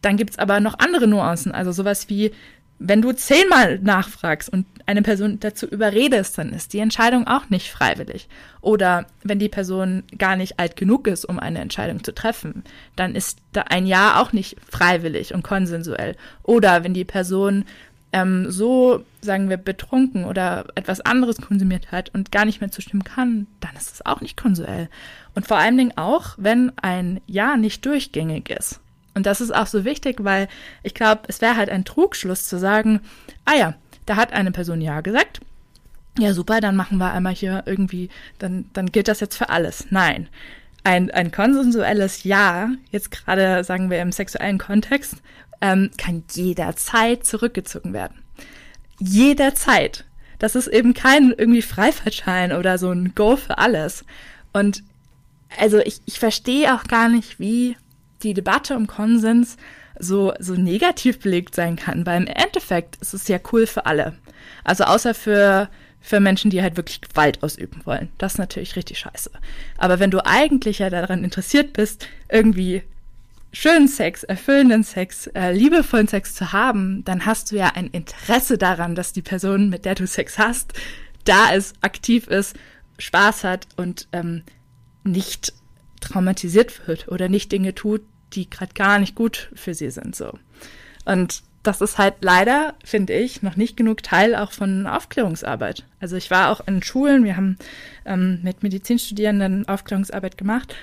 Dann 0.01 0.17
gibt's 0.17 0.37
aber 0.37 0.59
noch 0.59 0.79
andere 0.79 1.07
Nuancen, 1.07 1.51
also 1.51 1.71
sowas 1.71 2.09
wie, 2.09 2.31
wenn 2.79 3.01
du 3.01 3.13
zehnmal 3.13 3.79
nachfragst 3.79 4.49
und 4.49 4.65
eine 4.85 5.01
Person 5.01 5.39
dazu 5.39 5.65
überredest, 5.65 6.37
dann 6.37 6.53
ist 6.53 6.73
die 6.73 6.79
Entscheidung 6.79 7.25
auch 7.25 7.49
nicht 7.49 7.71
freiwillig. 7.71 8.27
Oder 8.61 9.05
wenn 9.23 9.39
die 9.39 9.49
Person 9.49 10.03
gar 10.17 10.35
nicht 10.35 10.59
alt 10.59 10.75
genug 10.75 11.07
ist, 11.07 11.25
um 11.25 11.39
eine 11.39 11.59
Entscheidung 11.59 12.03
zu 12.03 12.13
treffen, 12.13 12.63
dann 12.95 13.15
ist 13.15 13.39
da 13.53 13.61
ein 13.61 13.87
Ja 13.87 14.21
auch 14.21 14.33
nicht 14.33 14.57
freiwillig 14.69 15.33
und 15.33 15.43
konsensuell. 15.43 16.15
Oder 16.43 16.83
wenn 16.83 16.93
die 16.93 17.05
Person 17.05 17.65
ähm, 18.15 18.51
so, 18.51 19.03
sagen 19.21 19.49
wir, 19.49 19.57
betrunken 19.57 20.25
oder 20.25 20.65
etwas 20.75 21.01
anderes 21.01 21.37
konsumiert 21.37 21.91
hat 21.91 22.13
und 22.13 22.31
gar 22.31 22.45
nicht 22.45 22.61
mehr 22.61 22.71
zustimmen 22.71 23.03
kann, 23.03 23.47
dann 23.59 23.75
ist 23.75 23.93
es 23.93 24.05
auch 24.05 24.21
nicht 24.21 24.37
konsuell. 24.37 24.89
Und 25.33 25.47
vor 25.47 25.57
allen 25.57 25.77
Dingen 25.77 25.97
auch, 25.97 26.35
wenn 26.37 26.71
ein 26.77 27.19
Ja 27.25 27.57
nicht 27.57 27.85
durchgängig 27.85 28.49
ist. 28.49 28.79
Und 29.15 29.25
das 29.25 29.41
ist 29.41 29.55
auch 29.55 29.67
so 29.67 29.85
wichtig, 29.85 30.17
weil 30.23 30.47
ich 30.83 30.93
glaube, 30.93 31.21
es 31.27 31.41
wäre 31.41 31.55
halt 31.55 31.69
ein 31.69 31.85
Trugschluss 31.85 32.47
zu 32.47 32.59
sagen, 32.59 32.99
ah 33.45 33.55
ja, 33.55 33.73
da 34.05 34.17
hat 34.17 34.33
eine 34.33 34.51
Person 34.51 34.81
Ja 34.81 35.01
gesagt. 35.01 35.39
Ja, 36.19 36.33
super, 36.33 36.61
dann 36.61 36.75
machen 36.75 36.97
wir 36.97 37.11
einmal 37.11 37.33
hier 37.33 37.63
irgendwie, 37.65 38.09
dann, 38.39 38.65
dann 38.73 38.91
gilt 38.91 39.07
das 39.07 39.19
jetzt 39.21 39.37
für 39.37 39.49
alles. 39.49 39.87
Nein. 39.89 40.27
Ein, 40.83 41.09
ein 41.11 41.31
konsensuelles 41.31 42.23
Ja, 42.23 42.69
jetzt 42.91 43.09
gerade 43.09 43.63
sagen 43.63 43.89
wir 43.89 44.01
im 44.01 44.11
sexuellen 44.11 44.59
Kontext, 44.59 45.15
ähm, 45.61 45.89
kann 45.97 46.23
jederzeit 46.31 47.25
zurückgezogen 47.25 47.93
werden. 47.93 48.21
Jederzeit. 48.99 50.05
Das 50.39 50.55
ist 50.55 50.67
eben 50.67 50.93
kein 50.93 51.33
irgendwie 51.35 51.61
Freifahrtschein 51.61 52.51
oder 52.51 52.77
so 52.77 52.91
ein 52.91 53.13
Go 53.15 53.35
für 53.35 53.57
alles. 53.57 54.05
Und 54.53 54.83
also 55.57 55.79
ich, 55.79 56.01
ich 56.05 56.19
verstehe 56.19 56.75
auch 56.75 56.83
gar 56.83 57.09
nicht, 57.09 57.39
wie 57.39 57.77
die 58.25 58.33
Debatte 58.33 58.75
um 58.75 58.87
Konsens 58.87 59.57
so, 59.99 60.33
so 60.39 60.55
negativ 60.55 61.19
belegt 61.19 61.55
sein 61.55 61.75
kann, 61.75 62.05
weil 62.05 62.21
im 62.21 62.27
Endeffekt 62.27 62.97
ist 62.97 63.13
es 63.13 63.27
ja 63.27 63.39
cool 63.51 63.65
für 63.65 63.85
alle. 63.85 64.13
Also 64.63 64.83
außer 64.83 65.13
für, 65.13 65.69
für 66.01 66.19
Menschen, 66.19 66.51
die 66.51 66.61
halt 66.61 66.77
wirklich 66.77 67.01
Gewalt 67.01 67.41
ausüben 67.43 67.81
wollen. 67.85 68.09
Das 68.17 68.33
ist 68.33 68.39
natürlich 68.39 68.75
richtig 68.75 68.99
scheiße. 68.99 69.31
Aber 69.77 69.99
wenn 69.99 70.11
du 70.11 70.25
eigentlich 70.25 70.79
ja 70.79 70.89
daran 70.89 71.23
interessiert 71.23 71.73
bist, 71.73 72.07
irgendwie 72.29 72.83
schönen 73.53 73.87
Sex, 73.87 74.23
erfüllenden 74.23 74.83
Sex, 74.83 75.27
äh, 75.27 75.53
liebevollen 75.53 76.07
Sex 76.07 76.35
zu 76.35 76.51
haben, 76.51 77.03
dann 77.05 77.25
hast 77.25 77.51
du 77.51 77.55
ja 77.55 77.71
ein 77.75 77.87
Interesse 77.87 78.57
daran, 78.57 78.95
dass 78.95 79.13
die 79.13 79.21
Person, 79.21 79.69
mit 79.69 79.85
der 79.85 79.95
du 79.95 80.05
Sex 80.05 80.37
hast, 80.37 80.73
da 81.23 81.51
ist, 81.51 81.75
aktiv 81.81 82.27
ist, 82.27 82.55
Spaß 82.97 83.45
hat 83.45 83.67
und 83.77 84.07
ähm, 84.11 84.43
nicht 85.03 85.53
traumatisiert 86.01 86.87
wird 86.87 87.07
oder 87.07 87.29
nicht 87.29 87.51
Dinge 87.51 87.73
tut, 87.73 88.01
die 88.33 88.49
gerade 88.49 88.73
gar 88.73 88.99
nicht 88.99 89.15
gut 89.15 89.49
für 89.55 89.73
sie 89.73 89.89
sind. 89.89 90.15
So. 90.15 90.37
Und 91.05 91.43
das 91.63 91.81
ist 91.81 91.97
halt 91.97 92.15
leider, 92.21 92.75
finde 92.83 93.13
ich, 93.13 93.41
noch 93.41 93.55
nicht 93.55 93.75
genug 93.75 94.03
Teil 94.03 94.35
auch 94.35 94.51
von 94.51 94.85
Aufklärungsarbeit. 94.85 95.83
Also 95.99 96.15
ich 96.15 96.29
war 96.29 96.49
auch 96.49 96.67
in 96.67 96.83
Schulen, 96.83 97.23
wir 97.23 97.37
haben 97.37 97.57
ähm, 98.05 98.39
mit 98.43 98.61
Medizinstudierenden 98.61 99.67
Aufklärungsarbeit 99.67 100.37
gemacht 100.37 100.75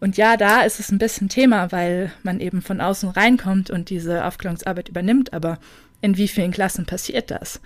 und 0.00 0.16
ja, 0.16 0.36
da 0.36 0.62
ist 0.62 0.80
es 0.80 0.90
ein 0.90 0.98
bisschen 0.98 1.28
Thema, 1.28 1.72
weil 1.72 2.10
man 2.22 2.40
eben 2.40 2.62
von 2.62 2.80
außen 2.80 3.10
reinkommt 3.10 3.70
und 3.70 3.90
diese 3.90 4.24
Aufklärungsarbeit 4.24 4.88
übernimmt, 4.88 5.32
aber 5.34 5.58
in 6.00 6.16
wie 6.16 6.28
vielen 6.28 6.52
Klassen 6.52 6.86
passiert 6.86 7.30
das? 7.30 7.60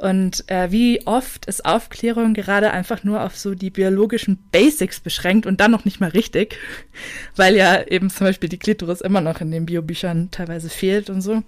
Und 0.00 0.48
äh, 0.50 0.70
wie 0.72 1.06
oft 1.06 1.44
ist 1.44 1.66
Aufklärung 1.66 2.32
gerade 2.32 2.70
einfach 2.70 3.04
nur 3.04 3.22
auf 3.22 3.36
so 3.36 3.54
die 3.54 3.68
biologischen 3.68 4.38
Basics 4.50 4.98
beschränkt 4.98 5.44
und 5.44 5.60
dann 5.60 5.70
noch 5.70 5.84
nicht 5.84 6.00
mal 6.00 6.08
richtig, 6.08 6.56
weil 7.36 7.54
ja 7.54 7.86
eben 7.86 8.08
zum 8.08 8.26
Beispiel 8.26 8.48
die 8.48 8.58
Klitoris 8.58 9.02
immer 9.02 9.20
noch 9.20 9.42
in 9.42 9.50
den 9.50 9.66
Biobüchern 9.66 10.30
teilweise 10.30 10.70
fehlt 10.70 11.10
und 11.10 11.20
so. 11.20 11.42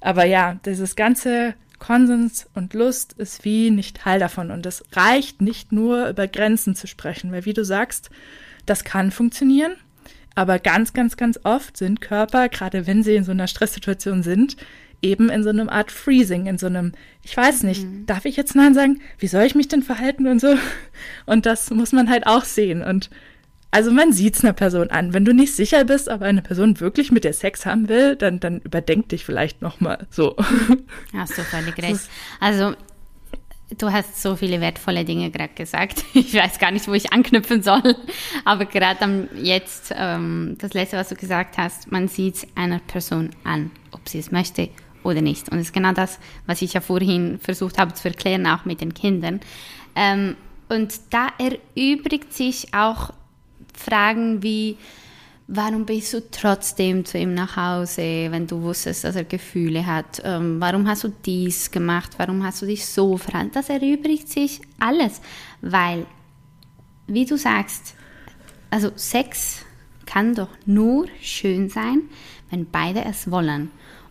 Aber 0.00 0.24
ja, 0.24 0.60
dieses 0.64 0.94
ganze 0.94 1.54
Konsens 1.80 2.48
und 2.54 2.74
Lust 2.74 3.14
ist 3.14 3.44
wie 3.44 3.70
nicht 3.70 3.96
Teil 3.96 4.20
davon. 4.20 4.52
Und 4.52 4.66
es 4.66 4.84
reicht 4.92 5.42
nicht 5.42 5.72
nur 5.72 6.08
über 6.08 6.28
Grenzen 6.28 6.76
zu 6.76 6.86
sprechen, 6.86 7.32
weil 7.32 7.44
wie 7.44 7.54
du 7.54 7.64
sagst, 7.64 8.10
das 8.66 8.84
kann 8.84 9.10
funktionieren, 9.10 9.72
aber 10.36 10.60
ganz, 10.60 10.92
ganz, 10.92 11.16
ganz 11.16 11.40
oft 11.42 11.76
sind 11.76 12.00
Körper, 12.00 12.48
gerade 12.48 12.86
wenn 12.86 13.02
sie 13.02 13.16
in 13.16 13.24
so 13.24 13.32
einer 13.32 13.48
Stresssituation 13.48 14.22
sind, 14.22 14.56
eben 15.02 15.28
in 15.30 15.42
so 15.42 15.50
einem 15.50 15.68
Art 15.68 15.90
Freezing, 15.90 16.46
in 16.46 16.58
so 16.58 16.66
einem, 16.66 16.92
ich 17.22 17.36
weiß 17.36 17.62
nicht, 17.62 17.84
mhm. 17.84 18.06
darf 18.06 18.24
ich 18.24 18.36
jetzt 18.36 18.54
Nein 18.54 18.74
sagen? 18.74 19.00
Wie 19.18 19.26
soll 19.26 19.44
ich 19.44 19.54
mich 19.54 19.68
denn 19.68 19.82
verhalten 19.82 20.26
und 20.26 20.40
so? 20.40 20.56
Und 21.26 21.46
das 21.46 21.70
muss 21.70 21.92
man 21.92 22.10
halt 22.10 22.26
auch 22.26 22.44
sehen. 22.44 22.82
Und 22.82 23.10
also 23.70 23.92
man 23.92 24.12
sieht 24.12 24.36
es 24.36 24.44
einer 24.44 24.52
Person 24.52 24.90
an. 24.90 25.12
Wenn 25.12 25.24
du 25.24 25.32
nicht 25.32 25.54
sicher 25.54 25.84
bist, 25.84 26.08
ob 26.08 26.22
eine 26.22 26.42
Person 26.42 26.80
wirklich 26.80 27.12
mit 27.12 27.24
dir 27.24 27.32
Sex 27.32 27.66
haben 27.66 27.88
will, 27.88 28.16
dann, 28.16 28.40
dann 28.40 28.60
überdenk 28.60 29.08
dich 29.08 29.24
vielleicht 29.24 29.62
nochmal 29.62 30.06
so. 30.10 30.36
Hast 31.14 31.38
du 31.38 31.42
völlig 31.42 31.78
recht. 31.78 32.00
Also 32.40 32.74
du 33.78 33.92
hast 33.92 34.20
so 34.20 34.34
viele 34.34 34.60
wertvolle 34.60 35.04
Dinge 35.04 35.30
gerade 35.30 35.54
gesagt. 35.54 36.04
Ich 36.14 36.34
weiß 36.34 36.58
gar 36.58 36.72
nicht, 36.72 36.88
wo 36.88 36.94
ich 36.94 37.12
anknüpfen 37.12 37.62
soll. 37.62 37.96
Aber 38.44 38.66
gerade 38.66 39.28
jetzt, 39.40 39.94
ähm, 39.96 40.56
das 40.58 40.74
letzte, 40.74 40.96
was 40.96 41.08
du 41.08 41.14
gesagt 41.14 41.56
hast, 41.56 41.90
man 41.90 42.08
sieht 42.08 42.46
einer 42.56 42.80
Person 42.80 43.30
an, 43.44 43.70
ob 43.92 44.08
sie 44.08 44.18
es 44.18 44.32
möchte 44.32 44.68
oder 45.02 45.20
nicht. 45.20 45.50
Und 45.50 45.58
es 45.58 45.66
ist 45.66 45.72
genau 45.72 45.92
das, 45.92 46.18
was 46.46 46.62
ich 46.62 46.72
ja 46.72 46.80
vorhin 46.80 47.38
versucht 47.38 47.78
habe 47.78 47.94
zu 47.94 48.08
erklären, 48.08 48.46
auch 48.46 48.64
mit 48.64 48.80
den 48.80 48.94
Kindern. 48.94 49.40
Ähm, 49.94 50.36
und 50.68 51.00
da 51.10 51.28
erübrigt 51.38 52.32
sich 52.32 52.72
auch 52.74 53.12
Fragen 53.74 54.42
wie, 54.42 54.76
warum 55.48 55.84
bist 55.84 56.14
du 56.14 56.30
trotzdem 56.30 57.04
zu 57.04 57.18
ihm 57.18 57.34
nach 57.34 57.56
Hause, 57.56 58.28
wenn 58.30 58.46
du 58.46 58.62
wusstest, 58.62 59.04
dass 59.04 59.16
er 59.16 59.24
Gefühle 59.24 59.84
hat? 59.84 60.22
Ähm, 60.24 60.60
warum 60.60 60.86
hast 60.88 61.04
du 61.04 61.08
dies 61.08 61.70
gemacht? 61.70 62.12
Warum 62.18 62.44
hast 62.44 62.62
du 62.62 62.66
dich 62.66 62.86
so 62.86 63.16
verhalten? 63.16 63.50
Das 63.52 63.68
erübrigt 63.68 64.28
sich 64.28 64.60
alles, 64.78 65.20
weil, 65.60 66.06
wie 67.08 67.26
du 67.26 67.36
sagst, 67.36 67.94
also 68.70 68.92
Sex 68.94 69.64
kann 70.06 70.34
doch 70.34 70.50
nur 70.66 71.06
schön 71.20 71.68
sein, 71.68 72.02
wenn 72.50 72.70
beide 72.70 73.04
es 73.04 73.30
wollen. 73.30 73.70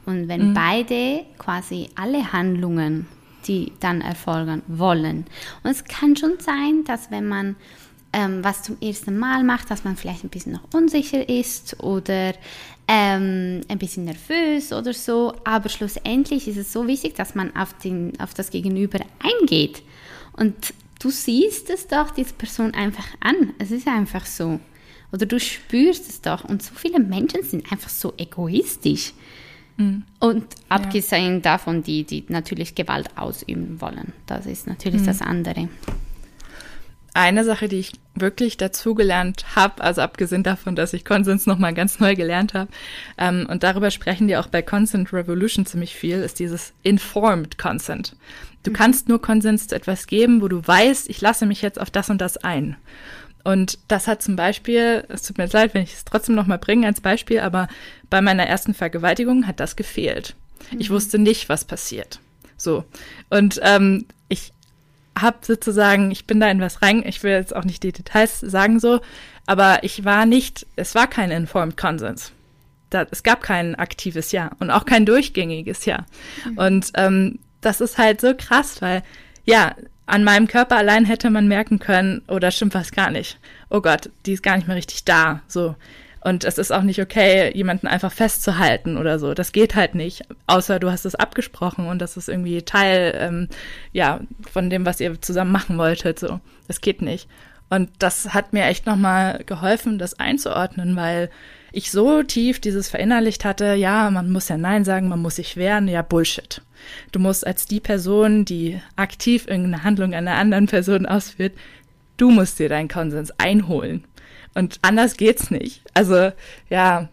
Und 0.10 0.28
wenn 0.28 0.50
mhm. 0.50 0.54
beide 0.56 1.24
quasi 1.38 1.88
alle 1.94 2.34
Handlungen, 2.34 3.06
die 3.46 3.74
dann 3.80 4.02
erfolgen, 4.02 4.64
wollen. 4.68 5.28
Und 5.64 5.70
es 5.70 5.84
kann 5.84 6.16
schon 6.16 6.40
sein, 6.40 6.84
dass 6.84 7.12
wenn 7.12 7.28
man 7.28 7.56
ähm, 8.12 8.44
was 8.44 8.64
zum 8.64 8.78
ersten 8.82 9.20
Mal 9.20 9.44
macht, 9.44 9.70
dass 9.70 9.84
man 9.84 9.96
vielleicht 9.96 10.24
ein 10.24 10.30
bisschen 10.30 10.54
noch 10.54 10.74
unsicher 10.74 11.30
ist 11.30 11.80
oder 11.84 12.34
ähm, 12.88 13.62
ein 13.68 13.78
bisschen 13.78 14.06
nervös 14.06 14.74
oder 14.74 14.94
so. 14.94 15.36
Aber 15.44 15.70
schlussendlich 15.70 16.48
ist 16.48 16.58
es 16.58 16.74
so 16.74 16.88
wichtig, 16.88 17.14
dass 17.14 17.36
man 17.36 17.56
auf, 17.56 17.74
den, 17.74 18.20
auf 18.20 18.34
das 18.34 18.50
Gegenüber 18.50 19.02
eingeht. 19.20 19.84
Und 20.34 20.74
du 21.00 21.12
siehst 21.12 21.70
es 21.70 21.86
doch 21.86 22.10
diese 22.10 22.34
Person 22.34 22.74
einfach 22.74 23.06
an. 23.20 23.54
Es 23.60 23.70
ist 23.70 23.88
einfach 23.88 24.26
so. 24.26 24.60
Oder 25.12 25.28
du 25.28 25.40
spürst 25.40 26.10
es 26.10 26.22
doch. 26.22 26.46
Und 26.46 26.64
so 26.64 26.74
viele 26.74 27.00
Menschen 27.00 27.44
sind 27.44 27.72
einfach 27.72 27.90
so 27.90 28.16
egoistisch. 28.18 29.14
Mhm. 29.80 30.04
Und 30.20 30.46
abgesehen 30.70 31.36
ja. 31.36 31.40
davon, 31.40 31.82
die, 31.82 32.04
die 32.04 32.26
natürlich 32.28 32.76
Gewalt 32.76 33.18
ausüben 33.18 33.82
wollen. 33.82 34.14
Das 34.28 34.46
ist 34.46 34.68
natürlich 34.68 35.02
mhm. 35.02 35.08
das 35.08 35.22
andere 35.22 35.70
eine 37.14 37.44
Sache, 37.44 37.68
die 37.68 37.78
ich 37.78 37.94
wirklich 38.16 38.58
dazugelernt 38.58 39.56
habe, 39.56 39.84
also 39.84 40.02
abgesehen 40.02 40.44
davon, 40.44 40.76
dass 40.76 40.94
ich 40.94 41.06
Konsens 41.06 41.46
nochmal 41.46 41.74
ganz 41.74 42.00
neu 42.00 42.16
gelernt 42.16 42.54
habe, 42.54 42.72
ähm, 43.18 43.48
und 43.50 43.64
darüber 43.64 43.92
sprechen 43.92 44.28
die 44.28 44.38
auch 44.38 44.48
bei 44.48 44.62
Consent 44.62 45.14
Revolution 45.14 45.66
ziemlich 45.66 45.96
viel, 45.96 46.18
ist 46.22 46.40
dieses 46.40 46.74
Informed 46.84 47.58
Consent. 47.58 48.16
Du 48.64 48.72
mhm. 48.72 48.76
kannst 48.76 49.10
nur 49.10 49.22
Konsens 49.22 49.68
zu 49.68 49.76
etwas 49.76 50.08
geben, 50.08 50.42
wo 50.42 50.48
du 50.48 50.66
weißt, 50.66 51.10
ich 51.10 51.22
lasse 51.22 51.46
mich 51.46 51.62
jetzt 51.62 51.80
auf 51.80 51.90
das 51.90 52.10
und 52.10 52.20
das 52.20 52.38
ein. 52.38 52.76
Und 53.44 53.80
das 53.88 54.08
hat 54.08 54.22
zum 54.22 54.36
Beispiel, 54.36 55.06
es 55.10 55.24
tut 55.24 55.38
mir 55.38 55.48
leid, 55.48 55.74
wenn 55.74 55.84
ich 55.84 55.94
es 55.94 56.06
trotzdem 56.06 56.36
nochmal 56.36 56.58
bringe 56.58 56.88
als 56.88 57.02
Beispiel, 57.02 57.40
aber 57.40 57.68
bei 58.10 58.22
meiner 58.22 58.46
ersten 58.46 58.74
Vergewaltigung 58.74 59.48
hat 59.48 59.60
das 59.60 59.76
gefehlt. 59.76 60.36
Mhm. 60.72 60.82
Ich 60.82 60.90
wusste 60.90 61.20
nicht, 61.20 61.50
was 61.50 61.66
passiert. 61.66 62.20
So. 62.58 62.84
Und 63.30 63.60
ähm, 63.64 64.06
ich 64.28 64.52
habe 65.18 65.38
sozusagen, 65.42 66.12
ich 66.12 66.26
bin 66.26 66.40
da 66.40 66.50
in 66.50 66.62
was 66.62 66.82
rein, 66.82 67.04
ich 67.06 67.24
will 67.24 67.32
jetzt 67.32 67.56
auch 67.56 67.66
nicht 67.66 67.84
die 67.84 67.92
Details 67.92 68.40
sagen 68.40 68.80
so, 68.80 69.02
aber 69.46 69.84
ich 69.84 70.06
war 70.06 70.26
nicht, 70.26 70.68
es 70.76 70.96
war 70.96 71.08
kein 71.08 71.32
Informed 71.32 71.78
Consent. 71.78 72.32
Da, 72.90 73.06
es 73.12 73.24
gab 73.24 73.42
kein 73.42 73.76
aktives 73.76 74.32
Ja 74.32 74.52
und 74.60 74.72
auch 74.72 74.86
kein 74.86 75.06
durchgängiges 75.06 75.86
Ja. 75.86 76.06
Mhm. 76.46 76.58
Und 76.58 76.92
ähm, 76.96 77.40
das 77.62 77.82
ist 77.82 77.98
halt 77.98 78.22
so 78.22 78.34
krass, 78.36 78.82
weil 78.82 79.04
ja, 79.46 79.76
an 80.10 80.24
meinem 80.24 80.48
Körper 80.48 80.78
allein 80.78 81.06
hätte 81.06 81.30
man 81.30 81.48
merken 81.48 81.80
können, 81.80 82.22
oh, 82.28 82.40
da 82.40 82.52
stimmt 82.52 82.74
was 82.74 82.92
gar 82.92 83.12
nicht. 83.12 83.38
Oh 83.70 83.82
Gott, 83.82 84.10
die 84.26 84.34
ist 84.34 84.44
gar 84.44 84.56
nicht 84.56 84.68
mehr 84.68 84.78
richtig 84.78 85.06
da. 85.06 85.42
So. 85.48 85.76
Und 86.22 86.44
es 86.44 86.58
ist 86.58 86.72
auch 86.72 86.82
nicht 86.82 87.02
okay, 87.02 87.56
jemanden 87.56 87.88
einfach 87.88 88.12
festzuhalten 88.12 88.98
oder 88.98 89.20
so. 89.20 89.34
Das 89.34 89.52
geht 89.52 89.76
halt 89.76 89.96
nicht. 89.96 90.24
Außer 90.48 90.80
du 90.80 90.92
hast 90.92 91.06
es 91.06 91.16
abgesprochen 91.16 91.88
und 91.88 92.00
das 92.00 92.18
ist 92.18 92.28
irgendwie 92.28 92.62
Teil, 92.64 93.16
ähm, 93.18 93.48
ja, 93.94 94.20
von 94.52 94.70
dem, 94.70 94.86
was 94.86 95.00
ihr 95.00 95.22
zusammen 95.22 95.52
machen 95.52 95.78
wolltet. 95.78 96.20
So, 96.20 96.40
das 96.68 96.82
geht 96.82 97.02
nicht. 97.02 97.30
Und 97.70 97.90
das 98.00 98.34
hat 98.34 98.52
mir 98.52 98.66
echt 98.66 98.86
nochmal 98.86 99.44
geholfen, 99.46 100.00
das 100.00 100.20
einzuordnen, 100.20 100.96
weil 100.96 101.30
ich 101.72 101.92
so 101.92 102.24
tief 102.24 102.60
dieses 102.60 102.90
verinnerlicht 102.90 103.46
hatte, 103.46 103.74
ja, 103.74 104.10
man 104.10 104.32
muss 104.32 104.50
ja 104.50 104.58
Nein 104.58 104.86
sagen, 104.86 105.08
man 105.08 105.22
muss 105.22 105.36
sich 105.36 105.58
wehren, 105.58 105.88
ja, 105.88 106.02
Bullshit. 106.02 106.62
Du 107.12 107.20
musst 107.20 107.46
als 107.46 107.66
die 107.66 107.80
Person, 107.80 108.46
die 108.46 108.82
aktiv 108.96 109.48
irgendeine 109.48 109.84
Handlung 109.84 110.14
einer 110.14 110.36
anderen 110.36 110.68
Person 110.68 111.06
ausführt, 111.06 111.54
du 112.18 112.32
musst 112.32 112.60
dir 112.60 112.70
deinen 112.70 112.88
Konsens 112.88 113.32
einholen. 113.38 114.04
Und 114.56 114.80
anders 114.82 115.18
geht's 115.18 115.52
nicht. 115.52 115.82
Also, 115.94 116.32
ja, 116.70 117.10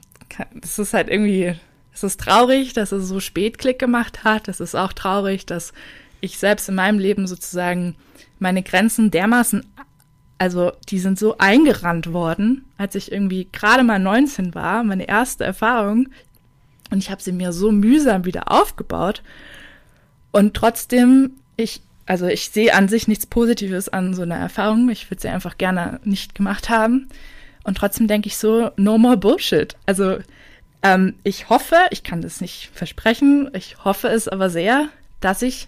es 0.63 0.79
ist 0.79 0.95
halt 0.95 1.09
irgendwie, 1.09 1.55
es 1.93 2.03
ist 2.03 2.21
traurig, 2.21 2.73
dass 2.73 2.93
es 2.93 3.09
so 3.09 3.21
spät 3.21 3.59
Klick 3.59 3.79
gemacht 3.79 4.25
hat. 4.25 4.49
Es 4.49 4.61
ist 4.61 4.75
auch 4.75 4.93
traurig, 4.93 5.47
dass 5.47 5.73
ich 6.21 6.39
selbst 6.39 6.69
in 6.69 6.75
meinem 6.75 6.99
Leben 6.99 7.27
sozusagen 7.27 7.95
meine 8.39 8.63
Grenzen 8.63 9.11
dermaßen, 9.11 9.65
also 10.39 10.73
die 10.89 10.99
sind 10.99 11.19
so 11.19 11.39
eingerannt 11.39 12.13
worden, 12.13 12.65
als 12.77 12.95
ich 12.95 13.11
irgendwie 13.11 13.49
gerade 13.53 13.83
mal 13.83 13.99
19 13.99 14.55
war, 14.55 14.85
meine 14.85 15.09
erste 15.09 15.45
Erfahrung. 15.45 16.09
Und 16.91 16.99
ich 16.99 17.11
habe 17.11 17.23
sie 17.23 17.33
mir 17.33 17.53
so 17.53 17.73
mühsam 17.73 18.25
wieder 18.25 18.53
aufgebaut. 18.53 19.23
Und 20.31 20.55
trotzdem, 20.55 21.33
ich 21.57 21.81
also 22.07 22.27
ich 22.27 22.51
sehe 22.51 22.73
an 22.73 22.89
sich 22.89 23.09
nichts 23.09 23.27
Positives 23.27 23.89
an 23.89 24.15
so 24.15 24.23
einer 24.23 24.37
Erfahrung. 24.37 24.89
Ich 24.91 25.11
würde 25.11 25.21
sie 25.21 25.29
einfach 25.29 25.59
gerne 25.59 26.01
nicht 26.05 26.35
gemacht 26.37 26.69
haben. 26.69 27.09
Und 27.65 27.77
trotzdem 27.77 28.07
denke 28.07 28.29
ich 28.29 28.37
so, 28.37 28.71
no 28.77 28.97
more 28.97 29.17
Bullshit. 29.17 29.77
Also 29.87 30.19
ähm, 30.83 31.15
ich 31.25 31.49
hoffe, 31.49 31.75
ich 31.91 32.05
kann 32.05 32.23
das 32.23 32.41
nicht 32.41 32.71
versprechen, 32.73 33.51
ich 33.55 33.85
hoffe 33.85 34.07
es 34.09 34.29
aber 34.29 34.51
sehr, 34.51 34.89
dass 35.21 35.43
ich 35.43 35.67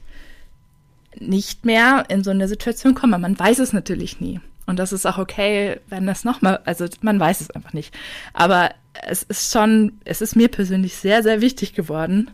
nicht 1.18 1.64
mehr 1.64 2.04
in 2.08 2.22
so 2.22 2.30
eine 2.30 2.46
Situation 2.46 2.94
komme. 2.94 3.18
Man 3.18 3.36
weiß 3.36 3.58
es 3.58 3.72
natürlich 3.72 4.20
nie. 4.20 4.40
Und 4.68 4.78
das 4.78 4.92
ist 4.92 5.06
auch 5.06 5.18
okay, 5.18 5.80
wenn 5.88 6.06
das 6.06 6.24
nochmal, 6.24 6.60
also 6.64 6.86
man 7.00 7.18
weiß 7.18 7.40
es 7.40 7.50
einfach 7.50 7.72
nicht. 7.72 7.92
Aber 8.32 8.70
es 9.02 9.24
ist 9.24 9.52
schon, 9.52 9.98
es 10.04 10.20
ist 10.20 10.36
mir 10.36 10.48
persönlich 10.48 10.94
sehr, 10.94 11.24
sehr 11.24 11.40
wichtig 11.40 11.74
geworden, 11.74 12.30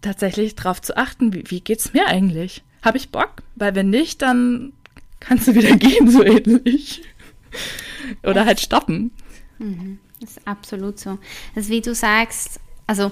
tatsächlich 0.00 0.54
darauf 0.54 0.80
zu 0.80 0.96
achten, 0.96 1.34
wie, 1.34 1.44
wie 1.50 1.60
geht's 1.60 1.92
mir 1.92 2.06
eigentlich? 2.06 2.62
habe 2.82 2.98
ich 2.98 3.10
Bock? 3.10 3.42
Weil 3.56 3.74
wenn 3.74 3.90
nicht, 3.90 4.22
dann 4.22 4.72
kannst 5.20 5.48
du 5.48 5.54
wieder 5.54 5.76
gehen, 5.76 6.10
so 6.10 6.24
ähnlich. 6.24 7.02
Oder 8.22 8.44
halt 8.44 8.60
stoppen. 8.60 9.10
Mhm. 9.58 9.98
Das 10.20 10.30
ist 10.32 10.46
absolut 10.46 10.98
so. 10.98 11.18
Das 11.54 11.64
ist 11.64 11.70
wie 11.70 11.80
du 11.80 11.94
sagst, 11.94 12.60
also 12.86 13.10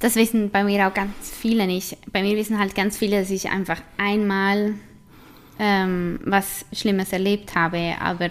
das 0.00 0.16
wissen 0.16 0.50
bei 0.50 0.64
mir 0.64 0.88
auch 0.88 0.94
ganz 0.94 1.12
viele 1.30 1.66
nicht. 1.66 1.96
Bei 2.12 2.22
mir 2.22 2.36
wissen 2.36 2.58
halt 2.58 2.74
ganz 2.74 2.98
viele, 2.98 3.20
dass 3.20 3.30
ich 3.30 3.50
einfach 3.50 3.80
einmal 3.98 4.74
ähm, 5.58 6.20
was 6.24 6.64
Schlimmes 6.72 7.12
erlebt 7.12 7.54
habe, 7.54 7.94
aber 8.00 8.30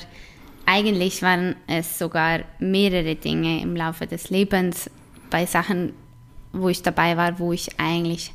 eigentlich 0.65 1.21
waren 1.21 1.55
es 1.67 1.97
sogar 1.97 2.41
mehrere 2.59 3.15
Dinge 3.15 3.61
im 3.61 3.75
Laufe 3.75 4.07
des 4.07 4.29
Lebens 4.29 4.89
bei 5.29 5.45
Sachen, 5.45 5.93
wo 6.53 6.69
ich 6.69 6.81
dabei 6.81 7.17
war, 7.17 7.39
wo 7.39 7.53
ich 7.53 7.79
eigentlich 7.79 8.33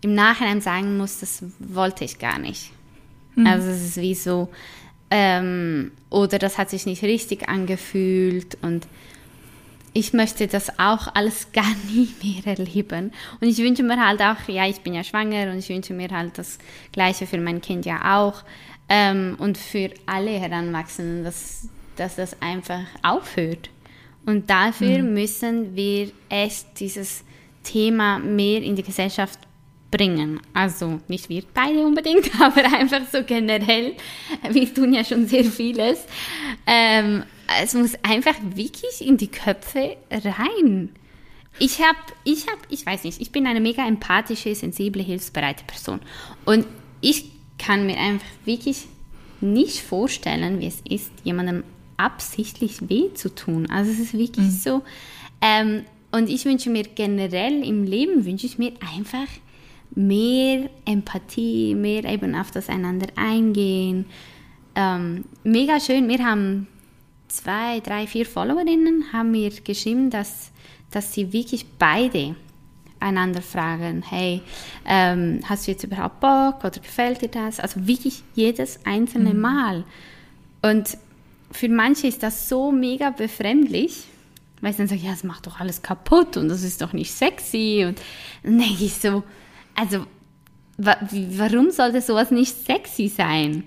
im 0.00 0.14
Nachhinein 0.14 0.60
sagen 0.60 0.98
muss, 0.98 1.20
das 1.20 1.42
wollte 1.58 2.04
ich 2.04 2.18
gar 2.18 2.38
nicht. 2.38 2.72
Mhm. 3.34 3.46
Also 3.46 3.70
es 3.70 3.82
ist 3.82 3.96
wie 3.96 4.14
so, 4.14 4.50
ähm, 5.10 5.92
oder 6.10 6.38
das 6.38 6.58
hat 6.58 6.70
sich 6.70 6.86
nicht 6.86 7.02
richtig 7.02 7.48
angefühlt 7.48 8.58
und 8.62 8.86
ich 9.94 10.12
möchte 10.12 10.46
das 10.46 10.78
auch 10.78 11.14
alles 11.14 11.50
gar 11.52 11.72
nie 11.90 12.08
mehr 12.22 12.58
erleben. 12.58 13.12
Und 13.40 13.48
ich 13.48 13.58
wünsche 13.58 13.82
mir 13.82 14.04
halt 14.04 14.20
auch, 14.20 14.48
ja, 14.48 14.68
ich 14.68 14.80
bin 14.80 14.92
ja 14.92 15.04
schwanger 15.04 15.50
und 15.50 15.58
ich 15.58 15.68
wünsche 15.68 15.94
mir 15.94 16.10
halt 16.10 16.36
das 16.36 16.58
Gleiche 16.92 17.26
für 17.26 17.38
mein 17.38 17.62
Kind 17.62 17.86
ja 17.86 18.18
auch 18.18 18.42
ähm, 18.88 19.36
und 19.38 19.56
für 19.56 19.90
alle 20.04 20.32
Heranwachsenden, 20.32 21.24
dass, 21.24 21.68
dass 21.96 22.16
das 22.16 22.40
einfach 22.42 22.84
aufhört. 23.02 23.70
Und 24.26 24.50
dafür 24.50 25.02
mhm. 25.02 25.14
müssen 25.14 25.76
wir 25.76 26.10
echt 26.28 26.80
dieses 26.80 27.24
Thema 27.62 28.18
mehr 28.18 28.62
in 28.62 28.76
die 28.76 28.82
Gesellschaft 28.82 29.38
bringen. 29.90 30.40
Also 30.52 31.00
nicht 31.08 31.28
wir 31.28 31.44
beide 31.52 31.84
unbedingt, 31.84 32.28
aber 32.40 32.64
einfach 32.64 33.02
so 33.10 33.22
generell. 33.22 33.94
Wir 34.50 34.74
tun 34.74 34.92
ja 34.92 35.04
schon 35.04 35.26
sehr 35.26 35.44
vieles. 35.44 36.04
Ähm, 36.66 37.22
es 37.62 37.74
muss 37.74 37.94
einfach 38.02 38.36
wirklich 38.54 39.06
in 39.06 39.16
die 39.16 39.28
Köpfe 39.28 39.96
rein. 40.10 40.90
Ich 41.58 41.80
habe, 41.80 41.98
ich 42.24 42.46
habe, 42.48 42.60
ich 42.68 42.84
weiß 42.84 43.04
nicht, 43.04 43.20
ich 43.20 43.30
bin 43.30 43.46
eine 43.46 43.60
mega 43.60 43.86
empathische, 43.86 44.54
sensible, 44.54 45.02
hilfsbereite 45.02 45.64
Person. 45.64 46.00
Und 46.44 46.66
ich 47.00 47.30
kann 47.58 47.86
mir 47.86 47.96
einfach 47.96 48.26
wirklich 48.44 48.86
nicht 49.40 49.80
vorstellen, 49.80 50.60
wie 50.60 50.66
es 50.66 50.80
ist, 50.88 51.12
jemandem 51.22 51.62
absichtlich 51.96 52.88
weh 52.88 53.12
zu 53.14 53.32
tun. 53.32 53.70
Also 53.70 53.92
es 53.92 54.00
ist 54.00 54.14
wirklich 54.14 54.46
mhm. 54.46 54.50
so. 54.50 54.82
Ähm, 55.40 55.84
und 56.10 56.28
ich 56.28 56.44
wünsche 56.44 56.70
mir 56.70 56.84
generell 56.84 57.64
im 57.64 57.84
Leben, 57.84 58.24
wünsche 58.24 58.46
ich 58.46 58.58
mir 58.58 58.72
einfach 58.94 59.28
mehr 59.94 60.70
Empathie, 60.84 61.74
mehr 61.74 62.04
eben 62.04 62.34
auf 62.34 62.50
das 62.50 62.68
einander 62.68 63.08
eingehen. 63.16 64.06
Ähm, 64.74 65.24
mega 65.44 65.78
schön. 65.78 66.08
Wir 66.08 66.24
haben 66.24 66.66
zwei, 67.36 67.80
drei, 67.80 68.06
vier 68.06 68.26
Followerinnen 68.26 69.12
haben 69.12 69.30
mir 69.30 69.50
geschrieben, 69.50 70.10
dass, 70.10 70.50
dass 70.90 71.12
sie 71.12 71.32
wirklich 71.32 71.66
beide 71.78 72.36
einander 73.00 73.42
fragen, 73.42 74.02
hey, 74.02 74.40
ähm, 74.86 75.40
hast 75.44 75.66
du 75.66 75.72
jetzt 75.72 75.84
überhaupt 75.84 76.20
Bock 76.20 76.64
oder 76.64 76.80
gefällt 76.80 77.20
dir 77.22 77.28
das? 77.28 77.60
Also 77.60 77.86
wirklich 77.86 78.22
jedes 78.34 78.84
einzelne 78.86 79.34
mhm. 79.34 79.40
Mal. 79.40 79.84
Und 80.62 80.96
für 81.52 81.68
manche 81.68 82.06
ist 82.06 82.22
das 82.22 82.48
so 82.48 82.72
mega 82.72 83.10
befremdlich, 83.10 84.04
weil 84.60 84.72
sie 84.72 84.78
dann 84.78 84.88
sagen, 84.88 85.02
ja, 85.04 85.10
das 85.10 85.24
macht 85.24 85.46
doch 85.46 85.60
alles 85.60 85.82
kaputt 85.82 86.36
und 86.36 86.48
das 86.48 86.62
ist 86.62 86.80
doch 86.80 86.92
nicht 86.92 87.12
sexy. 87.12 87.84
Und 87.86 88.00
dann 88.42 88.58
denke 88.58 88.84
ich 88.84 88.94
so, 88.94 89.22
also 89.74 90.06
wa 90.78 90.96
warum 91.10 91.70
sollte 91.70 92.00
sowas 92.00 92.30
nicht 92.30 92.64
sexy 92.64 93.08
sein? 93.08 93.64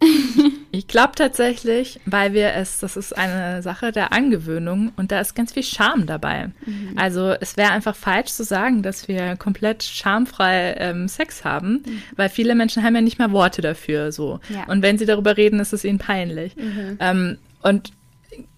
Ich 0.70 0.86
glaube 0.86 1.14
tatsächlich, 1.16 1.98
weil 2.04 2.34
wir 2.34 2.52
es, 2.52 2.78
das 2.78 2.96
ist 2.96 3.16
eine 3.16 3.62
Sache 3.62 3.90
der 3.90 4.12
Angewöhnung 4.12 4.92
und 4.96 5.10
da 5.10 5.20
ist 5.20 5.34
ganz 5.34 5.52
viel 5.52 5.62
Scham 5.62 6.06
dabei. 6.06 6.50
Mhm. 6.66 6.92
Also 6.94 7.34
es 7.40 7.56
wäre 7.56 7.70
einfach 7.70 7.96
falsch 7.96 8.30
zu 8.30 8.44
sagen, 8.44 8.82
dass 8.82 9.08
wir 9.08 9.36
komplett 9.36 9.82
schamfrei 9.82 10.76
ähm, 10.78 11.08
Sex 11.08 11.44
haben, 11.44 11.82
mhm. 11.84 12.02
weil 12.16 12.28
viele 12.28 12.54
Menschen 12.54 12.82
haben 12.82 12.94
ja 12.94 13.00
nicht 13.00 13.18
mal 13.18 13.32
Worte 13.32 13.62
dafür 13.62 14.12
so. 14.12 14.40
Ja. 14.50 14.64
Und 14.66 14.82
wenn 14.82 14.98
sie 14.98 15.06
darüber 15.06 15.38
reden, 15.38 15.58
ist 15.58 15.72
es 15.72 15.84
ihnen 15.84 15.98
peinlich. 15.98 16.54
Mhm. 16.56 16.96
Ähm, 17.00 17.38
und 17.62 17.92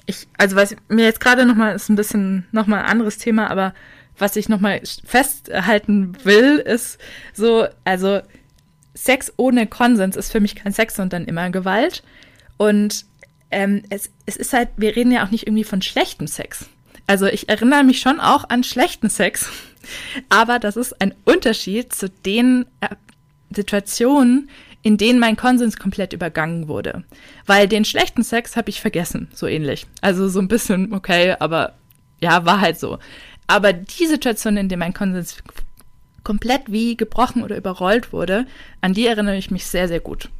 ich, 0.06 0.26
also 0.36 0.56
was 0.56 0.74
mir 0.88 1.04
jetzt 1.04 1.20
gerade 1.20 1.46
nochmal 1.46 1.76
ist 1.76 1.88
ein 1.88 1.96
bisschen 1.96 2.44
nochmal 2.50 2.80
ein 2.80 2.90
anderes 2.90 3.18
Thema, 3.18 3.50
aber 3.50 3.72
was 4.18 4.36
ich 4.36 4.48
nochmal 4.48 4.82
festhalten 5.04 6.16
will, 6.24 6.58
ist 6.58 6.98
so, 7.32 7.66
also 7.84 8.20
Sex 8.94 9.32
ohne 9.36 9.66
Konsens 9.66 10.16
ist 10.16 10.32
für 10.32 10.40
mich 10.40 10.56
kein 10.56 10.72
Sex, 10.72 10.96
sondern 10.96 11.24
immer 11.24 11.50
Gewalt. 11.50 12.02
Und 12.56 13.04
ähm, 13.50 13.82
es, 13.90 14.10
es 14.26 14.36
ist 14.36 14.52
halt, 14.52 14.68
wir 14.76 14.96
reden 14.96 15.12
ja 15.12 15.24
auch 15.24 15.30
nicht 15.30 15.46
irgendwie 15.46 15.64
von 15.64 15.82
schlechtem 15.82 16.26
Sex. 16.26 16.66
Also 17.06 17.26
ich 17.26 17.48
erinnere 17.48 17.84
mich 17.84 18.00
schon 18.00 18.20
auch 18.20 18.48
an 18.48 18.62
schlechten 18.62 19.10
Sex, 19.10 19.48
aber 20.28 20.58
das 20.58 20.76
ist 20.76 21.00
ein 21.00 21.14
Unterschied 21.24 21.92
zu 21.92 22.08
den 22.08 22.66
äh, 22.80 22.88
Situationen, 23.50 24.50
in 24.82 24.96
denen 24.96 25.18
mein 25.18 25.36
Konsens 25.36 25.76
komplett 25.76 26.12
übergangen 26.12 26.68
wurde. 26.68 27.04
Weil 27.46 27.68
den 27.68 27.84
schlechten 27.84 28.22
Sex 28.22 28.56
habe 28.56 28.70
ich 28.70 28.80
vergessen, 28.80 29.28
so 29.34 29.46
ähnlich. 29.46 29.86
Also 30.00 30.28
so 30.28 30.40
ein 30.40 30.48
bisschen, 30.48 30.94
okay, 30.94 31.34
aber 31.38 31.74
ja, 32.20 32.44
war 32.46 32.60
halt 32.60 32.78
so. 32.78 32.98
Aber 33.46 33.72
die 33.72 34.06
Situation, 34.06 34.56
in 34.56 34.68
der 34.68 34.78
mein 34.78 34.94
Konsens 34.94 35.42
komplett 36.24 36.70
wie 36.70 36.96
gebrochen 36.96 37.42
oder 37.42 37.56
überrollt 37.56 38.12
wurde, 38.12 38.46
an 38.80 38.94
die 38.94 39.06
erinnere 39.06 39.36
ich 39.36 39.50
mich 39.50 39.66
sehr, 39.66 39.88
sehr 39.88 40.00
gut. 40.00 40.30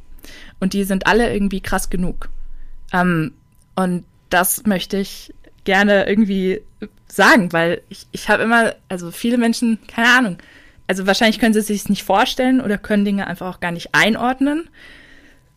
Und 0.59 0.73
die 0.73 0.83
sind 0.83 1.07
alle 1.07 1.33
irgendwie 1.33 1.61
krass 1.61 1.89
genug. 1.89 2.29
Ähm, 2.93 3.33
und 3.75 4.03
das 4.29 4.65
möchte 4.65 4.97
ich 4.97 5.33
gerne 5.63 6.07
irgendwie 6.07 6.61
sagen, 7.07 7.51
weil 7.53 7.81
ich, 7.89 8.07
ich 8.11 8.29
habe 8.29 8.43
immer, 8.43 8.75
also 8.89 9.11
viele 9.11 9.37
Menschen, 9.37 9.79
keine 9.87 10.09
Ahnung, 10.09 10.37
also 10.87 11.07
wahrscheinlich 11.07 11.39
können 11.39 11.53
sie 11.53 11.61
sich 11.61 11.87
nicht 11.89 12.03
vorstellen 12.03 12.61
oder 12.61 12.77
können 12.77 13.05
Dinge 13.05 13.27
einfach 13.27 13.47
auch 13.55 13.59
gar 13.59 13.71
nicht 13.71 13.93
einordnen. 13.93 14.69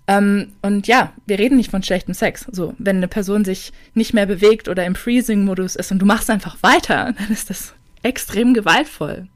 Ähm, 0.06 0.52
und 0.62 0.86
ja, 0.86 1.12
wir 1.26 1.38
reden 1.38 1.56
nicht 1.56 1.70
von 1.70 1.82
schlechtem 1.82 2.14
Sex. 2.14 2.46
So, 2.52 2.74
wenn 2.78 2.98
eine 2.98 3.08
Person 3.08 3.44
sich 3.44 3.72
nicht 3.94 4.14
mehr 4.14 4.26
bewegt 4.26 4.68
oder 4.68 4.84
im 4.84 4.94
Freezing-Modus 4.94 5.76
ist 5.76 5.90
und 5.90 5.98
du 5.98 6.06
machst 6.06 6.30
einfach 6.30 6.62
weiter, 6.62 7.14
dann 7.18 7.30
ist 7.30 7.50
das 7.50 7.74
extrem 8.02 8.54
gewaltvoll. 8.54 9.28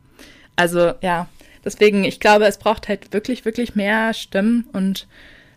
Also 0.59 0.95
ja, 1.03 1.29
deswegen, 1.65 2.03
ich 2.03 2.19
glaube, 2.19 2.47
es 2.47 2.59
braucht 2.59 2.89
halt 2.89 3.13
wirklich, 3.13 3.45
wirklich 3.45 3.77
mehr 3.77 4.13
Stimmen 4.13 4.67
und 4.73 5.07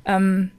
ähm, 0.05 0.51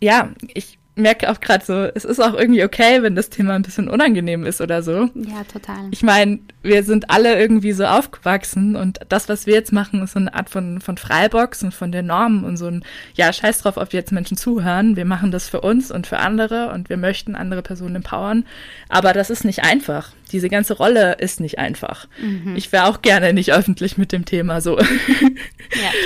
ja, 0.00 0.32
ich 0.54 0.78
merke 0.96 1.30
auch 1.30 1.40
gerade 1.40 1.64
so, 1.64 1.74
es 1.94 2.06
ist 2.06 2.20
auch 2.20 2.34
irgendwie 2.34 2.64
okay, 2.64 3.02
wenn 3.02 3.14
das 3.14 3.28
Thema 3.28 3.54
ein 3.54 3.62
bisschen 3.62 3.88
unangenehm 3.88 4.44
ist 4.46 4.62
oder 4.62 4.82
so. 4.82 5.10
Ja, 5.14 5.44
total. 5.50 5.88
Ich 5.90 6.02
meine, 6.02 6.38
wir 6.62 6.82
sind 6.84 7.10
alle 7.10 7.38
irgendwie 7.38 7.72
so 7.72 7.84
aufgewachsen 7.84 8.76
und 8.76 9.00
das, 9.10 9.28
was 9.28 9.46
wir 9.46 9.54
jetzt 9.54 9.72
machen, 9.72 10.02
ist 10.02 10.12
so 10.12 10.18
eine 10.18 10.32
Art 10.34 10.48
von, 10.48 10.80
von 10.80 10.96
Freibox 10.96 11.62
und 11.62 11.74
von 11.74 11.92
der 11.92 12.02
Norm 12.02 12.44
und 12.44 12.56
so 12.56 12.66
ein, 12.66 12.82
ja, 13.14 13.30
scheiß 13.30 13.58
drauf, 13.58 13.76
ob 13.76 13.92
jetzt 13.92 14.10
Menschen 14.10 14.38
zuhören. 14.38 14.96
Wir 14.96 15.04
machen 15.04 15.30
das 15.30 15.48
für 15.48 15.60
uns 15.60 15.90
und 15.90 16.06
für 16.06 16.18
andere 16.18 16.72
und 16.72 16.88
wir 16.88 16.96
möchten 16.96 17.34
andere 17.34 17.60
Personen 17.60 17.96
empowern. 17.96 18.46
Aber 18.88 19.12
das 19.12 19.28
ist 19.28 19.44
nicht 19.44 19.64
einfach. 19.64 20.12
Diese 20.32 20.48
ganze 20.48 20.74
Rolle 20.74 21.16
ist 21.18 21.40
nicht 21.40 21.58
einfach. 21.58 22.08
Mhm. 22.20 22.56
Ich 22.56 22.72
wäre 22.72 22.86
auch 22.86 23.02
gerne 23.02 23.34
nicht 23.34 23.52
öffentlich 23.52 23.98
mit 23.98 24.12
dem 24.12 24.24
Thema 24.24 24.62
so. 24.62 24.78
Ja, 24.78 24.86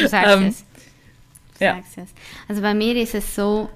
du 0.00 0.08
sagst 0.08 0.32
ähm, 0.36 0.46
es. 0.48 0.64
Du 1.58 1.64
ja. 1.64 1.74
sagst 1.76 1.98
es. 1.98 2.08
Also 2.48 2.60
bei 2.60 2.74
mir 2.74 2.96
ist 2.96 3.14
es 3.14 3.36
so, 3.36 3.70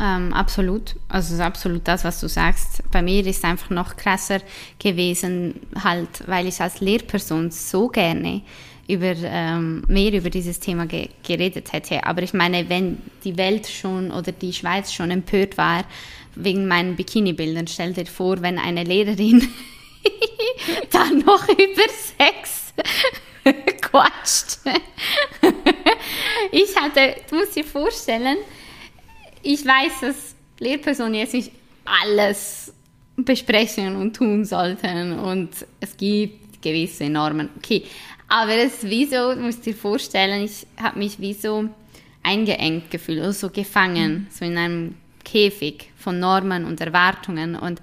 ähm, 0.00 0.32
absolut. 0.32 0.96
Also 1.08 1.34
ist 1.34 1.40
absolut 1.40 1.86
das, 1.86 2.04
was 2.04 2.20
du 2.20 2.28
sagst. 2.28 2.82
Bei 2.90 3.02
mir 3.02 3.26
ist 3.26 3.38
es 3.38 3.44
einfach 3.44 3.70
noch 3.70 3.96
krasser 3.96 4.40
gewesen, 4.78 5.60
halt, 5.82 6.26
weil 6.26 6.46
ich 6.46 6.60
als 6.60 6.80
Lehrperson 6.80 7.50
so 7.50 7.88
gerne 7.88 8.42
über 8.88 9.14
ähm, 9.22 9.84
mehr 9.86 10.12
über 10.12 10.30
dieses 10.30 10.58
Thema 10.58 10.86
ge 10.86 11.08
geredet 11.22 11.72
hätte. 11.72 12.04
Aber 12.04 12.22
ich 12.22 12.32
meine, 12.32 12.68
wenn 12.68 12.98
die 13.24 13.36
Welt 13.36 13.68
schon 13.68 14.10
oder 14.10 14.32
die 14.32 14.52
Schweiz 14.52 14.92
schon 14.92 15.10
empört 15.10 15.56
war 15.58 15.84
wegen 16.34 16.66
meinen 16.66 16.96
Bikini-Bildern, 16.96 17.66
stell 17.66 17.92
dir 17.92 18.06
vor, 18.06 18.40
wenn 18.42 18.58
eine 18.58 18.84
Lehrerin 18.84 19.46
dann 20.90 21.18
noch 21.18 21.48
über 21.48 21.88
Sex 21.88 22.72
quatscht. 23.80 24.58
ich 26.52 26.76
hatte, 26.76 27.16
du 27.28 27.36
musst 27.36 27.56
dir 27.56 27.64
vorstellen, 27.64 28.38
ich 29.42 29.64
weiß, 29.64 30.00
dass 30.00 30.34
Lehrpersonen 30.58 31.14
jetzt 31.14 31.34
nicht 31.34 31.52
alles 31.84 32.72
besprechen 33.16 33.96
und 33.96 34.14
tun 34.14 34.44
sollten 34.44 35.18
und 35.18 35.50
es 35.80 35.96
gibt 35.96 36.62
gewisse 36.62 37.08
Normen. 37.08 37.48
Okay, 37.56 37.84
aber 38.28 38.54
es 38.54 38.74
ist 38.74 38.90
wie 38.90 39.06
so, 39.06 39.34
du 39.34 39.40
musst 39.40 39.66
dir 39.66 39.74
vorstellen, 39.74 40.44
ich 40.44 40.66
habe 40.80 40.98
mich 40.98 41.18
wie 41.18 41.34
so 41.34 41.68
eingeengt 42.22 42.90
gefühlt, 42.90 43.20
oder 43.20 43.32
so 43.32 43.50
gefangen, 43.50 44.12
mhm. 44.12 44.26
so 44.30 44.44
in 44.44 44.56
einem 44.56 44.94
Käfig 45.24 45.90
von 45.96 46.18
Normen 46.18 46.64
und 46.64 46.80
Erwartungen 46.80 47.56
und 47.56 47.80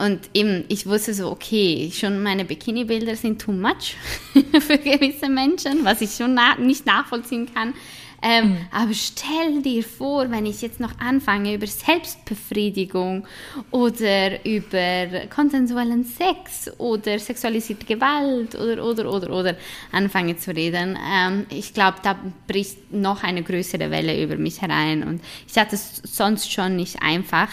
und 0.00 0.30
eben, 0.32 0.64
ich 0.68 0.86
wusste 0.86 1.12
so, 1.12 1.28
okay, 1.28 1.90
schon 1.92 2.22
meine 2.22 2.44
Bikini-Bilder 2.44 3.16
sind 3.16 3.42
too 3.42 3.50
much 3.50 3.96
für 4.60 4.78
gewisse 4.78 5.28
Menschen, 5.28 5.84
was 5.84 6.00
ich 6.00 6.14
schon 6.14 6.34
na 6.34 6.54
nicht 6.54 6.86
nachvollziehen 6.86 7.52
kann. 7.52 7.74
Ähm, 8.20 8.50
mhm. 8.50 8.58
Aber 8.72 8.94
stell 8.94 9.62
dir 9.62 9.84
vor, 9.84 10.30
wenn 10.30 10.44
ich 10.44 10.60
jetzt 10.60 10.80
noch 10.80 10.98
anfange 10.98 11.54
über 11.54 11.66
Selbstbefriedigung 11.66 13.26
oder 13.70 14.44
über 14.44 15.26
konsensuellen 15.28 16.04
Sex 16.04 16.70
oder 16.78 17.18
sexualisierte 17.18 17.86
Gewalt 17.86 18.56
oder, 18.56 18.84
oder, 18.84 19.10
oder, 19.10 19.30
oder 19.30 19.56
anfange 19.92 20.36
zu 20.36 20.50
reden, 20.54 20.98
ähm, 21.00 21.46
ich 21.50 21.74
glaube, 21.74 21.98
da 22.02 22.16
bricht 22.48 22.92
noch 22.92 23.22
eine 23.22 23.42
größere 23.42 23.90
Welle 23.90 24.20
über 24.22 24.36
mich 24.36 24.62
herein. 24.62 25.04
Und 25.04 25.22
ich 25.46 25.56
hatte 25.56 25.76
es 25.76 26.02
sonst 26.04 26.52
schon 26.52 26.76
nicht 26.76 27.02
einfach. 27.02 27.48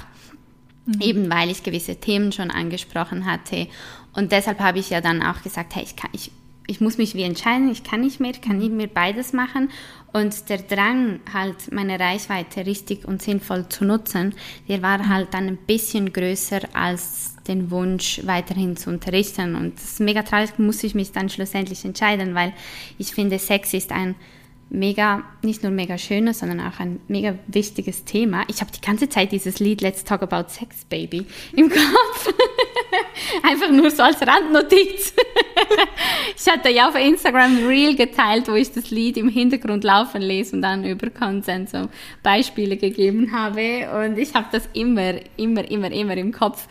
Mhm. 0.85 1.01
Eben 1.01 1.29
weil 1.31 1.49
ich 1.49 1.63
gewisse 1.63 1.95
Themen 1.95 2.31
schon 2.31 2.51
angesprochen 2.51 3.25
hatte. 3.25 3.67
Und 4.13 4.31
deshalb 4.31 4.59
habe 4.59 4.79
ich 4.79 4.89
ja 4.89 5.01
dann 5.01 5.21
auch 5.21 5.41
gesagt, 5.41 5.75
hey, 5.75 5.83
ich, 5.83 5.95
kann, 5.95 6.09
ich, 6.13 6.31
ich 6.67 6.81
muss 6.81 6.97
mich 6.97 7.15
wie 7.15 7.23
entscheiden, 7.23 7.69
ich 7.69 7.83
kann 7.83 8.01
nicht 8.01 8.19
mehr, 8.19 8.33
kann 8.33 8.57
nicht 8.57 8.71
mehr 8.71 8.87
beides 8.87 9.33
machen. 9.33 9.69
Und 10.13 10.49
der 10.49 10.59
Drang, 10.59 11.19
halt 11.33 11.71
meine 11.71 11.99
Reichweite 11.99 12.65
richtig 12.65 13.05
und 13.05 13.21
sinnvoll 13.21 13.67
zu 13.67 13.83
nutzen, 13.83 14.33
der 14.67 14.81
war 14.81 15.09
halt 15.09 15.33
dann 15.33 15.47
ein 15.47 15.57
bisschen 15.57 16.13
größer 16.13 16.61
als 16.73 17.35
den 17.47 17.69
Wunsch, 17.69 18.21
weiterhin 18.23 18.77
zu 18.77 18.89
unterrichten. 18.89 19.55
Und 19.55 19.75
das 19.75 19.83
ist 19.83 19.99
mega 19.99 20.23
traurig, 20.23 20.57
muss 20.57 20.83
ich 20.83 20.95
mich 20.95 21.11
dann 21.11 21.29
schlussendlich 21.29 21.83
entscheiden, 21.85 22.33
weil 22.33 22.53
ich 22.97 23.13
finde, 23.13 23.39
Sex 23.39 23.73
ist 23.73 23.91
ein 23.91 24.15
mega, 24.69 25.23
nicht 25.41 25.63
nur 25.63 25.71
mega 25.71 25.97
schönes, 25.97 26.39
sondern 26.39 26.59
auch 26.61 26.79
ein 26.79 26.99
mega 27.07 27.35
wichtiges 27.47 28.03
Thema. 28.03 28.43
Ich 28.47 28.61
habe 28.61 28.71
die 28.71 28.81
ganze 28.81 29.07
Zeit 29.09 29.31
dieses 29.31 29.59
Lied 29.59 29.81
Let's 29.81 30.03
Talk 30.03 30.23
About 30.23 30.49
Sex 30.49 30.85
Baby 30.85 31.25
im 31.53 31.69
Kopf. 31.69 32.33
Einfach 33.43 33.69
nur 33.69 33.91
so 33.91 34.03
als 34.03 34.21
Randnotiz. 34.21 35.13
ich 36.37 36.51
hatte 36.51 36.69
ja 36.69 36.89
auf 36.89 36.95
Instagram 36.95 37.65
Reel 37.67 37.95
geteilt, 37.95 38.47
wo 38.47 38.53
ich 38.53 38.71
das 38.71 38.89
Lied 38.91 39.17
im 39.17 39.29
Hintergrund 39.29 39.83
laufen 39.83 40.21
lese 40.21 40.55
und 40.55 40.61
dann 40.61 40.83
über 40.83 41.09
Consent 41.09 41.69
so 41.69 41.89
Beispiele 42.23 42.77
gegeben 42.77 43.31
habe. 43.31 43.89
Und 44.03 44.17
ich 44.17 44.33
habe 44.33 44.47
das 44.51 44.67
immer, 44.73 45.15
immer, 45.37 45.69
immer, 45.69 45.91
immer 45.91 46.17
im 46.17 46.31
Kopf. 46.31 46.67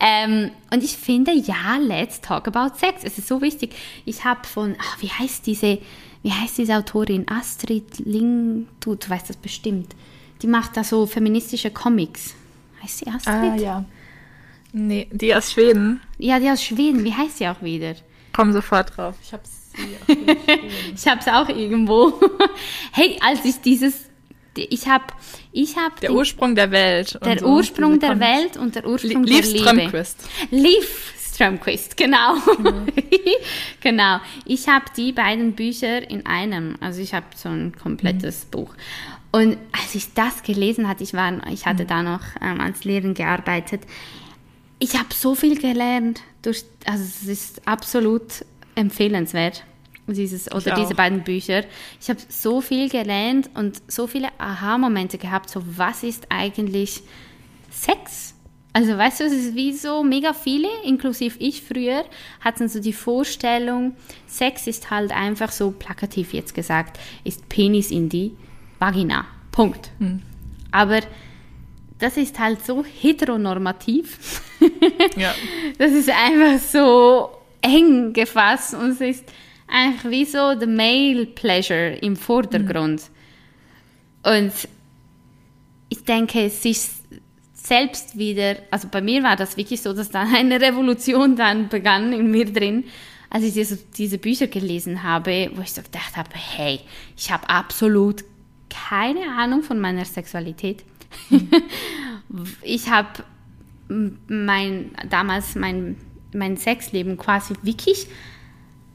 Ähm, 0.00 0.50
und 0.72 0.82
ich 0.82 0.96
finde, 0.96 1.32
ja, 1.32 1.78
Let's 1.80 2.20
Talk 2.20 2.48
About 2.48 2.76
Sex. 2.76 3.02
Es 3.04 3.18
ist 3.18 3.28
so 3.28 3.40
wichtig. 3.40 3.74
Ich 4.04 4.24
habe 4.24 4.46
von, 4.46 4.76
ach, 4.80 5.00
wie 5.00 5.08
heißt 5.10 5.46
diese 5.46 5.78
wie 6.26 6.32
heißt 6.32 6.58
diese 6.58 6.74
Autorin? 6.74 7.24
Astrid 7.28 8.00
Ling, 8.00 8.66
du, 8.80 8.96
du 8.96 9.08
weißt 9.08 9.30
das 9.30 9.36
bestimmt. 9.36 9.94
Die 10.42 10.48
macht 10.48 10.76
da 10.76 10.82
so 10.82 11.06
feministische 11.06 11.70
Comics. 11.70 12.34
Heißt 12.82 12.98
sie 12.98 13.06
Astrid? 13.06 13.52
Ah, 13.52 13.54
ja. 13.54 13.84
Nee, 14.72 15.06
die 15.12 15.32
aus 15.32 15.52
Schweden. 15.52 16.00
Ja, 16.18 16.40
die 16.40 16.50
aus 16.50 16.64
Schweden. 16.64 17.04
Wie 17.04 17.14
heißt 17.14 17.38
sie 17.38 17.46
auch 17.46 17.62
wieder? 17.62 17.94
komme 18.32 18.52
sofort 18.52 18.96
drauf. 18.96 19.14
Ich 19.22 19.32
habe 19.32 19.44
ich 20.94 21.06
habe 21.06 21.20
es 21.20 21.28
auch 21.28 21.48
irgendwo. 21.48 22.18
hey, 22.92 23.18
als 23.24 23.44
ich 23.44 23.60
dieses, 23.60 24.06
ich 24.56 24.88
habe, 24.88 25.04
ich 25.52 25.76
habe 25.76 25.94
der 26.02 26.12
Ursprung 26.12 26.56
der 26.56 26.72
Welt. 26.72 27.20
Der 27.24 27.38
so, 27.38 27.46
Ursprung 27.46 28.00
der 28.00 28.18
Welt 28.18 28.56
und 28.56 28.74
der 28.74 28.84
Ursprung 28.84 29.22
Lief 29.22 29.42
der 29.42 29.52
Liebe. 29.52 29.64
Strömquist. 29.64 30.28
Lief 30.50 31.12
Strömquist, 31.36 31.98
genau. 31.98 32.34
Genau. 32.56 32.86
genau. 33.80 34.20
Ich 34.46 34.68
habe 34.68 34.86
die 34.96 35.12
beiden 35.12 35.52
Bücher 35.52 36.10
in 36.10 36.24
einem. 36.24 36.76
Also 36.80 37.02
ich 37.02 37.12
habe 37.12 37.26
so 37.34 37.50
ein 37.50 37.76
komplettes 37.76 38.46
mhm. 38.46 38.50
Buch. 38.52 38.74
Und 39.32 39.58
als 39.72 39.94
ich 39.94 40.14
das 40.14 40.42
gelesen 40.42 40.88
hatte, 40.88 41.04
ich 41.04 41.12
war, 41.12 41.46
ich 41.48 41.66
hatte 41.66 41.82
mhm. 41.84 41.88
da 41.88 42.02
noch 42.02 42.22
ähm, 42.40 42.60
als 42.60 42.84
Lehrerin 42.84 43.12
gearbeitet. 43.12 43.82
Ich 44.78 44.94
habe 44.94 45.12
so 45.12 45.34
viel 45.34 45.60
gelernt. 45.60 46.22
Durch, 46.40 46.64
also 46.86 47.04
es 47.04 47.24
ist 47.24 47.68
absolut 47.68 48.44
empfehlenswert, 48.74 49.64
dieses, 50.06 50.50
oder 50.50 50.74
diese 50.74 50.94
beiden 50.94 51.22
Bücher. 51.22 51.64
Ich 52.00 52.08
habe 52.08 52.20
so 52.28 52.62
viel 52.62 52.88
gelernt 52.88 53.50
und 53.54 53.82
so 53.88 54.06
viele 54.06 54.28
Aha-Momente 54.38 55.18
gehabt, 55.18 55.50
so 55.50 55.62
was 55.76 56.02
ist 56.02 56.28
eigentlich 56.30 57.02
Sex? 57.70 58.35
Also 58.76 58.98
weißt 58.98 59.20
du, 59.20 59.24
es 59.24 59.32
ist 59.32 59.54
wie 59.54 59.72
so 59.72 60.02
mega 60.02 60.34
viele, 60.34 60.68
inklusive 60.84 61.38
ich 61.38 61.62
früher, 61.62 62.04
hatten 62.42 62.68
so 62.68 62.78
die 62.78 62.92
Vorstellung, 62.92 63.96
Sex 64.26 64.66
ist 64.66 64.90
halt 64.90 65.12
einfach 65.12 65.50
so 65.50 65.70
plakativ 65.70 66.34
jetzt 66.34 66.54
gesagt, 66.54 67.00
ist 67.24 67.48
Penis 67.48 67.90
in 67.90 68.10
die 68.10 68.36
Vagina. 68.78 69.24
Punkt. 69.50 69.88
Hm. 69.98 70.20
Aber 70.72 71.00
das 71.98 72.18
ist 72.18 72.38
halt 72.38 72.66
so 72.66 72.84
heteronormativ. 72.84 74.42
ja. 75.16 75.34
Das 75.78 75.92
ist 75.92 76.10
einfach 76.10 76.58
so 76.58 77.30
eng 77.62 78.12
gefasst 78.12 78.74
und 78.74 78.90
es 78.90 79.00
ist 79.00 79.24
einfach 79.68 80.10
wie 80.10 80.26
so 80.26 80.54
the 80.60 80.66
male 80.66 81.24
pleasure 81.24 81.96
im 82.02 82.14
Vordergrund. 82.14 83.04
Mhm. 84.22 84.32
Und 84.34 84.52
ich 85.88 86.04
denke, 86.04 86.42
es 86.42 86.62
ist 86.66 87.05
selbst 87.66 88.16
wieder, 88.16 88.56
also 88.70 88.88
bei 88.88 89.00
mir 89.00 89.22
war 89.22 89.36
das 89.36 89.56
wirklich 89.56 89.82
so, 89.82 89.92
dass 89.92 90.10
da 90.10 90.26
eine 90.34 90.60
Revolution 90.60 91.36
dann 91.36 91.68
begann 91.68 92.12
in 92.12 92.30
mir 92.30 92.50
drin, 92.50 92.84
als 93.28 93.44
ich 93.44 93.54
diese, 93.54 93.76
diese 93.76 94.18
Bücher 94.18 94.46
gelesen 94.46 95.02
habe, 95.02 95.50
wo 95.54 95.60
ich 95.60 95.72
so 95.72 95.82
gedacht 95.82 96.16
habe, 96.16 96.30
hey, 96.32 96.80
ich 97.16 97.30
habe 97.30 97.48
absolut 97.48 98.24
keine 98.68 99.32
Ahnung 99.36 99.62
von 99.62 99.80
meiner 99.80 100.04
Sexualität. 100.04 100.84
Ich 102.62 102.90
habe 102.90 103.22
mein, 103.88 104.90
damals 105.08 105.54
mein 105.54 105.96
mein 106.36 106.56
Sexleben 106.56 107.16
quasi 107.16 107.54
wirklich 107.62 108.06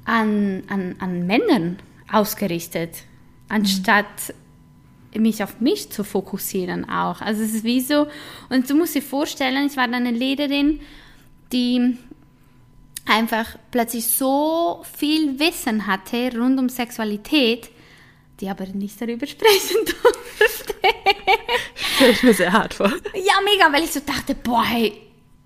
an, 0.06 0.64
an, 0.68 0.96
an 1.00 1.26
Männern 1.28 1.78
ausgerichtet, 2.12 3.04
anstatt 3.50 4.06
mhm. 4.06 4.34
Mich 5.16 5.44
auf 5.44 5.60
mich 5.60 5.92
zu 5.92 6.04
fokussieren 6.04 6.90
auch. 6.90 7.22
Also 7.22 7.44
es 7.44 7.54
ist 7.54 7.64
wie 7.64 7.82
so, 7.82 8.08
und 8.50 8.70
du 8.70 8.76
musst 8.76 8.96
dir 8.96 9.02
vorstellen, 9.02 9.68
ich 9.68 9.78
war 9.78 9.88
dann 9.88 10.06
eine 10.06 10.12
Lehrerin, 10.12 10.80
die 11.52 11.98
einfach 13.06 13.58
plötzlich 13.72 14.08
so 14.08 14.84
viel 14.98 15.40
Wissen 15.40 15.88
hatte 15.88 16.38
rund 16.38 16.60
um 16.60 16.70
Sexualität, 16.70 17.70
die 18.40 18.50
aber 18.50 18.66
nicht 18.68 19.00
darüber 19.02 19.28
sprechen 19.28 19.78
durfte. 19.86 20.74
Stelle 21.76 22.12
ich 22.12 22.24
mir 22.24 22.34
sehr 22.34 22.54
hart 22.54 22.74
vor. 22.74 22.92
Ja, 23.14 23.34
mega, 23.44 23.72
weil 23.72 23.84
ich 23.84 23.92
so 23.92 24.00
dachte, 24.00 24.34
boah, 24.34 24.64
hey, 24.64 24.94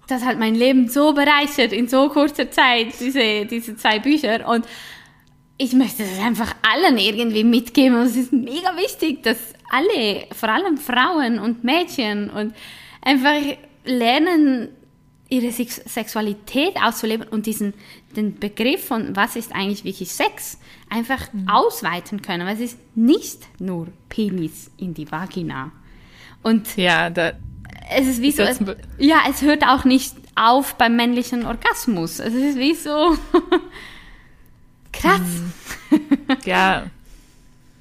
das 0.07 0.23
hat 0.23 0.37
mein 0.37 0.55
Leben 0.55 0.87
so 0.87 1.13
bereichert 1.13 1.73
in 1.73 1.87
so 1.87 2.09
kurzer 2.09 2.51
Zeit, 2.51 2.93
diese, 2.99 3.45
diese 3.45 3.75
zwei 3.75 3.99
Bücher. 3.99 4.47
Und 4.47 4.65
ich 5.57 5.73
möchte 5.73 6.03
das 6.03 6.19
einfach 6.19 6.55
allen 6.61 6.97
irgendwie 6.97 7.43
mitgeben. 7.43 7.99
Und 7.99 8.05
es 8.05 8.15
ist 8.15 8.31
mega 8.31 8.75
wichtig, 8.77 9.23
dass 9.23 9.37
alle, 9.69 10.27
vor 10.31 10.49
allem 10.49 10.77
Frauen 10.77 11.39
und 11.39 11.63
Mädchen, 11.63 12.29
und 12.29 12.53
einfach 13.01 13.41
lernen, 13.85 14.69
ihre 15.29 15.51
Sexualität 15.51 16.75
auszuleben 16.81 17.27
und 17.27 17.47
diesen 17.47 17.73
den 18.15 18.39
Begriff 18.39 18.85
von 18.85 19.15
was 19.15 19.35
ist 19.35 19.53
eigentlich 19.53 19.83
wirklich 19.83 20.11
Sex 20.11 20.59
einfach 20.89 21.33
mhm. 21.33 21.49
ausweiten 21.49 22.21
können, 22.21 22.47
weil 22.47 22.55
es 22.55 22.61
ist 22.61 22.77
nicht 22.95 23.41
nur 23.59 23.87
Penis 24.09 24.71
in 24.77 24.93
die 24.93 25.11
Vagina. 25.11 25.71
Und 26.43 26.77
ja, 26.77 27.09
da, 27.09 27.33
es 27.89 28.07
ist 28.07 28.21
wie 28.21 28.31
so, 28.31 28.43
es, 28.43 28.59
ja, 28.97 29.23
es 29.29 29.41
hört 29.41 29.63
auch 29.63 29.83
nicht 29.83 30.15
auf 30.35 30.75
beim 30.75 30.95
männlichen 30.95 31.45
Orgasmus. 31.45 32.19
Es 32.19 32.33
ist 32.33 32.57
wie 32.57 32.75
so 32.75 33.17
krass. 34.91 35.21
Hm. 35.89 36.01
Ja, 36.45 36.85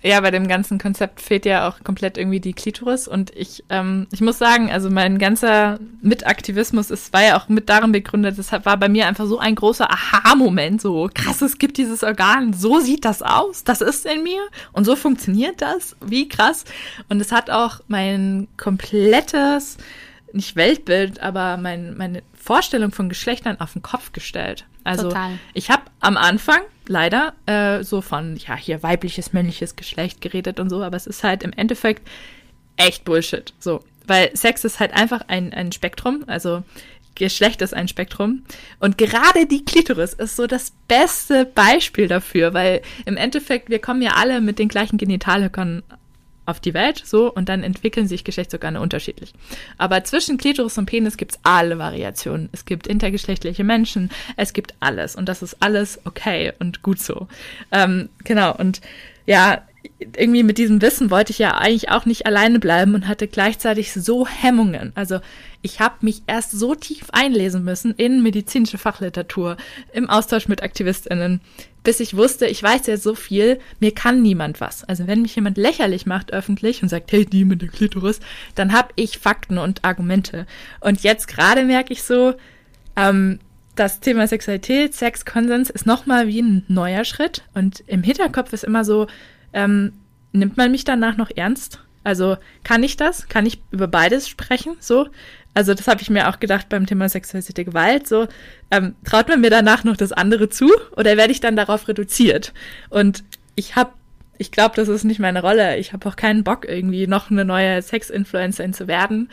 ja, 0.05 0.21
bei 0.21 0.31
dem 0.31 0.49
ganzen 0.49 0.79
Konzept 0.79 1.23
fehlt 1.23 1.47
ja 1.47 1.67
auch 1.67 1.83
komplett 1.83 2.19
irgendwie 2.19 2.39
die 2.39 2.53
Klitoris. 2.53 3.09
Und 3.09 3.35
ich, 3.35 3.65
ähm, 3.71 4.07
ich 4.13 4.21
muss 4.21 4.37
sagen, 4.37 4.71
also 4.71 4.91
mein 4.91 5.19
ganzer 5.19 5.79
Mitaktivismus 6.03 6.91
ist, 6.91 7.11
war 7.15 7.23
ja 7.23 7.39
auch 7.39 7.49
mit 7.49 7.71
darin 7.71 7.91
begründet. 7.91 8.37
Deshalb 8.37 8.67
war 8.67 8.77
bei 8.77 8.91
mir 8.91 9.07
einfach 9.07 9.25
so 9.25 9.39
ein 9.39 9.55
großer 9.55 9.91
Aha-Moment. 9.91 10.83
So 10.83 11.09
krass, 11.13 11.41
es 11.41 11.57
gibt 11.57 11.79
dieses 11.79 12.03
Organ. 12.03 12.53
So 12.53 12.81
sieht 12.81 13.07
das 13.07 13.23
aus. 13.23 13.65
Das 13.65 13.81
ist 13.81 14.05
in 14.05 14.23
mir. 14.23 14.43
Und 14.73 14.85
so 14.85 14.95
funktioniert 14.95 15.63
das. 15.63 15.97
Wie 16.05 16.29
krass. 16.29 16.65
Und 17.09 17.19
es 17.23 17.33
hat 17.33 17.49
auch 17.49 17.81
mein 17.89 18.47
komplettes, 18.59 19.79
nicht 20.35 20.55
Weltbild, 20.55 21.21
aber 21.21 21.57
mein, 21.57 21.97
meine 21.97 22.23
Vorstellung 22.45 22.93
von 22.93 23.09
Geschlechtern 23.09 23.59
auf 23.59 23.73
den 23.73 23.81
Kopf 23.81 24.13
gestellt. 24.13 24.67
Also 24.85 25.05
Total. 25.05 25.39
ich 25.55 25.71
habe 25.71 25.85
am 26.01 26.19
Anfang 26.19 26.61
leider 26.87 27.33
äh, 27.47 27.83
so 27.83 28.03
von, 28.03 28.37
ja, 28.37 28.55
hier 28.55 28.83
weibliches, 28.83 29.33
männliches 29.33 29.77
Geschlecht 29.77 30.21
geredet 30.21 30.61
und 30.61 30.69
so, 30.69 30.83
aber 30.83 30.95
es 30.95 31.07
ist 31.07 31.25
halt 31.25 31.43
im 31.43 31.55
Endeffekt 31.55 32.07
echt 32.77 33.07
Bullshit. 33.07 33.55
So. 33.59 33.83
Weil 34.07 34.37
Sex 34.37 34.63
ist 34.65 34.79
halt 34.79 34.93
einfach 34.93 35.23
ein, 35.29 35.55
ein 35.55 35.73
Spektrum, 35.73 36.25
also 36.27 36.63
Geschlecht 37.15 37.63
ist 37.63 37.73
ein 37.73 37.89
Spektrum. 37.89 38.45
Und 38.79 38.99
gerade 38.99 39.47
die 39.47 39.65
Klitoris 39.65 40.13
ist 40.13 40.37
so 40.37 40.47
das 40.47 40.75
beste 40.87 41.47
Beispiel 41.47 42.09
dafür, 42.09 42.53
weil 42.53 42.83
im 43.07 43.17
Endeffekt, 43.17 43.71
wir 43.71 43.79
kommen 43.79 44.03
ja 44.03 44.17
alle 44.17 44.43
mit 44.43 44.59
den 44.59 44.69
gleichen 44.69 44.99
Genitalhöckern 44.99 45.83
auf 46.47 46.61
die 46.61 46.75
Welt, 46.75 47.03
so, 47.05 47.33
und 47.33 47.49
dann 47.49 47.63
entwickeln 47.63 48.07
sich 48.07 48.25
Geschlechtsorgane 48.25 48.81
unterschiedlich. 48.81 49.33
Aber 49.79 50.05
zwischen 50.05 50.39
Klitoris 50.39 50.79
und 50.79 50.87
Penis 50.87 51.17
gibt's 51.17 51.39
alle 51.43 51.79
Variationen. 51.79 52.49
Es 52.53 52.65
gibt 52.65 52.87
intergeschlechtliche 52.87 53.65
Menschen, 53.65 54.11
es 54.37 54.53
gibt 54.53 54.75
alles. 54.81 55.17
Und 55.17 55.29
das 55.29 55.43
ist 55.43 55.57
alles 55.61 56.01
okay 56.05 56.53
und 56.59 56.83
gut 56.83 56.99
so. 56.99 57.29
Ähm, 57.73 58.09
genau, 58.25 58.55
und 58.55 58.81
ja, 59.27 59.63
irgendwie 59.99 60.43
mit 60.43 60.59
diesem 60.59 60.81
Wissen 60.83 61.11
wollte 61.11 61.33
ich 61.33 61.39
ja 61.39 61.57
eigentlich 61.57 61.91
auch 61.91 62.07
nicht 62.07 62.27
alleine 62.27 62.59
bleiben 62.59 62.95
und 62.95 63.07
hatte 63.07 63.29
gleichzeitig 63.29 63.93
so 63.93 64.27
Hemmungen. 64.27 64.93
Also 64.95 65.21
ich 65.63 65.81
habe 65.81 65.97
mich 66.01 66.23
erst 66.27 66.53
so 66.53 66.75
tief 66.75 67.07
einlesen 67.13 67.65
müssen 67.65 67.95
in 67.95 68.23
medizinische 68.23 68.79
Fachliteratur, 68.79 69.57
im 69.93 70.09
Austausch 70.09 70.49
mit 70.49 70.63
Aktivistinnen, 70.63 71.41
bis 71.83 72.01
ich 72.01 72.17
wusste, 72.17 72.47
ich 72.47 72.63
weiß 72.63 72.87
jetzt 72.87 73.03
so 73.03 73.15
viel, 73.15 73.61
mir 73.79 73.93
kann 73.93 74.23
niemand 74.23 74.61
was. 74.61 74.85
Also 74.85 75.07
wenn 75.07 75.23
mich 75.23 75.37
jemand 75.37 75.59
lächerlich 75.59 76.07
macht 76.07 76.33
öffentlich 76.33 76.83
und 76.83 76.89
sagt, 76.89 77.13
hey, 77.13 77.27
die 77.27 77.45
mit 77.45 77.61
der 77.63 77.69
Klitoris, 77.69 78.21
dann 78.55 78.73
habe 78.73 78.89
ich 78.97 79.19
Fakten 79.19 79.59
und 79.59 79.85
Argumente. 79.85 80.47
Und 80.81 81.03
jetzt 81.03 81.29
gerade 81.29 81.65
merke 81.65 81.93
ich 81.93 82.03
so, 82.03 82.35
ähm, 82.97 83.39
das 83.77 84.01
Thema 84.01 84.27
Sexualität, 84.27 84.95
Sex, 84.95 85.25
Konsens 85.25 85.69
ist 85.69 85.85
nochmal 85.85 86.29
wie 86.29 86.41
ein 86.41 86.65
neuer 86.69 87.05
Schritt. 87.05 87.43
Und 87.55 87.83
im 87.87 88.03
Hinterkopf 88.03 88.53
ist 88.53 88.65
immer 88.65 88.85
so, 88.85 89.09
ähm, 89.55 89.93
nimmt 90.33 90.57
man 90.57 90.71
mich 90.71 90.85
danach 90.85 91.17
noch 91.17 91.31
ernst? 91.35 91.81
Also 92.05 92.37
kann 92.63 92.83
ich 92.83 92.97
das? 92.97 93.29
Kann 93.29 93.47
ich 93.47 93.63
über 93.71 93.89
beides 93.89 94.29
sprechen? 94.29 94.77
So? 94.79 95.09
Also 95.55 95.73
das 95.73 95.89
habe 95.89 96.03
ich 96.03 96.11
mir 96.11 96.29
auch 96.29 96.41
gedacht 96.41 96.69
beim 96.69 96.85
Thema 96.85 97.09
sexualisierte 97.09 97.65
Gewalt. 97.65 98.07
So 98.07 98.29
ähm, 98.71 98.95
traut 99.05 99.29
man 99.29 99.41
mir 99.41 99.51
danach 99.51 99.85
noch 99.85 99.97
das 99.97 100.13
andere 100.13 100.51
zu 100.51 100.71
oder 100.97 101.17
werde 101.17 101.33
ich 101.33 101.41
dann 101.41 101.57
darauf 101.57 101.89
reduziert? 101.89 102.53
Und 102.91 103.25
ich 103.55 103.77
habe, 103.77 103.93
ich 104.37 104.51
glaube, 104.51 104.77
das 104.77 104.89
ist 104.89 105.05
nicht 105.05 105.21
meine 105.21 105.41
Rolle. 105.41 105.79
Ich 105.79 105.93
habe 105.93 106.09
auch 106.09 106.17
keinen 106.17 106.45
Bock 106.45 106.67
irgendwie 106.69 107.07
noch 107.07 107.31
eine 107.31 107.45
neue 107.45 107.81
Sex-Influencerin 107.81 108.75
zu 108.75 108.89
werden. 108.89 109.31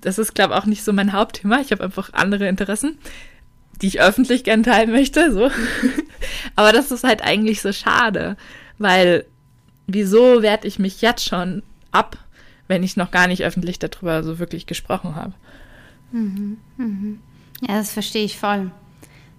Das 0.00 0.18
ist, 0.18 0.34
glaube 0.34 0.54
ich, 0.54 0.60
auch 0.60 0.66
nicht 0.66 0.84
so 0.84 0.92
mein 0.92 1.12
Hauptthema. 1.12 1.60
Ich 1.60 1.70
habe 1.70 1.84
einfach 1.84 2.12
andere 2.14 2.48
Interessen, 2.48 2.98
die 3.82 3.88
ich 3.88 4.00
öffentlich 4.00 4.42
gern 4.42 4.62
teilen 4.62 4.90
möchte. 4.90 5.32
So, 5.32 5.50
aber 6.56 6.72
das 6.72 6.90
ist 6.90 7.04
halt 7.04 7.22
eigentlich 7.22 7.60
so 7.60 7.72
schade, 7.72 8.36
weil 8.78 9.26
wieso 9.88 10.42
werde 10.42 10.68
ich 10.68 10.78
mich 10.78 11.00
jetzt 11.00 11.24
schon 11.24 11.64
ab, 11.90 12.16
wenn 12.68 12.84
ich 12.84 12.96
noch 12.96 13.10
gar 13.10 13.26
nicht 13.26 13.42
öffentlich 13.42 13.80
darüber 13.80 14.22
so 14.22 14.38
wirklich 14.38 14.66
gesprochen 14.66 15.16
habe? 15.16 15.32
Mhm, 16.12 16.58
mhm. 16.76 17.18
Ja, 17.62 17.78
das 17.78 17.92
verstehe 17.92 18.24
ich 18.24 18.38
voll. 18.38 18.70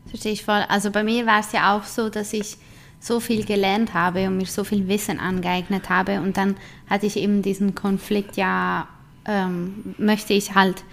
Verstehe 0.08 0.34
ich 0.34 0.44
voll. 0.44 0.66
Also 0.68 0.92
bei 0.92 1.04
mir 1.04 1.26
war 1.26 1.40
es 1.40 1.52
ja 1.52 1.78
auch 1.78 1.84
so, 1.84 2.10
dass 2.10 2.34
ich 2.34 2.58
so 3.00 3.20
viel 3.20 3.46
gelernt 3.46 3.94
habe 3.94 4.28
und 4.28 4.38
mir 4.38 4.46
so 4.46 4.64
viel 4.64 4.88
Wissen 4.88 5.20
angeeignet 5.20 5.90
habe 5.90 6.20
und 6.20 6.36
dann 6.36 6.58
hatte 6.90 7.06
ich 7.06 7.16
eben 7.16 7.42
diesen 7.42 7.74
Konflikt, 7.74 8.36
ja, 8.36 8.90
ähm, 9.26 9.96
möchte 9.98 10.34
ich 10.34 10.56
halt, 10.56 10.84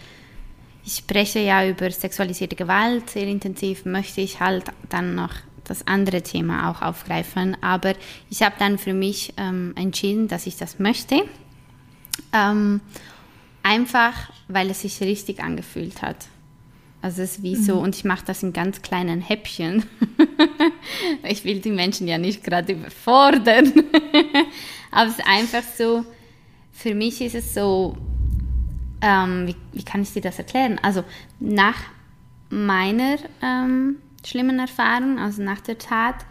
ich 0.84 0.96
spreche 0.96 1.40
ja 1.40 1.66
über 1.66 1.90
sexualisierte 1.90 2.54
Gewalt 2.54 3.10
sehr 3.10 3.26
intensiv, 3.26 3.86
möchte 3.86 4.20
ich 4.20 4.38
halt 4.38 4.66
dann 4.88 5.16
noch 5.16 5.32
das 5.66 5.86
andere 5.86 6.22
Thema 6.22 6.70
auch 6.70 6.82
aufgreifen. 6.82 7.56
Aber 7.62 7.94
ich 8.30 8.42
habe 8.42 8.54
dann 8.58 8.78
für 8.78 8.94
mich 8.94 9.34
ähm, 9.36 9.72
entschieden, 9.76 10.28
dass 10.28 10.46
ich 10.46 10.56
das 10.56 10.78
möchte. 10.78 11.22
Ähm, 12.32 12.80
einfach, 13.62 14.30
weil 14.48 14.70
es 14.70 14.82
sich 14.82 15.00
richtig 15.00 15.42
angefühlt 15.42 16.02
hat. 16.02 16.28
Also 17.02 17.22
es 17.22 17.38
ist 17.38 17.42
wie 17.42 17.56
mhm. 17.56 17.62
so, 17.62 17.78
und 17.78 17.94
ich 17.94 18.04
mache 18.04 18.24
das 18.24 18.42
in 18.42 18.52
ganz 18.52 18.82
kleinen 18.82 19.20
Häppchen. 19.20 19.84
ich 21.22 21.44
will 21.44 21.60
die 21.60 21.70
Menschen 21.70 22.08
ja 22.08 22.18
nicht 22.18 22.42
gerade 22.42 22.72
überfordern. 22.72 23.72
Aber 24.90 25.10
es 25.10 25.18
ist 25.18 25.26
einfach 25.26 25.62
so, 25.76 26.04
für 26.72 26.94
mich 26.94 27.20
ist 27.20 27.34
es 27.34 27.54
so, 27.54 27.96
ähm, 29.00 29.46
wie, 29.46 29.56
wie, 29.72 29.84
kann 29.84 30.02
ich 30.02 30.12
dir 30.12 30.22
das 30.22 30.38
erklären? 30.38 30.80
Also 30.82 31.04
nach 31.38 31.76
meiner 32.50 33.18
ähm, 33.42 33.96
schlimmen 34.26 34.58
Erfahrung, 34.58 35.18
also 35.18 35.42
nach 35.42 35.60
der 35.60 35.78
Tat, 35.78 36.26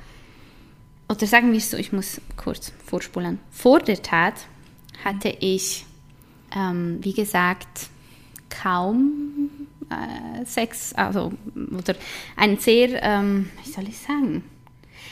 oder 1.10 1.26
sagen 1.28 1.52
wir 1.52 1.58
es 1.58 1.72
so, 1.72 1.78
ich 1.78 1.94
muss 1.94 2.20
kurz 2.36 2.72
vorspulen. 2.84 3.40
Vor 3.52 3.80
der 3.80 4.02
Tat 4.02 4.34
hatte 5.04 5.30
ich, 5.30 5.86
ähm, 6.56 6.98
wie 7.02 7.14
gesagt, 7.14 7.90
kaum 8.50 9.50
äh, 9.90 10.46
Sex, 10.46 10.94
also 10.94 11.32
oder 11.78 11.96
ein 12.36 12.58
sehr, 12.58 13.02
ähm, 13.04 13.50
wie 13.64 13.70
soll 13.70 13.88
ich 13.88 13.98
sagen, 14.00 14.44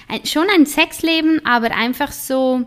ein, 0.07 0.25
schon 0.25 0.47
ein 0.53 0.65
Sexleben, 0.65 1.45
aber 1.45 1.71
einfach 1.71 2.11
so, 2.11 2.65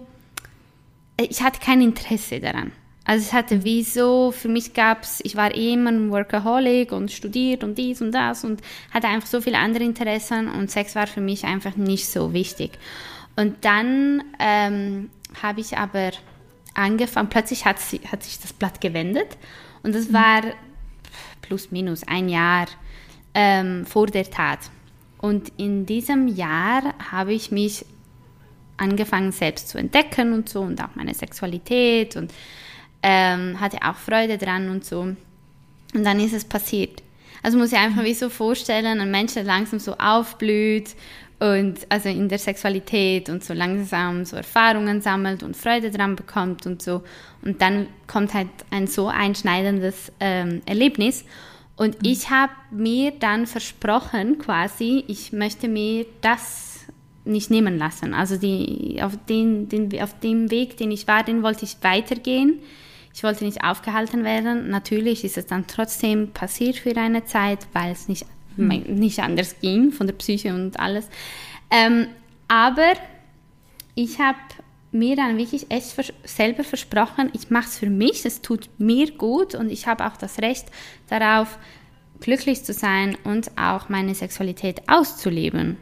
ich 1.21 1.43
hatte 1.43 1.61
kein 1.61 1.83
Interesse 1.83 2.41
daran. 2.41 2.73
Also 3.09 3.25
es 3.25 3.33
hatte 3.33 3.63
wie 3.63 3.85
so, 3.85 4.33
für 4.33 4.49
mich 4.49 4.75
gab 4.75 5.05
es, 5.05 5.21
ich 5.23 5.37
war 5.37 5.55
eh 5.55 5.75
immer 5.75 5.93
ein 5.93 6.11
Workaholic 6.11 6.91
und 6.91 7.13
studiert 7.13 7.63
und 7.63 7.79
dies 7.79 8.03
und 8.03 8.11
das 8.11 8.43
und 8.43 8.61
hatte 8.91 9.07
einfach 9.07 9.29
so 9.29 9.41
viele 9.41 9.59
andere 9.59 9.85
Interessen 9.85 10.49
und 10.49 10.73
Sex 10.73 10.97
war 10.97 11.07
für 11.07 11.21
mich 11.21 11.45
einfach 11.45 11.77
nicht 11.77 12.09
so 12.09 12.33
wichtig. 12.33 12.73
Und 13.37 13.65
dann 13.65 14.25
ähm, 14.41 15.11
habe 15.41 15.61
ich 15.61 15.79
aber 15.79 16.11
angefangen, 16.75 17.29
plötzlich 17.29 17.65
hat, 17.65 17.79
sie, 17.79 18.01
hat 18.11 18.25
sich 18.25 18.41
das 18.41 18.53
Blatt 18.53 18.81
gewendet 18.81 19.39
und 19.85 19.95
das 19.95 20.09
mhm. 20.09 20.15
war 20.15 20.43
plus 21.43 21.71
minus 21.71 22.03
ein 22.09 22.29
Jahr 22.29 22.67
ähm, 23.35 23.87
vor 23.87 24.09
der 24.09 24.29
Tat. 24.29 24.59
Und 25.19 25.53
in 25.59 25.87
diesem 25.87 26.27
Jahr 26.27 26.83
habe 27.13 27.33
ich 27.33 27.53
mich 27.53 27.87
angefangen 28.79 29.31
selbst 29.31 29.69
zu 29.69 29.79
entdecken 29.79 30.33
und 30.33 30.49
so 30.49 30.63
und 30.63 30.83
auch 30.83 30.97
meine 30.97 31.15
Sexualität 31.15 32.17
und 32.17 32.33
ähm, 33.09 33.61
hatte 33.61 33.79
auch 33.83 33.95
Freude 33.95 34.37
dran 34.37 34.69
und 34.69 34.85
so. 34.85 35.01
Und 35.01 35.17
dann 35.95 36.19
ist 36.19 36.35
es 36.35 36.45
passiert. 36.45 37.05
Also 37.41 37.57
muss 37.57 37.71
ich 37.71 37.79
einfach 37.79 38.03
wie 38.03 38.15
so 38.15 38.29
vorstellen, 38.29 39.01
ein 39.01 39.11
Mensch, 39.13 39.35
der 39.35 39.45
langsam 39.45 39.79
so 39.79 39.95
aufblüht 39.97 40.97
und 41.39 41.87
also 41.89 42.09
in 42.09 42.29
der 42.29 42.39
Sexualität 42.39 43.29
und 43.29 43.45
so 43.45 43.55
langsam 43.55 44.25
so 44.25 44.37
Erfahrungen 44.37 45.01
sammelt 45.03 45.45
und 45.45 45.57
Freude 45.57 45.93
dran 45.93 46.17
bekommt 46.17 46.67
und 46.67 46.83
so. 46.83 47.05
Und 47.43 47.63
dann 47.63 47.87
kommt 48.09 48.35
halt 48.35 48.49
ein 48.73 48.89
so 48.89 49.07
einschneidendes 49.07 50.11
ähm, 50.19 50.63
Erlebnis. 50.67 51.25
Und 51.77 52.03
mhm. 52.03 52.11
ich 52.11 52.29
habe 52.31 52.53
mir 52.73 53.13
dann 53.13 53.47
versprochen, 53.47 54.39
quasi, 54.39 55.05
ich 55.07 55.33
möchte 55.33 55.69
mir 55.69 56.07
das 56.23 56.87
nicht 57.25 57.51
nehmen 57.51 57.79
lassen. 57.79 58.15
Also 58.15 58.37
die, 58.37 58.99
auf, 59.01 59.13
den, 59.29 59.69
den, 59.69 60.03
auf 60.03 60.19
dem 60.19 60.51
Weg, 60.51 60.77
den 60.79 60.91
ich 60.91 61.07
war, 61.07 61.23
den 61.23 61.45
wollte 61.45 61.65
ich 61.65 61.77
weitergehen. 61.83 62.61
Ich 63.17 63.23
wollte 63.23 63.47
nicht 63.47 63.65
aufgehalten 63.65 64.25
werden. 64.25 64.69
Natürlich 64.69 65.25
ist 65.25 65.39
es 65.39 65.47
dann 65.47 65.67
trotzdem 65.67 66.33
passiert 66.33 66.77
für 66.77 66.95
eine 66.99 67.25
Zeit, 67.25 67.61
weil 67.73 67.91
es 67.93 68.09
nicht, 68.09 68.27
hm. 68.57 68.69
nicht 68.89 69.21
anders 69.21 69.59
ging 69.63 69.91
von 69.91 70.07
der 70.07 70.13
Psyche 70.13 70.53
und 70.53 70.79
alles. 70.79 71.09
Ähm, 71.71 72.09
aber 72.47 72.93
ich 73.95 74.19
habe 74.19 74.37
mir 74.93 75.17
dann 75.17 75.39
wirklich 75.39 75.71
echt 75.71 75.93
vers 75.93 76.13
selber 76.25 76.63
versprochen, 76.63 77.31
ich 77.33 77.49
mache 77.49 77.69
es 77.69 77.79
für 77.79 77.89
mich, 77.89 78.27
es 78.27 78.43
tut 78.43 78.69
mir 78.77 79.11
gut 79.13 79.55
und 79.55 79.71
ich 79.71 79.87
habe 79.87 80.07
auch 80.07 80.19
das 80.19 80.39
Recht 80.43 80.67
darauf, 81.09 81.59
glücklich 82.21 82.65
zu 82.65 82.75
sein 82.75 83.17
und 83.25 83.51
auch 83.57 83.89
meine 83.89 84.15
Sexualität 84.15 84.83
auszuleben. 84.89 85.79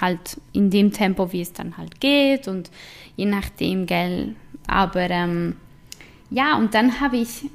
Halt 0.00 0.40
in 0.52 0.70
dem 0.70 0.92
Tempo, 0.92 1.32
wie 1.32 1.42
es 1.42 1.52
dann 1.52 1.78
halt 1.78 2.00
geht 2.00 2.48
und 2.48 2.72
je 3.14 3.26
nachdem, 3.26 3.86
gell. 3.86 4.34
Aber 4.66 5.08
ähm, 5.10 5.56
ja, 6.30 6.56
und 6.56 6.74
dann 6.74 7.00
habe 7.00 7.16
ich 7.16 7.48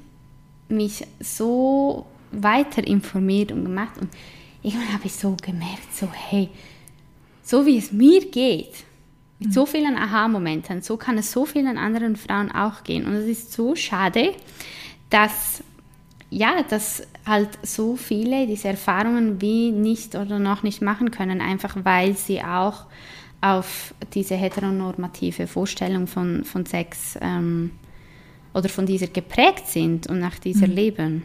mich 0.69 1.05
so 1.19 2.05
weiter 2.31 2.85
informiert 2.85 3.51
und 3.51 3.65
gemacht 3.65 3.97
und 3.99 4.09
irgendwann 4.61 4.93
habe 4.93 5.05
ich 5.05 5.13
so 5.13 5.35
gemerkt, 5.41 5.93
so 5.93 6.07
hey, 6.11 6.49
so 7.43 7.65
wie 7.65 7.77
es 7.77 7.91
mir 7.91 8.21
geht, 8.29 8.85
mit 9.39 9.49
mhm. 9.49 9.53
so 9.53 9.65
vielen 9.65 9.97
Aha-Momenten, 9.97 10.81
so 10.81 10.97
kann 10.97 11.17
es 11.17 11.31
so 11.31 11.45
vielen 11.45 11.77
anderen 11.77 12.15
Frauen 12.15 12.51
auch 12.51 12.83
gehen. 12.83 13.05
Und 13.05 13.13
es 13.13 13.25
ist 13.25 13.51
so 13.51 13.75
schade, 13.75 14.33
dass 15.09 15.63
ja, 16.33 16.63
dass 16.63 17.05
halt 17.25 17.49
so 17.61 17.97
viele 17.97 18.47
diese 18.47 18.69
Erfahrungen 18.69 19.41
wie 19.41 19.71
nicht 19.71 20.15
oder 20.15 20.39
noch 20.39 20.63
nicht 20.63 20.81
machen 20.81 21.11
können, 21.11 21.41
einfach 21.41 21.75
weil 21.83 22.15
sie 22.15 22.41
auch 22.41 22.85
auf 23.41 23.93
diese 24.13 24.35
heteronormative 24.35 25.45
Vorstellung 25.47 26.07
von, 26.07 26.45
von 26.45 26.65
Sex 26.65 27.17
ähm, 27.19 27.71
oder 28.53 28.69
von 28.69 28.85
dieser 28.85 29.07
geprägt 29.07 29.67
sind 29.67 30.07
und 30.07 30.19
nach 30.19 30.37
dieser 30.39 30.67
mhm. 30.67 30.73
leben. 30.73 31.23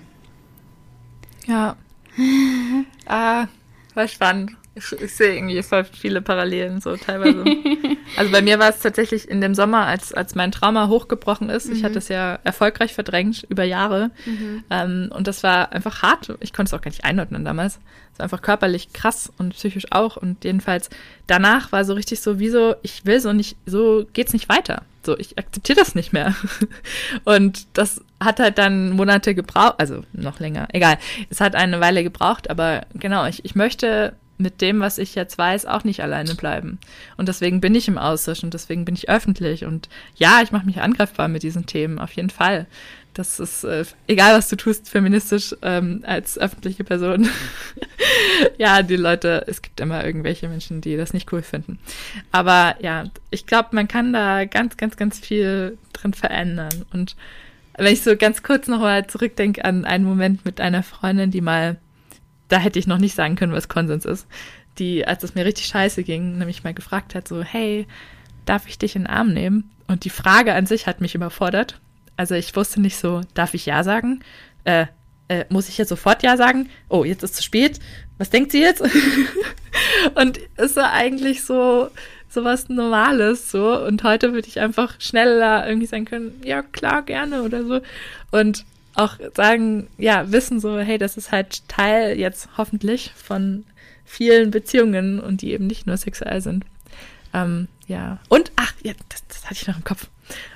Ja. 1.46 1.76
ah, 3.06 3.46
war 3.94 4.08
spannend. 4.08 4.52
Ich, 4.78 4.92
ich, 4.92 5.14
sehe 5.14 5.34
irgendwie 5.34 5.62
voll 5.62 5.84
viele 5.84 6.20
Parallelen 6.20 6.82
so 6.82 6.96
teilweise. 6.96 7.44
also 8.16 8.30
bei 8.30 8.42
mir 8.42 8.58
war 8.58 8.68
es 8.68 8.80
tatsächlich 8.80 9.26
in 9.26 9.40
dem 9.40 9.54
Sommer, 9.54 9.86
als, 9.86 10.12
als 10.12 10.34
mein 10.34 10.52
Trauma 10.52 10.88
hochgebrochen 10.88 11.48
ist. 11.48 11.68
Mhm. 11.68 11.76
Ich 11.76 11.84
hatte 11.84 11.96
es 11.96 12.08
ja 12.08 12.38
erfolgreich 12.44 12.92
verdrängt 12.92 13.46
über 13.48 13.64
Jahre. 13.64 14.10
Mhm. 14.26 14.64
Ähm, 14.68 15.10
und 15.14 15.26
das 15.28 15.42
war 15.42 15.72
einfach 15.72 16.02
hart. 16.02 16.36
Ich 16.40 16.52
konnte 16.52 16.68
es 16.68 16.78
auch 16.78 16.82
gar 16.82 16.90
nicht 16.90 17.06
einordnen 17.06 17.42
damals. 17.42 17.78
Es 18.12 18.18
war 18.18 18.24
einfach 18.24 18.42
körperlich 18.42 18.92
krass 18.92 19.32
und 19.38 19.54
psychisch 19.54 19.86
auch. 19.92 20.18
Und 20.18 20.44
jedenfalls 20.44 20.90
danach 21.26 21.72
war 21.72 21.86
so 21.86 21.94
richtig 21.94 22.20
so, 22.20 22.38
wieso, 22.38 22.74
ich 22.82 23.06
will 23.06 23.20
so 23.20 23.32
nicht, 23.32 23.56
so 23.64 24.06
geht's 24.12 24.34
nicht 24.34 24.50
weiter. 24.50 24.82
So, 25.07 25.16
ich 25.16 25.38
akzeptiere 25.38 25.78
das 25.78 25.94
nicht 25.94 26.12
mehr. 26.12 26.34
und 27.24 27.66
das 27.74 28.02
hat 28.20 28.40
halt 28.40 28.59
dann 28.59 28.90
Monate 28.90 29.34
gebraucht, 29.34 29.76
also 29.78 30.02
noch 30.12 30.40
länger, 30.40 30.68
egal. 30.72 30.98
Es 31.30 31.40
hat 31.40 31.54
eine 31.54 31.80
Weile 31.80 32.02
gebraucht, 32.02 32.50
aber 32.50 32.86
genau, 32.94 33.24
ich, 33.26 33.44
ich 33.44 33.54
möchte 33.54 34.14
mit 34.38 34.61
dem, 34.61 34.80
was 34.80 34.98
ich 34.98 35.14
jetzt 35.14 35.38
weiß, 35.38 35.64
auch 35.64 35.84
nicht 35.84 36.02
alleine 36.02 36.34
bleiben. 36.34 36.78
Und 37.16 37.28
deswegen 37.28 37.61
bin 37.61 37.74
ich 37.74 37.88
im 37.88 37.98
Austausch 37.98 38.42
und 38.42 38.52
deswegen 38.52 38.84
bin 38.84 38.94
ich 38.94 39.09
öffentlich. 39.09 39.64
Und 39.64 39.88
ja, 40.16 40.40
ich 40.42 40.52
mache 40.52 40.66
mich 40.66 40.80
angreifbar 40.80 41.28
mit 41.28 41.42
diesen 41.42 41.66
Themen, 41.66 41.98
auf 41.98 42.12
jeden 42.12 42.30
Fall. 42.30 42.66
Das 43.16 43.40
ist 43.40 43.64
äh, 43.64 43.84
egal, 44.06 44.36
was 44.36 44.48
du 44.50 44.56
tust, 44.56 44.90
feministisch 44.90 45.54
ähm, 45.62 46.04
als 46.06 46.36
öffentliche 46.36 46.84
Person. 46.84 47.28
ja, 48.58 48.82
die 48.82 48.96
Leute, 48.96 49.44
es 49.46 49.62
gibt 49.62 49.80
immer 49.80 50.04
irgendwelche 50.04 50.48
Menschen, 50.48 50.82
die 50.82 50.98
das 50.98 51.14
nicht 51.14 51.32
cool 51.32 51.40
finden. 51.40 51.78
Aber 52.30 52.76
ja, 52.80 53.04
ich 53.30 53.46
glaube, 53.46 53.70
man 53.72 53.88
kann 53.88 54.12
da 54.12 54.44
ganz, 54.44 54.76
ganz, 54.76 54.96
ganz 54.96 55.18
viel 55.18 55.78
drin 55.94 56.12
verändern. 56.12 56.84
Und 56.92 57.16
wenn 57.78 57.92
ich 57.92 58.02
so 58.02 58.16
ganz 58.16 58.42
kurz 58.42 58.68
noch 58.68 58.80
mal 58.80 59.06
zurückdenke 59.06 59.64
an 59.64 59.86
einen 59.86 60.04
Moment 60.04 60.44
mit 60.44 60.60
einer 60.60 60.82
Freundin, 60.82 61.30
die 61.30 61.40
mal 61.40 61.78
da 62.48 62.58
hätte 62.58 62.78
ich 62.78 62.86
noch 62.86 62.98
nicht 62.98 63.14
sagen 63.14 63.36
können, 63.36 63.52
was 63.52 63.68
Konsens 63.68 64.04
ist, 64.04 64.26
die, 64.78 65.06
als 65.06 65.22
es 65.22 65.34
mir 65.34 65.44
richtig 65.44 65.66
scheiße 65.66 66.02
ging, 66.04 66.38
nämlich 66.38 66.64
mal 66.64 66.74
gefragt 66.74 67.14
hat, 67.14 67.26
so, 67.26 67.42
hey, 67.42 67.86
darf 68.44 68.68
ich 68.68 68.78
dich 68.78 68.94
in 68.94 69.02
den 69.02 69.10
Arm 69.10 69.32
nehmen? 69.32 69.70
Und 69.88 70.04
die 70.04 70.10
Frage 70.10 70.54
an 70.54 70.66
sich 70.66 70.86
hat 70.86 71.00
mich 71.00 71.14
überfordert. 71.14 71.80
Also 72.16 72.34
ich 72.34 72.54
wusste 72.56 72.80
nicht 72.80 72.96
so, 72.96 73.22
darf 73.34 73.54
ich 73.54 73.66
Ja 73.66 73.84
sagen? 73.84 74.20
Äh, 74.64 74.86
äh, 75.28 75.44
muss 75.48 75.68
ich 75.68 75.78
jetzt 75.78 75.88
sofort 75.88 76.22
Ja 76.22 76.36
sagen? 76.36 76.70
Oh, 76.88 77.04
jetzt 77.04 77.22
ist 77.22 77.36
zu 77.36 77.42
spät. 77.42 77.80
Was 78.18 78.30
denkt 78.30 78.52
sie 78.52 78.60
jetzt? 78.60 78.82
und 80.14 80.40
es 80.56 80.76
war 80.76 80.92
eigentlich 80.92 81.44
so, 81.44 81.88
so 82.28 82.44
was 82.44 82.68
Normales, 82.68 83.50
so. 83.50 83.78
Und 83.84 84.02
heute 84.04 84.32
würde 84.32 84.48
ich 84.48 84.60
einfach 84.60 85.00
schneller 85.00 85.66
irgendwie 85.66 85.86
sagen 85.86 86.04
können, 86.04 86.40
ja, 86.44 86.62
klar, 86.62 87.02
gerne 87.02 87.42
oder 87.42 87.64
so. 87.64 87.80
Und 88.30 88.64
auch 88.94 89.16
sagen, 89.34 89.88
ja, 89.98 90.32
wissen 90.32 90.60
so, 90.60 90.78
hey, 90.78 90.96
das 90.96 91.16
ist 91.16 91.32
halt 91.32 91.68
Teil 91.68 92.18
jetzt 92.18 92.48
hoffentlich 92.56 93.12
von 93.14 93.64
vielen 94.04 94.50
Beziehungen 94.50 95.20
und 95.20 95.42
die 95.42 95.52
eben 95.52 95.66
nicht 95.66 95.86
nur 95.86 95.96
sexuell 95.96 96.40
sind. 96.40 96.64
Ähm, 97.37 97.68
ja. 97.87 98.18
Und, 98.28 98.51
ach, 98.57 98.72
ja, 98.82 98.93
das, 99.09 99.26
das 99.28 99.45
hatte 99.45 99.55
ich 99.55 99.66
noch 99.68 99.76
im 99.76 99.84
Kopf. 99.84 100.09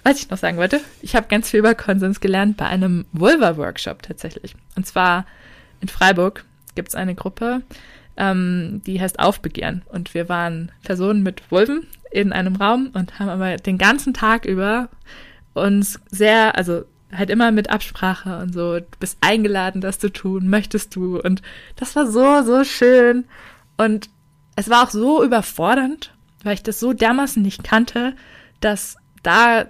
Was 0.03 0.18
ich 0.18 0.31
noch 0.31 0.39
sagen 0.39 0.57
wollte, 0.57 0.81
ich 1.01 1.14
habe 1.14 1.28
ganz 1.28 1.51
viel 1.51 1.61
über 1.61 1.74
Konsens 1.74 2.20
gelernt 2.20 2.57
bei 2.57 2.66
einem 2.66 3.07
Vulva-Workshop 3.12 4.03
tatsächlich. 4.03 4.57
Und 4.76 4.87
zwar 4.87 5.26
in 5.81 5.89
Freiburg 5.89 6.45
gibt 6.74 6.89
es 6.89 6.95
eine 6.95 7.14
Gruppe, 7.14 7.62
ähm, 8.16 8.83
die 8.87 9.01
heißt 9.01 9.20
Aufbegehren. 9.20 9.83
Und 9.89 10.14
wir 10.14 10.28
waren 10.28 10.72
Personen 10.83 11.22
mit 11.22 11.51
Vulven 11.51 11.87
in 12.11 12.33
einem 12.33 12.57
Raum 12.57 12.91
und 12.95 13.18
haben 13.18 13.28
aber 13.28 13.57
den 13.57 13.78
ganzen 13.78 14.12
Tag 14.12 14.45
über 14.45 14.89
uns 15.55 16.01
sehr, 16.11 16.57
also 16.57 16.85
halt 17.12 17.31
immer 17.31 17.53
mit 17.53 17.70
Absprache 17.70 18.39
und 18.39 18.53
so, 18.53 18.81
du 18.81 18.87
bist 18.99 19.18
eingeladen, 19.20 19.81
das 19.81 19.99
zu 19.99 20.12
tun, 20.12 20.49
möchtest 20.49 20.97
du. 20.97 21.20
Und 21.20 21.43
das 21.76 21.95
war 21.95 22.07
so, 22.07 22.43
so 22.43 22.64
schön. 22.64 23.24
Und 23.76 24.09
es 24.57 24.68
war 24.68 24.85
auch 24.85 24.91
so 24.91 25.22
überfordernd, 25.22 26.12
weil 26.43 26.55
ich 26.55 26.62
das 26.62 26.80
so 26.80 26.93
dermaßen 26.93 27.43
nicht 27.43 27.64
kannte, 27.64 28.14
dass 28.61 28.97
da 29.22 29.66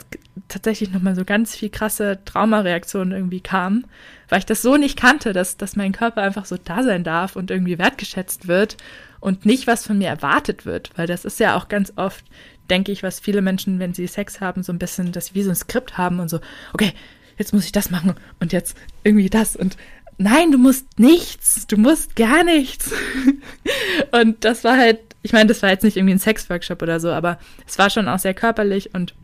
tatsächlich 0.49 0.91
nochmal 0.91 1.16
so 1.16 1.25
ganz 1.25 1.57
viel 1.57 1.71
krasse 1.71 2.18
Traumareaktionen 2.25 3.12
irgendwie 3.12 3.41
kamen, 3.41 3.87
weil 4.29 4.39
ich 4.41 4.47
das 4.47 4.62
so 4.62 4.77
nicht 4.77 4.99
kannte, 4.99 5.33
dass, 5.33 5.57
dass 5.57 5.77
mein 5.77 5.93
Körper 5.93 6.23
einfach 6.23 6.45
so 6.45 6.57
da 6.57 6.83
sein 6.83 7.05
darf 7.05 7.37
und 7.37 7.51
irgendwie 7.51 7.79
wertgeschätzt 7.79 8.49
wird 8.49 8.77
und 9.18 9.45
nicht 9.45 9.66
was 9.66 9.87
von 9.87 9.99
mir 9.99 10.09
erwartet 10.09 10.66
wird, 10.66 10.91
weil 10.97 11.07
das 11.07 11.25
ist 11.25 11.41
ja 11.41 11.57
auch 11.57 11.68
ganz 11.68 11.93
oft, 11.97 12.25
denke 12.71 12.93
ich, 12.93 13.03
was 13.03 13.21
viele 13.21 13.43
Menschen, 13.43 13.79
wenn 13.79 13.95
sie 13.95 14.07
Sex 14.07 14.41
haben, 14.41 14.62
so 14.62 14.73
ein 14.73 14.79
bisschen, 14.79 15.12
dass 15.12 15.27
sie 15.27 15.35
wie 15.35 15.43
so 15.43 15.51
ein 15.51 15.57
Skript 15.57 15.99
haben 15.99 16.21
und 16.21 16.29
so, 16.29 16.41
okay, 16.73 16.93
jetzt 17.37 17.53
muss 17.53 17.64
ich 17.64 17.73
das 17.73 17.91
machen 17.91 18.14
und 18.39 18.53
jetzt 18.53 18.77
irgendwie 19.03 19.31
das 19.31 19.57
und 19.57 19.77
nein, 20.18 20.53
du 20.53 20.59
musst 20.59 20.99
nichts, 20.99 21.66
du 21.66 21.77
musst 21.77 22.14
gar 22.14 22.45
nichts. 22.45 22.93
und 24.12 24.45
das 24.45 24.64
war 24.64 24.77
halt, 24.77 25.01
ich 25.23 25.33
meine, 25.33 25.47
das 25.47 25.62
war 25.62 25.71
jetzt 25.71 25.85
nicht 25.85 25.97
irgendwie 25.97 26.14
ein 26.14 26.18
Sexworkshop 26.18 26.83
oder 26.83 27.01
so, 27.01 27.11
aber 27.11 27.39
es 27.66 27.79
war 27.79 27.91
schon 27.91 28.09
auch 28.09 28.18
sehr 28.18 28.35
körperlich 28.35 28.95
und 28.95 29.14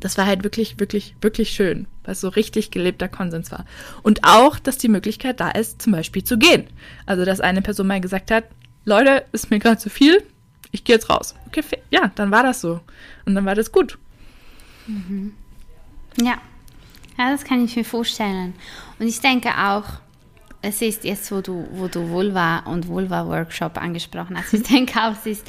das 0.00 0.18
war 0.18 0.26
halt 0.26 0.44
wirklich, 0.44 0.78
wirklich, 0.78 1.16
wirklich 1.20 1.50
schön, 1.50 1.86
weil 2.04 2.12
es 2.12 2.20
so 2.20 2.28
richtig 2.28 2.70
gelebter 2.70 3.08
Konsens 3.08 3.50
war. 3.50 3.64
Und 4.02 4.24
auch, 4.24 4.58
dass 4.58 4.78
die 4.78 4.88
Möglichkeit 4.88 5.40
da 5.40 5.50
ist, 5.50 5.80
zum 5.80 5.92
Beispiel 5.92 6.22
zu 6.22 6.38
gehen. 6.38 6.66
Also, 7.06 7.24
dass 7.24 7.40
eine 7.40 7.62
Person 7.62 7.86
mal 7.86 8.00
gesagt 8.00 8.30
hat, 8.30 8.44
Leute, 8.84 9.24
ist 9.32 9.50
mir 9.50 9.58
gerade 9.58 9.78
zu 9.78 9.90
viel, 9.90 10.22
ich 10.70 10.84
gehe 10.84 10.94
jetzt 10.94 11.08
raus. 11.08 11.34
Okay, 11.46 11.62
ja, 11.90 12.10
dann 12.14 12.30
war 12.30 12.42
das 12.42 12.60
so. 12.60 12.80
Und 13.24 13.34
dann 13.34 13.46
war 13.46 13.54
das 13.54 13.72
gut. 13.72 13.98
Mhm. 14.86 15.32
Ja. 16.20 16.38
Ja, 17.18 17.30
das 17.30 17.44
kann 17.44 17.64
ich 17.64 17.74
mir 17.74 17.84
vorstellen. 17.84 18.54
Und 18.98 19.06
ich 19.06 19.20
denke 19.20 19.48
auch, 19.48 19.84
es 20.66 20.82
ist 20.82 21.04
jetzt, 21.04 21.30
wo 21.30 21.40
du, 21.40 21.66
wo 21.72 21.86
du 21.86 22.10
Vulva 22.10 22.58
und 22.60 22.88
Vulva-Workshop 22.88 23.80
angesprochen 23.80 24.36
hast, 24.36 24.52
ich 24.52 24.64
denke 24.64 24.98
auch, 25.00 25.12
es 25.12 25.26
ist 25.26 25.46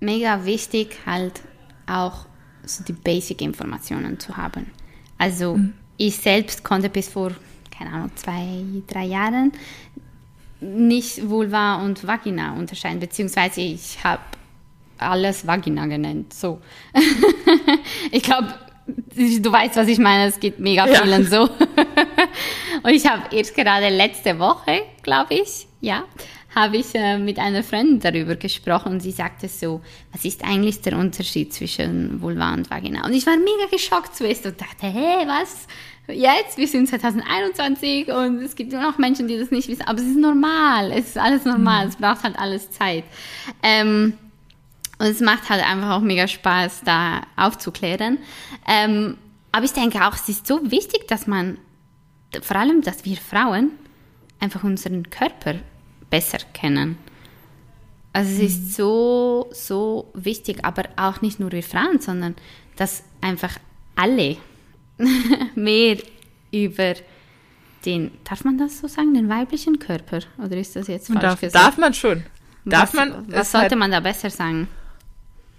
mega 0.00 0.44
wichtig, 0.44 0.96
halt 1.04 1.42
auch 1.86 2.26
so 2.64 2.82
die 2.84 2.94
Basic-Informationen 2.94 4.18
zu 4.18 4.36
haben. 4.36 4.70
Also 5.18 5.56
mhm. 5.56 5.74
ich 5.98 6.16
selbst 6.16 6.64
konnte 6.64 6.88
bis 6.88 7.10
vor, 7.10 7.32
keine 7.76 7.92
Ahnung, 7.92 8.10
zwei, 8.14 8.64
drei 8.86 9.04
Jahren 9.04 9.52
nicht 10.60 11.28
Vulva 11.28 11.82
und 11.82 12.06
Vagina 12.06 12.54
unterscheiden, 12.54 13.00
beziehungsweise 13.00 13.60
ich 13.60 14.02
habe 14.02 14.22
alles 14.96 15.46
Vagina 15.46 15.84
genannt. 15.84 16.32
So. 16.32 16.62
ich 18.10 18.22
glaube, 18.22 18.54
du 19.14 19.52
weißt, 19.52 19.76
was 19.76 19.88
ich 19.88 19.98
meine. 19.98 20.28
Es 20.28 20.40
geht 20.40 20.58
mega 20.58 20.86
vielen 20.86 21.22
ja. 21.22 21.28
so. 21.28 21.42
und 22.82 22.90
ich 22.90 23.06
habe 23.06 23.34
erst 23.34 23.54
gerade 23.54 23.88
letzte 23.88 24.38
Woche, 24.38 24.82
glaube 25.02 25.34
ich, 25.34 25.66
ja, 25.80 26.04
habe 26.54 26.76
ich 26.76 26.94
äh, 26.94 27.18
mit 27.18 27.38
einer 27.38 27.62
Freundin 27.62 28.00
darüber 28.00 28.36
gesprochen 28.36 28.92
und 28.92 29.00
sie 29.00 29.10
sagte 29.10 29.48
so, 29.48 29.80
was 30.12 30.24
ist 30.24 30.44
eigentlich 30.44 30.80
der 30.82 30.96
Unterschied 30.96 31.52
zwischen 31.52 32.20
Vulva 32.22 32.54
und 32.54 32.70
Vagina? 32.70 33.04
Und 33.04 33.12
ich 33.12 33.26
war 33.26 33.36
mega 33.36 33.66
geschockt 33.70 34.14
zuerst 34.14 34.46
und 34.46 34.60
dachte, 34.60 34.86
hä, 34.86 35.26
was? 35.26 35.66
Jetzt, 36.06 36.58
wir 36.58 36.68
sind 36.68 36.86
2021 36.86 38.08
und 38.08 38.42
es 38.42 38.54
gibt 38.54 38.72
immer 38.74 38.82
noch 38.82 38.98
Menschen, 38.98 39.26
die 39.26 39.38
das 39.38 39.50
nicht 39.50 39.68
wissen, 39.68 39.86
aber 39.86 39.98
es 39.98 40.06
ist 40.06 40.18
normal, 40.18 40.92
es 40.92 41.08
ist 41.08 41.18
alles 41.18 41.46
normal, 41.46 41.84
mhm. 41.84 41.88
es 41.88 41.96
braucht 41.96 42.22
halt 42.22 42.38
alles 42.38 42.70
Zeit. 42.70 43.04
Ähm, 43.62 44.12
und 44.98 45.06
es 45.06 45.20
macht 45.20 45.48
halt 45.50 45.64
einfach 45.64 45.90
auch 45.90 46.00
mega 46.00 46.28
Spaß, 46.28 46.82
da 46.84 47.22
aufzuklären. 47.36 48.18
Ähm, 48.68 49.16
aber 49.52 49.64
ich 49.64 49.72
denke 49.72 50.06
auch, 50.06 50.14
es 50.14 50.28
ist 50.28 50.46
so 50.46 50.70
wichtig, 50.70 51.08
dass 51.08 51.26
man, 51.26 51.58
vor 52.42 52.56
allem, 52.56 52.82
dass 52.82 53.04
wir 53.04 53.16
Frauen 53.16 53.72
einfach 54.40 54.64
unseren 54.64 55.10
Körper 55.10 55.56
besser 56.10 56.38
kennen. 56.52 56.98
Also 58.12 58.30
es 58.30 58.38
ist 58.38 58.60
mhm. 58.60 58.70
so, 58.70 59.48
so 59.52 60.10
wichtig, 60.14 60.64
aber 60.64 60.84
auch 60.96 61.20
nicht 61.20 61.40
nur 61.40 61.50
wir 61.50 61.62
Frauen, 61.62 62.00
sondern 62.00 62.36
dass 62.76 63.02
einfach 63.20 63.58
alle 63.96 64.36
mehr 65.56 65.98
über 66.52 66.94
den, 67.84 68.12
darf 68.22 68.44
man 68.44 68.58
das 68.58 68.78
so 68.78 68.88
sagen, 68.88 69.14
den 69.14 69.28
weiblichen 69.28 69.78
Körper? 69.78 70.20
Oder 70.38 70.56
ist 70.56 70.76
das 70.76 70.86
jetzt 70.86 71.08
falsch 71.08 71.20
darf, 71.20 71.40
gesagt? 71.40 71.64
Darf 71.64 71.76
man 71.76 71.94
schon. 71.94 72.24
Darf 72.64 72.92
was, 72.92 72.94
man, 72.94 73.32
was 73.32 73.52
sollte 73.52 73.70
halt, 73.70 73.78
man 73.78 73.90
da 73.90 74.00
besser 74.00 74.30
sagen? 74.30 74.68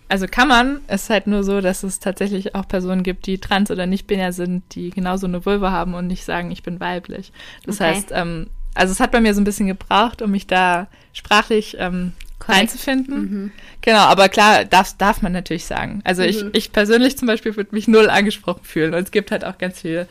Also 0.08 0.28
kann 0.28 0.48
man, 0.48 0.82
es 0.88 1.04
ist 1.04 1.10
halt 1.10 1.28
nur 1.28 1.44
so, 1.44 1.62
dass 1.62 1.84
es 1.84 2.00
tatsächlich 2.00 2.54
auch 2.54 2.68
Personen 2.68 3.02
gibt, 3.02 3.26
die 3.26 3.40
trans 3.40 3.72
oder 3.72 3.88
nicht 3.88 4.06
binär 4.06 4.34
sind, 4.34 4.64
die 4.76 4.92
genauso 4.92 5.26
eine 5.26 5.46
Vulva 5.46 5.72
haben 5.72 5.96
und 5.96 6.08
nicht 6.08 6.26
sagen, 6.26 6.52
ich 6.52 6.62
bin 6.62 6.80
weiblich. 6.80 7.32
Das 7.66 7.82
okay. 7.82 7.96
heißt, 7.96 8.10
ähm, 8.12 8.48
also 8.76 8.92
es 8.92 9.00
hat 9.00 9.12
bei 9.12 9.22
mir 9.22 9.34
so 9.34 9.42
ein 9.42 9.46
bisschen 9.46 9.68
gebraucht, 9.68 10.22
um 10.22 10.32
mich 10.32 10.46
da 10.46 10.88
sprachlich 11.14 11.78
ähm, 11.80 12.14
einzufinden. 12.46 13.18
Mhm. 13.18 13.52
Genau, 13.82 14.00
aber 14.00 14.30
klar, 14.30 14.66
darf, 14.66 14.96
darf 14.98 15.22
man 15.22 15.32
natürlich 15.32 15.66
sagen. 15.66 16.02
Also 16.04 16.22
mhm. 16.22 16.30
ich, 16.30 16.46
ich 16.54 16.72
persönlich 16.72 17.18
zum 17.18 17.28
Beispiel 17.28 17.56
würde 17.56 17.74
mich 17.74 17.88
null 17.88 18.10
angesprochen 18.10 18.64
fühlen. 18.64 18.94
Und 18.94 19.04
es 19.04 19.12
gibt 19.12 19.32
halt 19.32 19.44
auch 19.44 19.58
ganz 19.58 19.82
viel, 19.82 20.08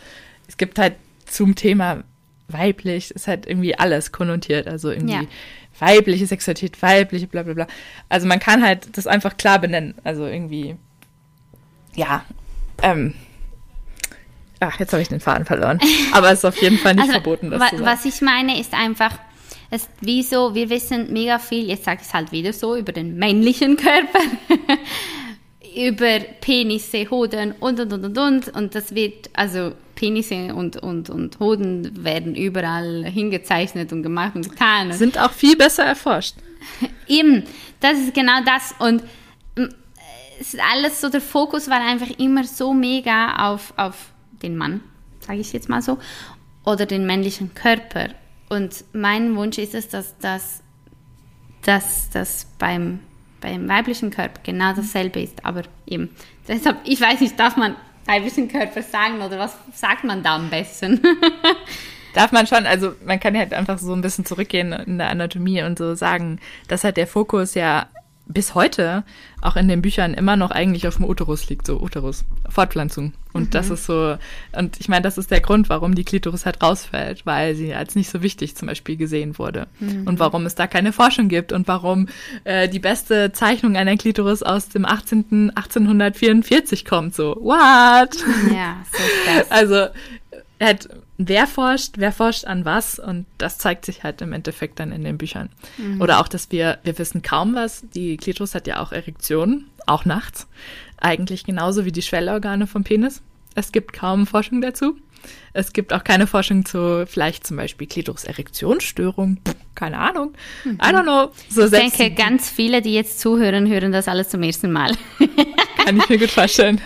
es 0.49 0.57
gibt 0.57 0.79
halt 0.79 0.95
zum 1.27 1.55
Thema 1.55 2.03
weiblich, 2.49 3.11
ist 3.11 3.29
halt 3.29 3.47
irgendwie 3.47 3.79
alles 3.79 4.13
konnotiert. 4.13 4.67
Also 4.67 4.91
irgendwie 4.91 5.15
ja. 5.15 5.27
Weibliche 5.79 6.27
Sexualität, 6.27 6.81
weibliche, 6.83 7.27
bla 7.27 7.43
bla 7.43 7.55
bla. 7.55 7.67
Also 8.09 8.27
man 8.27 8.39
kann 8.39 8.65
halt 8.65 8.97
das 8.97 9.07
einfach 9.07 9.37
klar 9.37 9.59
benennen. 9.59 9.95
Also 10.05 10.27
irgendwie, 10.27 10.77
ja, 11.95 12.25
ähm, 12.83 13.15
Ach, 14.61 14.79
jetzt 14.79 14.93
habe 14.93 15.03
ich 15.03 15.09
den 15.09 15.21
Faden 15.21 15.45
verloren. 15.45 15.79
Aber 16.13 16.31
es 16.31 16.39
ist 16.39 16.45
auf 16.45 16.61
jeden 16.61 16.79
Fall 16.79 16.95
nicht 16.95 17.03
also, 17.03 17.13
verboten, 17.13 17.51
das 17.51 17.61
wa 17.61 17.69
zu 17.69 17.77
sagen. 17.77 17.87
Was 17.87 18.05
ich 18.05 18.21
meine, 18.21 18.59
ist 18.59 18.73
einfach, 18.73 19.19
es 19.71 19.89
wieso, 20.01 20.55
wir 20.55 20.71
wissen 20.71 21.13
mega 21.13 21.39
viel, 21.39 21.69
jetzt 21.69 21.85
sage 21.85 22.01
ich 22.03 22.09
es 22.09 22.15
halt 22.15 22.33
wieder 22.33 22.53
so, 22.53 22.77
über 22.77 22.93
den 22.93 23.17
männlichen 23.17 23.77
Körper, 23.77 24.21
über 25.77 26.21
Penisse, 26.41 27.11
Hoden 27.11 27.53
und, 27.61 27.81
und, 27.81 27.93
und, 27.93 28.05
und, 28.05 28.19
und. 28.19 28.49
Und 28.57 28.75
das 28.75 28.95
wird, 28.95 29.31
also 29.35 29.73
Penisse 30.05 30.55
und, 30.55 30.77
und, 30.77 31.09
und 31.09 31.41
Hoden 31.41 32.05
werden 32.05 32.35
überall 32.35 33.05
hingezeichnet 33.05 33.93
und 33.93 34.03
gemacht 34.03 34.35
und 34.35 34.51
getan. 34.51 34.93
Sind 34.93 35.19
auch 35.19 35.33
viel 35.33 35.57
besser 35.57 35.85
erforscht. 35.85 36.35
Eben, 37.09 37.45
das 37.81 37.99
ist 37.99 38.13
genau 38.15 38.43
das. 38.45 38.75
Und 38.79 39.03
mm, 39.57 39.73
es 40.41 40.55
ist 40.55 40.61
alles 40.73 41.01
so, 41.01 41.09
der 41.09 41.23
Fokus 41.23 41.71
war 41.71 41.81
einfach 41.81 42.11
immer 42.19 42.45
so 42.45 42.75
mega 42.75 43.51
auf, 43.51 43.73
auf 43.77 44.11
den 44.43 44.57
Mann, 44.57 44.81
sage 45.21 45.41
ich 45.41 45.53
jetzt 45.55 45.71
mal 45.71 45.81
so, 45.81 45.99
oder 46.65 46.85
den 46.85 47.07
männlichen 47.07 47.55
Körper. 47.55 48.09
Und 48.51 48.85
mein 48.93 49.37
Wunsch 49.37 49.57
ist 49.57 49.75
es, 49.75 49.89
dass 49.89 50.19
das 50.19 50.63
dass 51.65 52.11
das 52.11 52.47
beim, 52.59 53.01
beim 53.41 53.69
weiblichen 53.69 54.11
Körper 54.11 54.41
genau 54.43 54.75
dasselbe 54.75 55.21
ist. 55.21 55.45
Aber 55.45 55.63
eben, 55.87 56.11
deshalb, 56.47 56.79
ich 56.85 57.01
weiß 57.01 57.21
nicht, 57.21 57.39
darf 57.39 57.57
man 57.57 57.75
weiblichen 58.07 58.49
Körper 58.49 58.83
sagen 58.83 59.21
oder 59.21 59.39
was 59.39 59.57
sagt 59.73 60.05
man 60.05 60.23
da 60.23 60.37
am 60.37 60.51
besten? 60.51 61.01
Darf 62.15 62.31
man 62.31 62.47
schon, 62.47 62.65
also 62.67 62.95
man 63.05 63.19
kann 63.19 63.35
ja 63.35 63.41
halt 63.41 63.53
einfach 63.53 63.79
so 63.79 63.93
ein 63.93 64.01
bisschen 64.01 64.25
zurückgehen 64.25 64.73
in 64.73 64.99
der 64.99 65.11
Anatomie 65.11 65.63
und 65.63 65.79
so 65.79 65.95
sagen, 65.95 66.39
dass 66.69 66.85
halt 66.85 66.97
der 66.97 67.09
Fokus 67.09 67.55
ja 67.55 67.89
bis 68.27 68.55
heute 68.55 69.05
auch 69.43 69.57
in 69.57 69.69
den 69.69 69.83
Büchern 69.83 70.15
immer 70.15 70.37
noch 70.37 70.51
eigentlich 70.51 70.89
auf 70.89 70.97
dem 70.97 71.05
Uterus 71.05 71.49
liegt, 71.49 71.67
so 71.67 71.81
Uterus, 71.81 72.25
Fortpflanzung. 72.49 73.13
Und 73.35 73.49
mhm. 73.49 73.51
das 73.51 73.69
ist 73.69 73.85
so, 73.85 74.17
und 74.57 74.81
ich 74.81 74.89
meine, 74.89 75.03
das 75.03 75.19
ist 75.19 75.31
der 75.31 75.41
Grund, 75.41 75.69
warum 75.69 75.95
die 75.95 76.05
Klitoris 76.05 76.47
halt 76.47 76.63
rausfällt, 76.63 77.27
weil 77.27 77.55
sie 77.55 77.75
als 77.75 77.95
nicht 77.95 78.09
so 78.09 78.23
wichtig 78.23 78.57
zum 78.57 78.69
Beispiel 78.69 78.97
gesehen 78.97 79.39
wurde. 79.39 79.67
Mhm. 79.81 80.07
Und 80.07 80.19
warum 80.19 80.47
es 80.47 80.55
da 80.55 80.67
keine 80.67 80.93
Forschung 80.93 81.29
gibt 81.29 81.53
und 81.53 81.69
warum 81.69 82.09
äh, 82.45 82.69
die 82.69 82.79
beste 82.79 83.33
Zeichnung 83.33 83.77
einer 83.77 83.97
Klitoris 83.97 84.43
aus 84.43 84.69
dem 84.71 84.87
18. 84.87 85.51
1844 85.55 86.85
kommt, 86.85 87.15
so, 87.15 87.37
what? 87.41 88.15
Ja, 88.55 88.77
so 88.91 88.99
ist 88.99 89.51
das. 89.51 89.51
Also, 89.55 89.87
halt, 90.61 90.89
wer 91.19 91.47
forscht, 91.47 91.95
wer 91.97 92.13
forscht 92.13 92.45
an 92.45 92.65
was 92.65 92.99
und 92.99 93.27
das 93.39 93.59
zeigt 93.59 93.85
sich 93.85 94.03
halt 94.03 94.21
im 94.23 94.33
Endeffekt 94.33 94.81
dann 94.81 94.93
in 94.93 95.05
den 95.05 95.19
Büchern. 95.19 95.51
Mhm. 95.79 96.01
Oder 96.01 96.21
auch, 96.21 96.29
dass 96.29 96.51
wir, 96.51 96.79
wir 96.83 96.99
wissen 96.99 97.23
kaum 97.23 97.55
was, 97.55 97.85
die 97.95 98.17
Klitoris 98.17 98.55
hat 98.55 98.67
ja 98.67 98.81
auch 98.81 98.93
Erektionen, 98.93 99.71
auch 99.87 100.05
nachts, 100.05 100.47
eigentlich 100.99 101.45
genauso 101.45 101.85
wie 101.85 101.93
die 101.93 102.03
Schwellorgane 102.03 102.67
vom 102.67 102.85
Penis. 102.85 103.23
Es 103.55 103.71
gibt 103.71 103.93
kaum 103.93 104.27
Forschung 104.27 104.61
dazu. 104.61 104.97
Es 105.53 105.73
gibt 105.73 105.93
auch 105.93 106.03
keine 106.03 106.27
Forschung 106.27 106.65
zu 106.65 107.07
vielleicht 107.07 107.47
zum 107.47 107.57
Beispiel 107.57 107.87
Klitoris-Erektionsstörung. 107.87 109.39
Keine 109.75 109.99
Ahnung. 109.99 110.35
Mhm. 110.65 110.75
I 110.83 110.87
don't 110.87 111.03
know. 111.03 111.31
So 111.49 111.65
ich 111.65 111.71
denke, 111.71 112.11
ganz 112.11 112.51
viele, 112.51 112.83
die 112.83 112.95
jetzt 112.95 113.21
zuhören, 113.21 113.69
hören 113.69 113.93
das 113.93 114.09
alles 114.09 114.29
zum 114.29 114.43
ersten 114.43 114.73
Mal. 114.73 114.93
Kann 115.85 115.97
ich 115.97 116.09
mir 116.09 116.19
gut 116.19 116.31
vorstellen. 116.31 116.81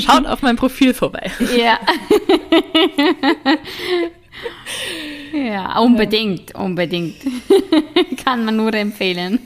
Schaut 0.00 0.26
auf 0.26 0.42
mein 0.42 0.56
Profil 0.56 0.92
vorbei. 0.92 1.30
Ja. 1.56 1.78
ja, 5.32 5.78
unbedingt, 5.78 6.54
unbedingt. 6.54 7.16
Kann 8.24 8.44
man 8.44 8.56
nur 8.56 8.74
empfehlen. 8.74 9.38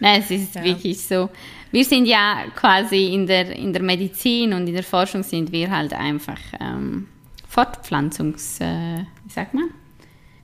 Nein, 0.00 0.22
es 0.22 0.30
ist 0.30 0.54
ja. 0.54 0.64
wirklich 0.64 1.00
so. 1.02 1.28
Wir 1.76 1.84
sind 1.84 2.06
ja 2.06 2.46
quasi 2.54 3.12
in 3.12 3.26
der, 3.26 3.54
in 3.54 3.70
der 3.70 3.82
Medizin 3.82 4.54
und 4.54 4.66
in 4.66 4.72
der 4.72 4.82
Forschung 4.82 5.22
sind 5.22 5.52
wir 5.52 5.70
halt 5.70 5.92
einfach 5.92 6.38
ähm, 6.58 7.06
Fortpflanzungs... 7.46 8.60
Äh, 8.62 9.04
wie 9.24 9.30
sagt 9.30 9.52
man? 9.52 9.64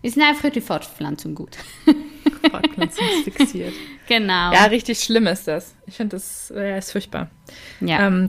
Wir 0.02 0.10
sind 0.10 0.24
einfach 0.24 0.42
für 0.42 0.50
die 0.50 0.60
Fortpflanzung 0.60 1.34
gut. 1.34 1.56
Fortpflanzungsfixiert. 2.50 3.72
genau. 4.06 4.52
Ja, 4.52 4.64
richtig 4.64 5.02
schlimm 5.02 5.26
ist 5.26 5.48
das. 5.48 5.74
Ich 5.86 5.94
finde, 5.94 6.16
das 6.16 6.52
äh, 6.54 6.76
ist 6.76 6.92
furchtbar. 6.92 7.30
Ja. 7.80 8.08
Ähm, 8.08 8.28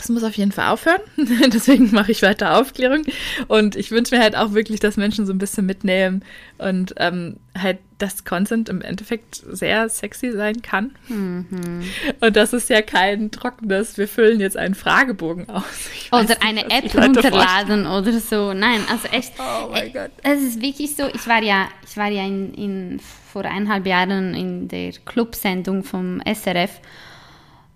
das 0.00 0.08
muss 0.08 0.24
auf 0.24 0.34
jeden 0.34 0.50
Fall 0.50 0.68
aufhören. 0.68 1.00
Deswegen 1.52 1.90
mache 1.90 2.10
ich 2.10 2.22
weiter 2.22 2.56
Aufklärung. 2.56 3.02
Und 3.48 3.76
ich 3.76 3.90
wünsche 3.90 4.16
mir 4.16 4.22
halt 4.22 4.34
auch 4.34 4.54
wirklich, 4.54 4.80
dass 4.80 4.96
Menschen 4.96 5.26
so 5.26 5.32
ein 5.34 5.38
bisschen 5.38 5.66
mitnehmen 5.66 6.24
und 6.56 6.94
ähm, 6.96 7.36
halt, 7.56 7.78
dass 7.98 8.24
Consent 8.24 8.70
im 8.70 8.80
Endeffekt 8.80 9.42
sehr 9.46 9.90
sexy 9.90 10.32
sein 10.32 10.62
kann. 10.62 10.92
Mhm. 11.08 11.82
Und 12.20 12.34
das 12.34 12.54
ist 12.54 12.70
ja 12.70 12.80
kein 12.80 13.30
trockenes, 13.30 13.98
wir 13.98 14.08
füllen 14.08 14.40
jetzt 14.40 14.56
einen 14.56 14.74
Fragebogen 14.74 15.50
aus. 15.50 15.64
Ich 15.94 16.10
Oder 16.10 16.22
nicht, 16.22 16.42
eine 16.42 16.70
App 16.70 16.94
runterladen 16.94 17.86
oder 17.86 18.18
so. 18.20 18.54
Nein, 18.54 18.80
also 18.90 19.06
echt. 19.08 19.34
Oh 19.38 19.68
mein 19.70 19.92
Gott. 19.92 20.12
Es 20.22 20.40
ist 20.40 20.62
wirklich 20.62 20.96
so, 20.96 21.08
ich 21.12 21.26
war 21.26 21.42
ja, 21.42 21.68
ich 21.86 21.94
war 21.98 22.08
ja 22.08 22.24
in, 22.24 22.54
in, 22.54 23.00
vor 23.30 23.44
eineinhalb 23.44 23.86
Jahren 23.86 24.34
in 24.34 24.68
der 24.68 24.92
Clubsendung 25.04 25.84
vom 25.84 26.22
SRF 26.24 26.80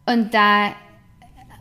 und 0.06 0.32
da 0.32 0.74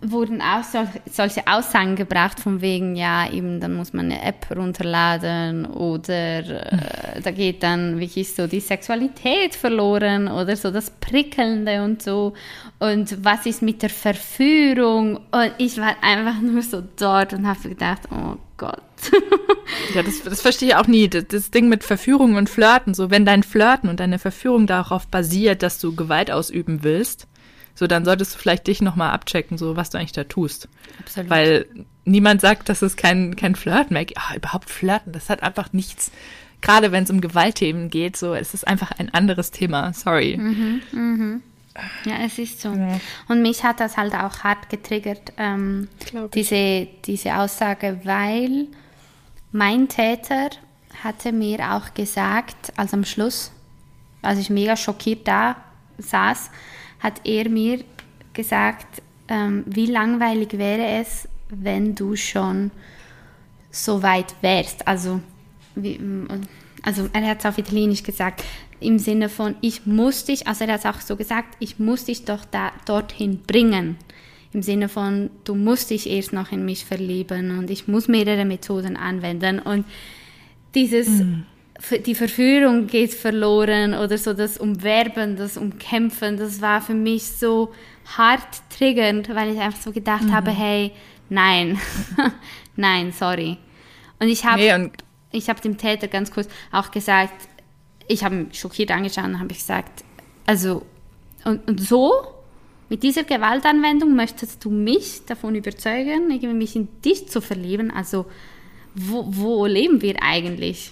wurden 0.03 0.41
auch 0.41 0.63
sol 0.63 0.87
solche 1.09 1.47
Aussagen 1.47 1.95
gebracht 1.95 2.39
von 2.39 2.61
wegen, 2.61 2.95
ja, 2.95 3.29
eben, 3.29 3.59
dann 3.59 3.75
muss 3.75 3.93
man 3.93 4.05
eine 4.05 4.23
App 4.23 4.47
runterladen 4.55 5.65
oder 5.65 6.39
äh, 6.39 7.21
da 7.21 7.31
geht 7.31 7.63
dann 7.63 7.99
wirklich 7.99 8.33
so 8.33 8.47
die 8.47 8.59
Sexualität 8.59 9.55
verloren 9.55 10.27
oder 10.27 10.55
so 10.55 10.71
das 10.71 10.91
Prickelnde 10.91 11.83
und 11.83 12.01
so. 12.01 12.33
Und 12.79 13.23
was 13.23 13.45
ist 13.45 13.61
mit 13.61 13.81
der 13.81 13.89
Verführung? 13.89 15.17
Und 15.31 15.53
ich 15.57 15.77
war 15.77 15.95
einfach 16.01 16.41
nur 16.41 16.61
so 16.61 16.83
dort 16.97 17.33
und 17.33 17.47
habe 17.47 17.69
gedacht, 17.69 18.01
oh 18.11 18.37
Gott. 18.57 18.81
Ja, 19.95 20.03
das, 20.03 20.23
das 20.23 20.41
verstehe 20.41 20.69
ich 20.69 20.75
auch 20.75 20.87
nie. 20.87 21.07
Das, 21.07 21.27
das 21.27 21.51
Ding 21.51 21.69
mit 21.69 21.83
Verführung 21.83 22.35
und 22.35 22.49
Flirten, 22.49 22.93
so 22.93 23.09
wenn 23.09 23.25
dein 23.25 23.43
Flirten 23.43 23.89
und 23.89 23.99
deine 23.99 24.19
Verführung 24.19 24.67
darauf 24.67 25.07
basiert, 25.07 25.63
dass 25.63 25.79
du 25.79 25.95
Gewalt 25.95 26.31
ausüben 26.31 26.83
willst, 26.83 27.27
so 27.75 27.87
dann 27.87 28.05
solltest 28.05 28.35
du 28.35 28.39
vielleicht 28.39 28.67
dich 28.67 28.81
nochmal 28.81 29.11
abchecken, 29.11 29.57
so 29.57 29.75
was 29.75 29.89
du 29.89 29.97
eigentlich 29.97 30.11
da 30.11 30.23
tust. 30.23 30.67
Absolut. 30.99 31.29
Weil 31.29 31.65
niemand 32.05 32.41
sagt, 32.41 32.69
dass 32.69 32.81
es 32.81 32.95
kein, 32.95 33.35
kein 33.35 33.55
Flirten 33.55 33.93
mehr 33.93 34.05
gibt. 34.05 34.19
Ah, 34.19 34.35
überhaupt 34.35 34.69
Flirten, 34.69 35.11
das 35.11 35.29
hat 35.29 35.43
einfach 35.43 35.73
nichts. 35.73 36.11
Gerade 36.61 36.91
wenn 36.91 37.03
es 37.03 37.09
um 37.09 37.19
Gewaltthemen 37.19 37.89
geht, 37.89 38.15
so 38.15 38.33
es 38.33 38.53
ist 38.53 38.67
einfach 38.67 38.91
ein 38.91 39.13
anderes 39.13 39.51
Thema. 39.51 39.91
Sorry. 39.93 40.39
Ja, 42.05 42.17
es 42.23 42.37
ist 42.37 42.61
so. 42.61 42.69
Ja. 42.69 42.99
Und 43.27 43.41
mich 43.41 43.63
hat 43.63 43.79
das 43.79 43.97
halt 43.97 44.13
auch 44.13 44.43
hart 44.43 44.69
getriggert, 44.69 45.33
ähm, 45.37 45.87
diese, 46.33 46.87
diese 47.05 47.35
Aussage, 47.35 47.99
weil 48.03 48.67
mein 49.51 49.87
Täter 49.87 50.51
hatte 51.03 51.31
mir 51.31 51.73
auch 51.73 51.93
gesagt, 51.93 52.71
als 52.77 52.93
am 52.93 53.03
Schluss, 53.03 53.51
als 54.21 54.39
ich 54.39 54.49
mega 54.49 54.77
schockiert 54.77 55.27
da 55.27 55.55
saß, 55.97 56.51
hat 57.03 57.21
er 57.25 57.49
mir 57.49 57.83
gesagt, 58.33 59.01
ähm, 59.27 59.63
wie 59.67 59.85
langweilig 59.85 60.57
wäre 60.57 61.01
es, 61.01 61.27
wenn 61.49 61.93
du 61.93 62.15
schon 62.15 62.71
so 63.69 64.01
weit 64.01 64.33
wärst. 64.41 64.87
Also, 64.87 65.19
wie, 65.75 65.99
also 66.81 67.09
er 67.13 67.27
hat 67.27 67.39
es 67.39 67.45
auf 67.45 67.57
Italienisch 67.57 68.03
gesagt, 68.03 68.43
im 68.79 68.99
Sinne 68.99 69.29
von, 69.29 69.55
ich 69.61 69.85
muss 69.85 70.25
dich, 70.25 70.47
also 70.47 70.65
er 70.65 70.73
hat 70.73 70.79
es 70.79 70.85
auch 70.85 71.01
so 71.01 71.15
gesagt, 71.15 71.55
ich 71.59 71.79
muss 71.79 72.05
dich 72.05 72.25
doch 72.25 72.43
da, 72.45 72.71
dorthin 72.85 73.39
bringen. 73.45 73.97
Im 74.51 74.61
Sinne 74.61 74.89
von, 74.89 75.29
du 75.45 75.55
musst 75.55 75.89
dich 75.89 76.07
erst 76.09 76.33
noch 76.33 76.51
in 76.51 76.65
mich 76.65 76.85
verlieben 76.85 77.57
und 77.57 77.69
ich 77.69 77.87
muss 77.87 78.07
mehrere 78.07 78.45
Methoden 78.45 78.97
anwenden. 78.97 79.59
Und 79.59 79.85
dieses, 80.75 81.07
f- 81.07 81.25
die 82.05 82.15
Verführung 82.15 82.87
geht 82.87 83.13
verloren 83.13 83.93
oder 83.93 84.17
so 84.17 84.33
das 84.33 84.57
Umwerben, 84.57 85.35
das 85.35 85.57
Umkämpfen, 85.57 86.37
das 86.37 86.61
war 86.61 86.81
für 86.81 86.93
mich 86.93 87.23
so 87.23 87.73
hart 88.17 88.47
triggernd, 88.75 89.33
weil 89.35 89.53
ich 89.53 89.59
einfach 89.59 89.81
so 89.81 89.91
gedacht 89.91 90.31
habe, 90.31 90.51
hey, 90.51 90.91
nein, 91.29 91.79
nein, 92.75 93.11
sorry. 93.11 93.57
Und 94.19 94.27
ich 94.29 94.45
habe 94.45 94.61
Nee, 94.61 94.91
ich 95.31 95.49
habe 95.49 95.59
dem 95.61 95.77
Täter 95.77 96.07
ganz 96.07 96.31
kurz 96.31 96.47
auch 96.71 96.91
gesagt, 96.91 97.33
ich 98.07 98.23
habe 98.23 98.35
ihn 98.35 98.53
schockiert 98.53 98.91
angeschaut 98.91 99.25
und 99.25 99.39
habe 99.39 99.53
gesagt, 99.53 100.03
also 100.45 100.83
und, 101.43 101.67
und 101.67 101.81
so 101.81 102.11
mit 102.89 103.03
dieser 103.03 103.23
Gewaltanwendung 103.23 104.15
möchtest 104.15 104.63
du 104.63 104.69
mich 104.69 105.25
davon 105.25 105.55
überzeugen, 105.55 106.29
irgendwie 106.29 106.53
mich 106.53 106.75
in 106.75 106.87
dich 107.01 107.27
zu 107.27 107.41
verlieben. 107.41 107.91
Also 107.91 108.25
wo, 108.93 109.25
wo 109.27 109.65
leben 109.65 110.01
wir 110.01 110.21
eigentlich? 110.21 110.91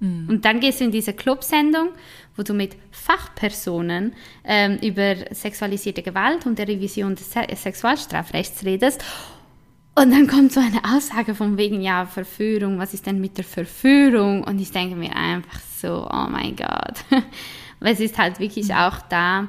Und 0.00 0.44
dann 0.44 0.60
gehst 0.60 0.80
du 0.80 0.84
in 0.84 0.92
diese 0.92 1.12
Clubsendung, 1.12 1.90
wo 2.36 2.42
du 2.42 2.54
mit 2.54 2.76
Fachpersonen 2.92 4.14
ähm, 4.44 4.78
über 4.80 5.16
sexualisierte 5.32 6.02
Gewalt 6.02 6.46
und 6.46 6.58
der 6.58 6.68
Revision 6.68 7.16
des 7.16 7.32
Se 7.32 7.42
Sexualstrafrechts 7.54 8.64
redest. 8.64 9.04
Und 9.96 10.12
dann 10.12 10.28
kommt 10.28 10.52
so 10.52 10.60
eine 10.60 10.84
Aussage 10.84 11.34
von 11.34 11.56
wegen, 11.56 11.80
ja, 11.80 12.06
Verführung, 12.06 12.78
was 12.78 12.94
ist 12.94 13.06
denn 13.06 13.20
mit 13.20 13.36
der 13.36 13.44
Verführung? 13.44 14.44
Und 14.44 14.60
ich 14.60 14.70
denke 14.70 14.94
mir 14.94 15.16
einfach 15.16 15.58
so, 15.58 16.08
oh 16.08 16.26
mein 16.30 16.54
Gott. 16.54 17.04
Weil 17.80 17.94
es 17.94 18.00
ist 18.00 18.18
halt 18.18 18.38
wirklich 18.38 18.72
auch 18.74 19.00
da 19.08 19.48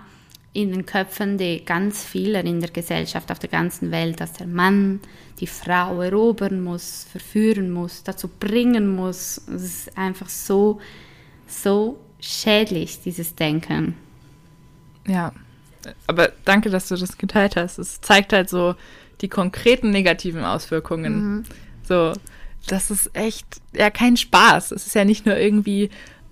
in 0.54 0.72
den 0.72 0.88
Köpfen 0.88 1.38
der 1.38 1.60
ganz 1.60 2.04
vieler 2.04 2.44
in 2.44 2.60
der 2.60 2.72
Gesellschaft 2.72 3.32
auf 3.32 3.38
der 3.38 3.50
ganzen 3.50 3.92
Welt, 3.92 4.20
dass 4.20 4.34
der 4.34 4.48
Mann 4.48 5.00
die 5.40 5.48
Frau 5.48 6.02
erobern 6.02 6.62
muss, 6.62 7.06
verführen 7.12 7.72
muss, 7.72 8.04
dazu 8.04 8.28
bringen 8.28 8.96
muss. 8.96 9.42
Es 9.48 9.64
ist 9.64 9.98
einfach 9.98 10.30
so, 10.30 10.80
so 11.48 12.00
schädlich, 12.20 13.02
dieses 13.02 13.36
Denken. 13.36 13.96
Ja, 15.08 15.32
aber 16.08 16.32
danke, 16.46 16.70
dass 16.70 16.88
du 16.88 16.96
das 16.96 17.18
geteilt 17.18 17.56
hast. 17.56 17.78
Es 17.78 18.02
zeigt 18.02 18.34
halt 18.34 18.50
so 18.50 18.76
die 19.22 19.28
konkreten 19.30 19.92
negativen 19.92 20.44
Auswirkungen. 20.44 21.46
So, 21.84 22.14
das 22.68 22.92
ist 22.92 23.16
echt 23.16 23.46
ja 23.74 23.90
kein 23.90 24.18
Spaß. 24.18 24.72
Es 24.72 24.86
ist 24.86 24.96
ja 24.96 25.06
nicht 25.06 25.26
nur 25.26 25.38
irgendwie, 25.38 25.90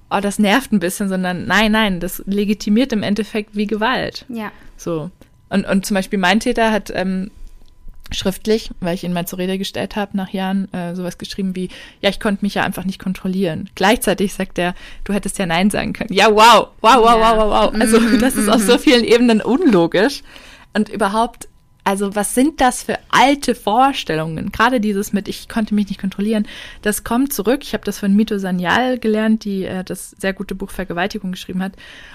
oh, 0.10 0.20
das 0.22 0.40
nervt 0.40 0.72
ein 0.72 0.80
bisschen, 0.80 1.10
sondern 1.10 1.46
nein, 1.46 1.72
nein, 1.72 2.00
das 2.00 2.24
legitimiert 2.26 2.94
im 2.94 3.04
Endeffekt 3.04 3.56
wie 3.56 3.68
Gewalt. 3.68 4.26
Ja. 4.30 4.52
So. 4.76 5.12
Und, 5.50 5.66
und 5.66 5.86
zum 5.86 5.96
Beispiel 5.96 6.20
mein 6.20 6.40
Täter 6.40 6.72
hat 6.72 6.92
ähm, 6.94 7.32
schriftlich, 8.12 8.72
weil 8.80 8.96
ich 8.96 9.04
ihn 9.04 9.14
mal 9.14 9.28
zur 9.28 9.40
Rede 9.40 9.58
gestellt 9.58 9.96
habe 9.96 10.16
nach 10.16 10.30
Jahren, 10.30 10.72
äh, 10.74 10.96
sowas 10.96 11.18
geschrieben 11.18 11.56
wie, 11.56 11.70
ja, 12.02 12.10
ich 12.10 12.20
konnte 12.20 12.44
mich 12.46 12.56
ja 12.56 12.64
einfach 12.64 12.86
nicht 12.86 13.00
kontrollieren. 13.00 13.70
Gleichzeitig 13.76 14.34
sagt 14.34 14.58
er, 14.58 14.76
du 15.04 15.14
hättest 15.14 15.38
ja 15.40 15.46
Nein 15.46 15.70
sagen 15.70 15.94
können. 15.94 16.14
Ja, 16.14 16.28
wow, 16.30 16.70
wow, 16.82 16.98
wow, 16.98 17.06
Ja. 17.06 17.38
wow, 17.38 17.38
wow, 17.38 17.74
wow. 17.74 17.82
Also 17.82 18.00
das 18.18 18.36
ist 18.36 18.50
auf 18.50 18.62
so 18.62 18.78
vielen 18.78 19.04
Ebenen 19.04 19.42
unlogisch. 19.42 20.24
Und 20.74 20.90
überhaupt, 20.90 21.48
also 21.84 22.16
was 22.16 22.36
sind 22.36 22.62
das 22.62 22.84
für 22.84 22.98
alte 23.10 23.56
Vorstellungen? 23.56 24.52
Gerade 24.52 24.80
dieses 24.80 25.14
mit, 25.14 25.28
ich 25.28 25.50
konnte 25.50 25.74
mich 25.74 25.88
nicht 25.88 26.00
kontrollieren, 26.00 26.48
das 26.82 27.04
kommt 27.04 27.34
zurück. 27.34 27.62
Ich 27.64 27.74
habe 27.74 27.84
das 27.84 28.00
von 28.00 28.14
Mito 28.16 28.38
Sanyal 28.38 29.00
gelernt, 29.00 29.44
die 29.44 29.66
äh, 29.66 29.84
das 29.84 30.12
sehr 30.12 30.34
gute 30.34 30.54
Buch 30.54 30.70
Vergewaltigung 30.70 31.32
geschrieben 31.32 31.64
hat, 31.64 31.74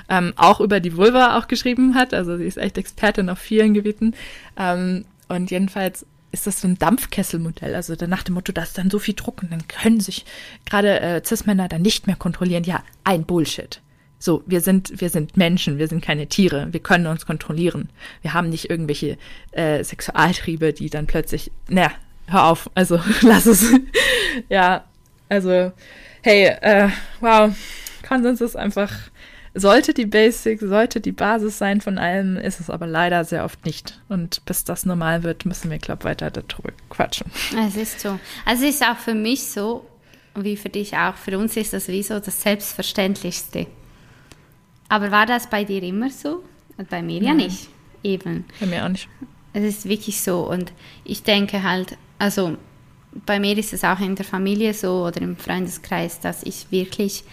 ähm, 0.08 0.32
auch 0.36 0.60
über 0.60 0.78
die 0.80 0.96
Vulva 0.96 1.38
auch 1.38 1.48
geschrieben 1.48 1.94
hat. 1.94 2.14
Also 2.14 2.36
sie 2.36 2.44
ist 2.44 2.58
echt 2.58 2.78
Expertin 2.78 3.28
auf 3.28 3.38
vielen 3.38 3.74
Gebieten. 3.74 4.14
Ähm, 4.56 5.04
und 5.28 5.50
jedenfalls 5.50 6.06
ist 6.32 6.46
das 6.46 6.60
so 6.60 6.68
ein 6.68 6.78
Dampfkesselmodell. 6.78 7.74
Also 7.74 7.94
nach 8.06 8.22
dem 8.22 8.34
Motto, 8.34 8.52
da 8.52 8.62
ist 8.62 8.78
dann 8.78 8.90
so 8.90 8.98
viel 8.98 9.14
Druck 9.14 9.42
und 9.42 9.52
dann 9.52 9.68
können 9.68 10.00
sich 10.00 10.24
gerade 10.64 11.00
äh, 11.00 11.22
Cis-Männer 11.22 11.68
dann 11.68 11.82
nicht 11.82 12.06
mehr 12.06 12.16
kontrollieren. 12.16 12.64
Ja, 12.64 12.82
ein 13.04 13.24
Bullshit. 13.24 13.80
So, 14.18 14.42
wir 14.46 14.60
sind, 14.60 15.00
wir 15.00 15.10
sind 15.10 15.36
Menschen, 15.36 15.78
wir 15.78 15.88
sind 15.88 16.02
keine 16.02 16.28
Tiere, 16.28 16.68
wir 16.70 16.80
können 16.80 17.08
uns 17.08 17.26
kontrollieren. 17.26 17.90
Wir 18.22 18.34
haben 18.34 18.50
nicht 18.50 18.70
irgendwelche 18.70 19.18
äh, 19.50 19.82
Sexualtriebe, 19.82 20.72
die 20.72 20.90
dann 20.90 21.06
plötzlich, 21.06 21.50
na, 21.68 21.90
hör 22.28 22.44
auf, 22.44 22.70
also 22.74 23.00
lass 23.22 23.46
es. 23.46 23.66
ja, 24.48 24.84
also, 25.28 25.72
hey, 26.22 26.46
äh, 26.60 26.88
wow, 27.20 27.52
Konsens 28.06 28.40
ist 28.40 28.56
einfach, 28.56 28.92
sollte 29.54 29.94
die 29.94 30.06
Basic, 30.06 30.60
sollte 30.60 31.00
die 31.00 31.12
Basis 31.12 31.58
sein 31.58 31.80
von 31.80 31.98
allem, 31.98 32.36
ist 32.36 32.60
es 32.60 32.70
aber 32.70 32.86
leider 32.86 33.24
sehr 33.24 33.44
oft 33.44 33.64
nicht. 33.66 34.00
Und 34.08 34.44
bis 34.46 34.64
das 34.64 34.86
normal 34.86 35.22
wird, 35.22 35.44
müssen 35.44 35.70
wir, 35.70 35.78
glaube 35.78 36.04
weiter 36.04 36.30
darüber 36.30 36.72
quatschen. 36.88 37.30
Es 37.66 37.76
ist 37.76 38.00
so. 38.00 38.18
Also 38.44 38.64
es 38.64 38.76
ist 38.76 38.84
auch 38.84 38.96
für 38.96 39.14
mich 39.14 39.44
so, 39.44 39.86
wie 40.34 40.56
für 40.56 40.70
dich 40.70 40.96
auch, 40.96 41.16
für 41.16 41.38
uns 41.38 41.56
ist 41.56 41.72
das 41.72 41.88
wie 41.88 42.02
so 42.02 42.18
das 42.18 42.42
Selbstverständlichste. 42.42 43.66
Aber 44.88 45.10
war 45.10 45.26
das 45.26 45.48
bei 45.48 45.64
dir 45.64 45.82
immer 45.82 46.10
so? 46.10 46.42
Und 46.76 46.88
bei 46.88 47.02
mir 47.02 47.22
ja 47.22 47.34
nicht. 47.34 47.68
Eben. 48.02 48.44
Bei 48.60 48.66
mir 48.66 48.84
auch 48.84 48.88
nicht. 48.88 49.08
Es 49.52 49.62
ist 49.62 49.88
wirklich 49.88 50.20
so. 50.22 50.48
Und 50.48 50.72
ich 51.04 51.22
denke 51.22 51.62
halt, 51.62 51.96
also 52.18 52.56
bei 53.26 53.38
mir 53.38 53.56
ist 53.58 53.72
es 53.72 53.84
auch 53.84 54.00
in 54.00 54.16
der 54.16 54.24
Familie 54.24 54.72
so 54.72 55.06
oder 55.06 55.20
im 55.20 55.36
Freundeskreis, 55.36 56.20
dass 56.20 56.42
ich 56.42 56.70
wirklich 56.70 57.24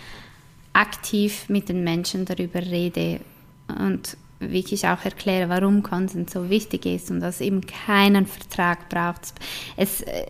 aktiv 0.73 1.49
mit 1.49 1.69
den 1.69 1.83
Menschen 1.83 2.25
darüber 2.25 2.61
rede 2.61 3.19
und 3.67 4.17
wirklich 4.39 4.87
auch 4.87 5.03
erkläre, 5.03 5.49
warum 5.49 5.83
Konsens 5.83 6.31
so 6.31 6.49
wichtig 6.49 6.85
ist 6.85 7.11
und 7.11 7.19
dass 7.19 7.41
eben 7.41 7.61
keinen 7.61 8.25
Vertrag 8.25 8.89
braucht. 8.89 9.33
Es 9.75 10.01
äh, 10.01 10.25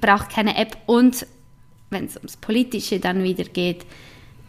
braucht 0.00 0.30
keine 0.30 0.56
App 0.56 0.76
und 0.86 1.26
wenn 1.90 2.06
es 2.06 2.16
ums 2.16 2.36
Politische 2.36 3.00
dann 3.00 3.22
wieder 3.22 3.44
geht, 3.44 3.84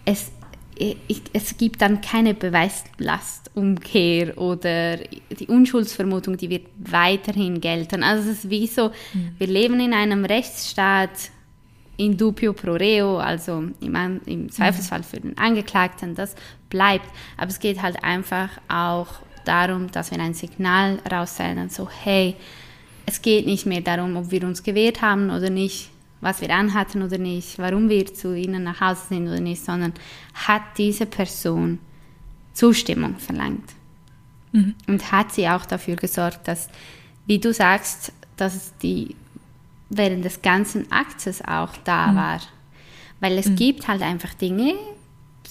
es, 0.05 0.31
ich, 0.75 1.21
es 1.33 1.57
gibt 1.57 1.81
dann 1.81 2.01
keine 2.01 2.33
Beweislastumkehr 2.33 4.37
oder 4.37 4.97
die 4.97 5.47
Unschuldsvermutung, 5.47 6.37
die 6.37 6.49
wird 6.49 6.67
weiterhin 6.77 7.61
gelten. 7.61 8.03
Also 8.03 8.29
es 8.29 8.39
ist 8.39 8.49
wie 8.49 8.67
so, 8.67 8.89
mhm. 9.13 9.35
wir 9.37 9.47
leben 9.47 9.79
in 9.79 9.93
einem 9.93 10.25
Rechtsstaat 10.25 11.31
in 11.97 12.17
dubio 12.17 12.53
pro 12.53 12.73
reo, 12.73 13.17
also 13.17 13.63
im, 13.79 14.21
im 14.25 14.51
Zweifelsfall 14.51 15.03
für 15.03 15.19
den 15.19 15.37
Angeklagten, 15.37 16.15
das 16.15 16.35
bleibt. 16.69 17.07
Aber 17.37 17.49
es 17.49 17.59
geht 17.59 17.81
halt 17.81 18.03
einfach 18.03 18.49
auch 18.67 19.07
darum, 19.45 19.91
dass 19.91 20.11
wir 20.11 20.19
ein 20.19 20.33
Signal 20.33 20.99
raussenden, 21.09 21.69
so 21.69 21.87
hey, 21.89 22.35
es 23.05 23.21
geht 23.21 23.45
nicht 23.45 23.65
mehr 23.65 23.81
darum, 23.81 24.15
ob 24.15 24.31
wir 24.31 24.43
uns 24.43 24.63
gewehrt 24.63 25.01
haben 25.01 25.29
oder 25.29 25.49
nicht, 25.49 25.89
was 26.21 26.39
wir 26.41 26.49
anhatten 26.49 27.01
oder 27.01 27.17
nicht, 27.17 27.59
warum 27.59 27.89
wir 27.89 28.05
zu 28.13 28.33
ihnen 28.33 28.63
nach 28.63 28.79
Hause 28.79 29.01
sind 29.09 29.27
oder 29.27 29.41
nicht, 29.41 29.63
sondern 29.63 29.93
hat 30.33 30.61
diese 30.77 31.05
Person 31.05 31.79
Zustimmung 32.53 33.17
verlangt. 33.17 33.73
Mhm. 34.53 34.75
Und 34.87 35.11
hat 35.11 35.33
sie 35.33 35.49
auch 35.49 35.65
dafür 35.65 35.95
gesorgt, 35.95 36.47
dass, 36.47 36.69
wie 37.25 37.39
du 37.39 37.51
sagst, 37.51 38.13
dass 38.37 38.77
die 38.77 39.15
während 39.97 40.25
des 40.25 40.41
ganzen 40.41 40.91
Aktes 40.91 41.41
auch 41.43 41.75
da 41.83 42.07
mhm. 42.07 42.15
war. 42.15 42.41
Weil 43.19 43.37
es 43.37 43.47
mhm. 43.47 43.55
gibt 43.55 43.87
halt 43.87 44.01
einfach 44.01 44.33
Dinge, 44.33 44.73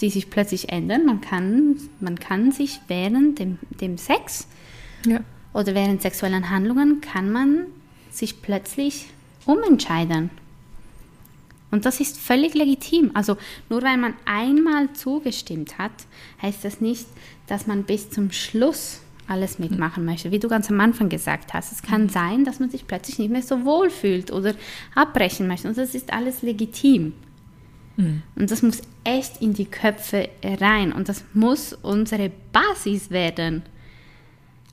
die 0.01 0.11
sich 0.11 0.31
plötzlich 0.31 0.71
ändern. 0.71 1.05
Man 1.07 1.21
kann, 1.21 1.77
man 2.01 2.19
kann 2.19 2.53
sich 2.53 2.81
während 2.89 3.39
dem, 3.39 3.59
dem 3.81 3.99
Sex 3.99 4.47
ja. 5.07 5.21
oder 5.53 5.75
während 5.75 6.03
sexuellen 6.03 6.51
Handlungen 6.51 7.01
kann 7.01 7.31
man 7.31 7.67
sich 8.11 8.43
plötzlich 8.43 9.07
umentscheiden. 9.47 10.31
Und 11.71 11.87
das 11.87 12.01
ist 12.01 12.19
völlig 12.19 12.55
legitim. 12.55 13.11
Also 13.15 13.37
nur 13.71 13.83
weil 13.83 13.97
man 13.97 14.15
einmal 14.27 14.93
zugestimmt 14.93 15.79
hat, 15.79 15.93
heißt 16.43 16.65
das 16.65 16.81
nicht, 16.81 17.07
dass 17.47 17.67
man 17.67 17.85
bis 17.85 18.11
zum 18.11 18.31
Schluss 18.31 19.01
alles 19.29 19.59
mitmachen 19.59 20.05
möchte. 20.05 20.31
Wie 20.31 20.39
du 20.39 20.49
ganz 20.49 20.71
am 20.71 20.81
Anfang 20.81 21.09
gesagt 21.09 21.55
hast, 21.55 21.73
es 21.73 21.83
kann 21.83 22.09
sein, 22.09 22.45
dass 22.45 22.61
man 22.61 22.71
sich 22.71 22.87
plötzlich 22.87 23.19
nicht 23.19 23.31
mehr 23.31 23.43
so 23.43 23.65
wohl 23.65 23.91
fühlt 23.91 24.31
oder 24.31 24.55
abbrechen 24.95 25.47
möchte. 25.47 25.69
Und 25.69 25.79
das 25.79 25.95
ist 25.95 26.13
alles 26.13 26.43
legitim. 26.43 27.15
Mhm. 27.97 28.23
Und 28.35 28.51
das 28.51 28.63
muss 28.63 28.83
echt 29.05 29.41
in 29.41 29.55
die 29.55 29.67
Köpfe 29.67 30.29
rein. 30.45 30.93
Und 30.93 31.09
das 31.09 31.25
muss 31.35 31.73
unsere 31.73 32.31
Basis 32.53 33.11
werden. 33.11 33.63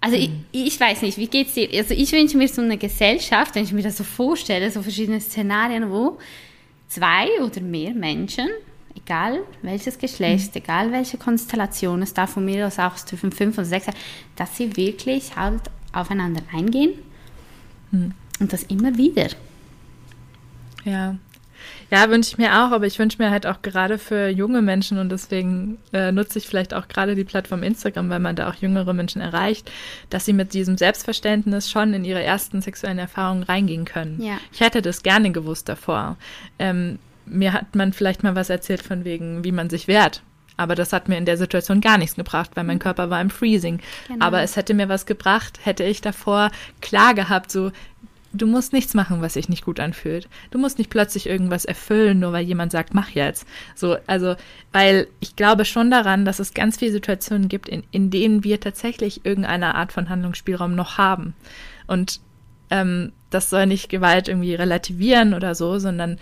Also 0.02 0.18
mhm. 0.18 0.46
ich, 0.52 0.68
ich, 0.68 0.80
weiß 0.80 1.02
nicht, 1.02 1.18
wie 1.18 1.28
geht 1.28 1.48
es 1.48 1.54
dir? 1.54 1.70
Also 1.74 1.94
ich 1.94 2.12
wünsche 2.12 2.38
mir 2.38 2.48
so 2.48 2.62
eine 2.62 2.78
Gesellschaft, 2.78 3.56
wenn 3.56 3.64
ich 3.64 3.74
mir 3.74 3.84
das 3.84 3.98
so 3.98 4.04
vorstelle, 4.04 4.72
so 4.72 4.82
verschiedene 4.82 5.20
Szenarien, 5.20 5.92
wo 5.92 6.18
zwei 6.88 7.28
oder 7.44 7.62
mehr 7.62 7.94
Menschen, 7.94 8.48
egal 9.10 9.40
welches 9.64 9.98
Geschlecht, 9.98 10.54
mhm. 10.54 10.62
egal 10.62 10.92
welche 10.92 11.18
Konstellation, 11.18 12.02
es 12.02 12.14
darf 12.14 12.32
von 12.32 12.46
mir 12.46 12.68
aus 12.68 12.78
auch 12.78 12.96
zwischen 12.96 13.32
fünf 13.32 13.58
und 13.58 13.66
sechs 13.66 13.86
sein, 13.86 13.96
dass 14.36 14.56
sie 14.56 14.76
wirklich 14.78 15.36
halt 15.36 15.62
aufeinander 15.92 16.42
eingehen 16.54 16.94
mhm. 17.92 18.14
und 18.40 18.54
das 18.54 18.64
immer 18.64 18.96
wieder. 18.98 19.28
Ja, 20.86 21.16
ja, 21.92 22.10
wünsche 22.10 22.32
ich 22.32 22.38
mir 22.38 22.52
auch, 22.54 22.72
aber 22.72 22.86
ich 22.86 23.00
wünsche 23.00 23.18
mir 23.22 23.32
halt 23.32 23.48
auch 23.48 23.62
gerade 23.62 23.98
für 23.98 24.30
junge 24.30 24.62
Menschen 24.62 25.00
und 25.00 25.10
deswegen 25.10 25.80
äh, 25.92 26.12
nutze 26.12 26.38
ich 26.38 26.48
vielleicht 26.48 26.74
auch 26.74 26.88
gerade 26.88 27.16
die 27.16 27.24
Plattform 27.24 27.64
Instagram, 27.64 28.10
weil 28.10 28.20
man 28.20 28.36
da 28.36 28.50
auch 28.50 28.56
jüngere 28.56 28.94
Menschen 28.94 29.22
erreicht, 29.22 29.70
dass 30.10 30.26
sie 30.26 30.34
mit 30.34 30.54
diesem 30.54 30.78
Selbstverständnis 30.78 31.70
schon 31.70 31.94
in 31.94 32.06
ihre 32.06 32.22
ersten 32.22 32.62
sexuellen 32.62 33.00
Erfahrungen 33.00 33.44
reingehen 33.44 33.86
können. 33.86 34.22
Ja. 34.22 34.38
Ich 34.54 34.62
hätte 34.62 34.82
das 34.82 35.02
gerne 35.02 35.32
gewusst 35.32 35.68
davor. 35.68 36.16
Ähm, 36.60 37.00
mir 37.30 37.54
hat 37.54 37.76
man 37.76 37.94
vielleicht 37.94 38.24
mal 38.24 38.36
was 38.36 38.50
erzählt 38.50 38.82
von 38.82 39.06
wegen, 39.06 39.44
wie 39.44 39.52
man 39.52 39.70
sich 39.70 39.88
wehrt. 39.88 40.22
Aber 40.58 40.76
das 40.76 40.92
hat 40.92 41.08
mir 41.08 41.18
in 41.18 41.26
der 41.26 41.38
Situation 41.38 41.80
gar 41.80 41.98
nichts 41.98 42.16
gebracht, 42.16 42.52
weil 42.56 42.66
mein 42.66 42.76
mhm. 42.78 42.82
Körper 42.82 43.10
war 43.10 43.22
im 43.22 43.30
Freezing. 43.30 43.80
Genau. 44.10 44.26
Aber 44.26 44.42
es 44.42 44.58
hätte 44.58 44.74
mir 44.74 44.90
was 44.90 45.06
gebracht, 45.06 45.60
hätte 45.64 45.86
ich 45.86 46.02
davor 46.02 46.52
klar 46.82 47.14
gehabt, 47.14 47.50
so, 47.50 47.72
du 48.34 48.46
musst 48.46 48.74
nichts 48.74 48.94
machen, 48.94 49.22
was 49.22 49.34
sich 49.34 49.50
nicht 49.50 49.64
gut 49.64 49.80
anfühlt. 49.80 50.28
Du 50.52 50.60
musst 50.60 50.78
nicht 50.78 50.90
plötzlich 50.90 51.28
irgendwas 51.28 51.66
erfüllen, 51.66 52.20
nur 52.20 52.34
weil 52.34 52.46
jemand 52.46 52.72
sagt, 52.72 52.94
mach 52.94 53.10
jetzt. 53.10 53.46
So, 53.76 53.98
also, 54.06 54.36
weil 54.72 55.08
ich 55.20 55.36
glaube 55.36 55.66
schon 55.66 55.90
daran, 55.90 56.26
dass 56.26 56.40
es 56.40 56.54
ganz 56.54 56.78
viele 56.78 56.92
Situationen 56.92 57.48
gibt, 57.48 57.70
in, 57.70 57.84
in 57.92 58.12
denen 58.12 58.44
wir 58.44 58.60
tatsächlich 58.60 59.26
irgendeine 59.26 59.76
Art 59.76 59.92
von 59.92 60.10
Handlungsspielraum 60.10 60.76
noch 60.76 60.98
haben. 60.98 61.34
Und 61.88 62.20
ähm, 62.70 63.14
das 63.30 63.50
soll 63.50 63.66
nicht 63.66 63.90
Gewalt 63.90 64.28
irgendwie 64.28 64.56
relativieren 64.56 65.34
oder 65.34 65.56
so, 65.56 65.80
sondern 65.80 66.20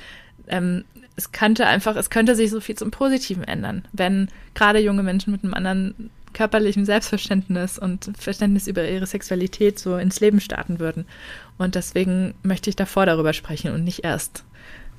ähm, 0.47 0.85
es 1.15 1.31
könnte 1.31 1.65
einfach, 1.65 1.95
es 1.95 2.09
könnte 2.09 2.35
sich 2.35 2.51
so 2.51 2.61
viel 2.61 2.75
zum 2.75 2.91
Positiven 2.91 3.43
ändern, 3.43 3.85
wenn 3.91 4.29
gerade 4.53 4.79
junge 4.79 5.03
Menschen 5.03 5.31
mit 5.31 5.43
einem 5.43 5.53
anderen 5.53 6.11
körperlichen 6.33 6.85
Selbstverständnis 6.85 7.79
und 7.79 8.11
Verständnis 8.17 8.67
über 8.67 8.87
ihre 8.87 9.07
Sexualität 9.07 9.79
so 9.79 9.97
ins 9.97 10.19
Leben 10.19 10.39
starten 10.39 10.79
würden. 10.79 11.05
Und 11.57 11.73
deswegen 11.73 12.35
möchte 12.43 12.69
ich 12.69 12.75
davor 12.75 13.07
darüber 13.07 13.33
sprechen 13.33 13.71
und 13.71 13.83
nicht 13.83 14.03
erst 14.03 14.43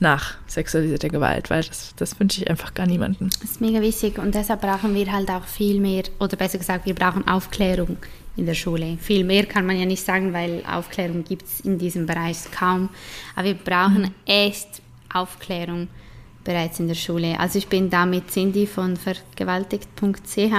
nach 0.00 0.34
sexualisierter 0.46 1.08
Gewalt, 1.08 1.50
weil 1.50 1.62
das, 1.62 1.94
das 1.96 2.18
wünsche 2.18 2.40
ich 2.40 2.50
einfach 2.50 2.74
gar 2.74 2.86
niemandem. 2.86 3.30
Das 3.40 3.52
ist 3.52 3.60
mega 3.60 3.80
wichtig 3.80 4.18
und 4.18 4.34
deshalb 4.34 4.60
brauchen 4.60 4.94
wir 4.94 5.12
halt 5.12 5.28
auch 5.30 5.44
viel 5.44 5.80
mehr, 5.80 6.04
oder 6.18 6.36
besser 6.36 6.58
gesagt, 6.58 6.86
wir 6.86 6.94
brauchen 6.94 7.26
Aufklärung 7.26 7.96
in 8.36 8.46
der 8.46 8.54
Schule. 8.54 8.96
Viel 9.00 9.24
mehr 9.24 9.46
kann 9.46 9.66
man 9.66 9.78
ja 9.78 9.84
nicht 9.84 10.04
sagen, 10.04 10.32
weil 10.32 10.62
Aufklärung 10.70 11.24
gibt 11.24 11.46
es 11.46 11.60
in 11.60 11.78
diesem 11.78 12.06
Bereich 12.06 12.38
kaum. 12.56 12.88
Aber 13.34 13.46
wir 13.46 13.54
brauchen 13.54 14.02
mhm. 14.02 14.14
echt 14.26 14.68
Aufklärung 15.12 15.88
bereits 16.44 16.80
in 16.80 16.88
der 16.88 16.94
Schule. 16.94 17.38
Also 17.38 17.58
ich 17.58 17.68
bin 17.68 17.90
da 17.90 18.06
mit 18.06 18.30
Cindy 18.30 18.66
von 18.66 18.96
vergewaltigt.ch 18.96 20.54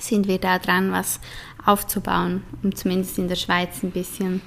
sind 0.00 0.28
wir 0.28 0.38
da 0.38 0.58
dran, 0.58 0.92
was 0.92 1.20
aufzubauen, 1.64 2.42
um 2.62 2.74
zumindest 2.74 3.18
in 3.18 3.28
der 3.28 3.36
Schweiz 3.36 3.82
ein 3.82 3.90
bisschen 3.90 4.40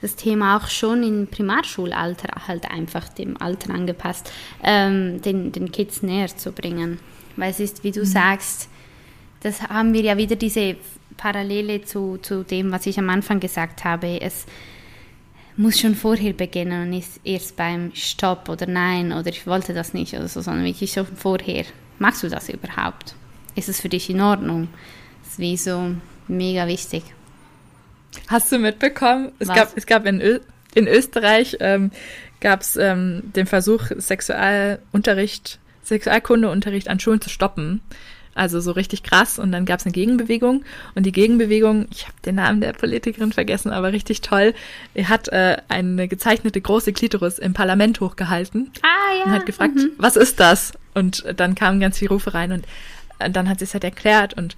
das 0.00 0.16
Thema 0.16 0.56
auch 0.56 0.68
schon 0.68 1.02
im 1.02 1.26
Primarschulalter, 1.26 2.46
halt 2.46 2.70
einfach 2.70 3.08
dem 3.08 3.40
Alter 3.40 3.74
angepasst, 3.74 4.30
ähm, 4.62 5.20
den, 5.22 5.50
den 5.50 5.72
Kids 5.72 6.02
näher 6.02 6.28
zu 6.28 6.52
bringen. 6.52 7.00
Weil 7.36 7.50
es 7.50 7.60
ist, 7.60 7.84
wie 7.84 7.90
du 7.90 8.00
mhm. 8.00 8.06
sagst, 8.06 8.68
das 9.40 9.62
haben 9.62 9.92
wir 9.92 10.02
ja 10.02 10.16
wieder 10.16 10.36
diese 10.36 10.76
Parallele 11.16 11.82
zu, 11.82 12.18
zu 12.18 12.44
dem, 12.44 12.70
was 12.70 12.86
ich 12.86 12.98
am 12.98 13.10
Anfang 13.10 13.40
gesagt 13.40 13.84
habe. 13.84 14.20
Es 14.20 14.46
muss 15.58 15.78
schon 15.78 15.94
vorher 15.94 16.32
beginnen 16.32 16.82
und 16.82 16.90
nicht 16.90 17.08
erst 17.24 17.56
beim 17.56 17.90
Stopp 17.94 18.48
oder 18.48 18.66
Nein 18.66 19.12
oder 19.12 19.28
ich 19.28 19.46
wollte 19.46 19.74
das 19.74 19.92
nicht 19.92 20.14
oder 20.14 20.28
so, 20.28 20.40
sondern 20.40 20.64
wirklich 20.64 20.92
schon 20.92 21.06
vorher. 21.06 21.64
Magst 21.98 22.22
du 22.22 22.28
das 22.28 22.48
überhaupt? 22.48 23.14
ist 23.58 23.68
es 23.68 23.80
für 23.80 23.88
dich 23.88 24.08
in 24.08 24.20
Ordnung? 24.20 24.68
Das 25.22 25.32
ist 25.32 25.38
wie 25.38 25.56
so 25.56 25.94
mega 26.28 26.66
wichtig. 26.66 27.02
Hast 28.28 28.50
du 28.50 28.58
mitbekommen? 28.58 29.32
Es 29.38 29.48
gab, 29.48 29.76
es 29.76 29.86
gab 29.86 30.06
in, 30.06 30.20
Ö 30.20 30.40
in 30.74 30.86
Österreich 30.86 31.56
ähm, 31.60 31.90
gab 32.40 32.60
es 32.60 32.76
ähm, 32.76 33.22
den 33.34 33.46
Versuch, 33.46 33.90
Sexualunterricht, 33.96 35.58
Sexualkundeunterricht 35.82 36.88
an 36.88 37.00
Schulen 37.00 37.20
zu 37.20 37.30
stoppen. 37.30 37.80
Also 38.38 38.60
so 38.60 38.72
richtig 38.72 39.02
krass. 39.02 39.38
Und 39.38 39.52
dann 39.52 39.64
gab 39.64 39.80
es 39.80 39.86
eine 39.86 39.92
Gegenbewegung. 39.92 40.64
Und 40.94 41.04
die 41.04 41.12
Gegenbewegung, 41.12 41.88
ich 41.90 42.04
habe 42.04 42.16
den 42.24 42.36
Namen 42.36 42.60
der 42.60 42.72
Politikerin 42.72 43.32
vergessen, 43.32 43.72
aber 43.72 43.92
richtig 43.92 44.20
toll. 44.20 44.54
Er 44.94 45.08
hat 45.08 45.28
äh, 45.28 45.56
eine 45.68 46.08
gezeichnete 46.08 46.60
große 46.60 46.92
Klitoris 46.92 47.38
im 47.38 47.52
Parlament 47.52 48.00
hochgehalten. 48.00 48.70
Ah, 48.82 49.18
ja. 49.18 49.24
Und 49.24 49.32
hat 49.32 49.46
gefragt, 49.46 49.74
mhm. 49.74 49.90
was 49.98 50.16
ist 50.16 50.38
das? 50.40 50.72
Und 50.94 51.24
dann 51.36 51.54
kamen 51.54 51.80
ganz 51.80 51.98
viele 51.98 52.10
Rufe 52.10 52.32
rein. 52.34 52.52
Und 52.52 52.66
dann 53.18 53.48
hat 53.48 53.58
sie 53.58 53.64
es 53.64 53.74
halt 53.74 53.84
erklärt 53.84 54.34
und 54.34 54.56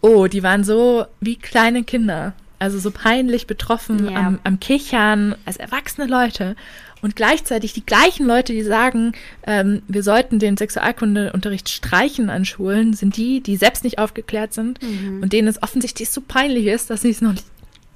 oh, 0.00 0.26
die 0.26 0.42
waren 0.42 0.64
so 0.64 1.06
wie 1.20 1.36
kleine 1.36 1.84
Kinder. 1.84 2.34
Also 2.60 2.78
so 2.80 2.90
peinlich 2.90 3.46
betroffen, 3.46 4.10
ja. 4.10 4.18
am, 4.18 4.40
am 4.42 4.58
Kichern, 4.58 5.36
als 5.44 5.58
erwachsene 5.58 6.08
Leute. 6.08 6.56
Und 7.02 7.16
gleichzeitig 7.16 7.72
die 7.72 7.84
gleichen 7.84 8.26
Leute, 8.26 8.52
die 8.52 8.62
sagen, 8.62 9.12
ähm, 9.46 9.82
wir 9.88 10.02
sollten 10.02 10.38
den 10.38 10.56
Sexualkundeunterricht 10.56 11.68
streichen 11.68 12.30
an 12.30 12.44
Schulen, 12.44 12.92
sind 12.94 13.16
die, 13.16 13.40
die 13.40 13.56
selbst 13.56 13.84
nicht 13.84 13.98
aufgeklärt 13.98 14.52
sind 14.52 14.82
mhm. 14.82 15.22
und 15.22 15.32
denen 15.32 15.48
es 15.48 15.62
offensichtlich 15.62 16.10
so 16.10 16.20
peinlich 16.20 16.66
ist, 16.66 16.90
dass 16.90 17.02
sie 17.02 17.10
es 17.10 17.20
noch 17.20 17.32
nicht, 17.32 17.46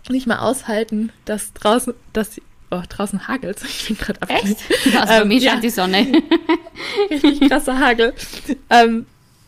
nicht 0.08 0.26
mal 0.26 0.38
aushalten, 0.38 1.10
dass 1.24 1.52
draußen, 1.52 1.94
dass 2.12 2.40
oh, 2.70 2.82
draußen 2.88 3.28
hagelt. 3.28 3.60
Ich 3.68 3.86
bin 3.86 3.98
gerade 3.98 4.20
Echt? 4.28 4.56
Also 4.96 5.06
bei 5.06 5.22
ähm, 5.22 5.28
mir 5.28 5.40
scheint 5.40 5.54
ja. 5.54 5.60
die 5.60 5.70
Sonne. 5.70 6.22
Richtig 7.10 7.48
krasser 7.48 7.78
Hagel. 7.78 8.14
Ähm, 8.70 9.06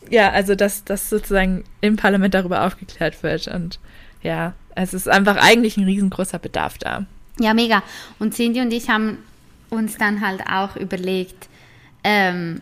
ja, 0.09 0.31
also 0.31 0.55
dass, 0.55 0.83
dass 0.83 1.09
sozusagen 1.09 1.63
im 1.81 1.95
Parlament 1.95 2.33
darüber 2.33 2.65
aufgeklärt 2.65 3.23
wird. 3.23 3.47
Und 3.47 3.79
ja, 4.21 4.53
es 4.75 4.93
ist 4.93 5.09
einfach 5.09 5.37
eigentlich 5.37 5.77
ein 5.77 5.85
riesengroßer 5.85 6.39
Bedarf 6.39 6.77
da. 6.77 7.05
Ja, 7.39 7.53
mega. 7.53 7.83
Und 8.19 8.33
Cindy 8.33 8.61
und 8.61 8.71
ich 8.71 8.89
haben 8.89 9.17
uns 9.69 9.97
dann 9.97 10.21
halt 10.21 10.41
auch 10.47 10.75
überlegt, 10.75 11.47
ähm, 12.03 12.61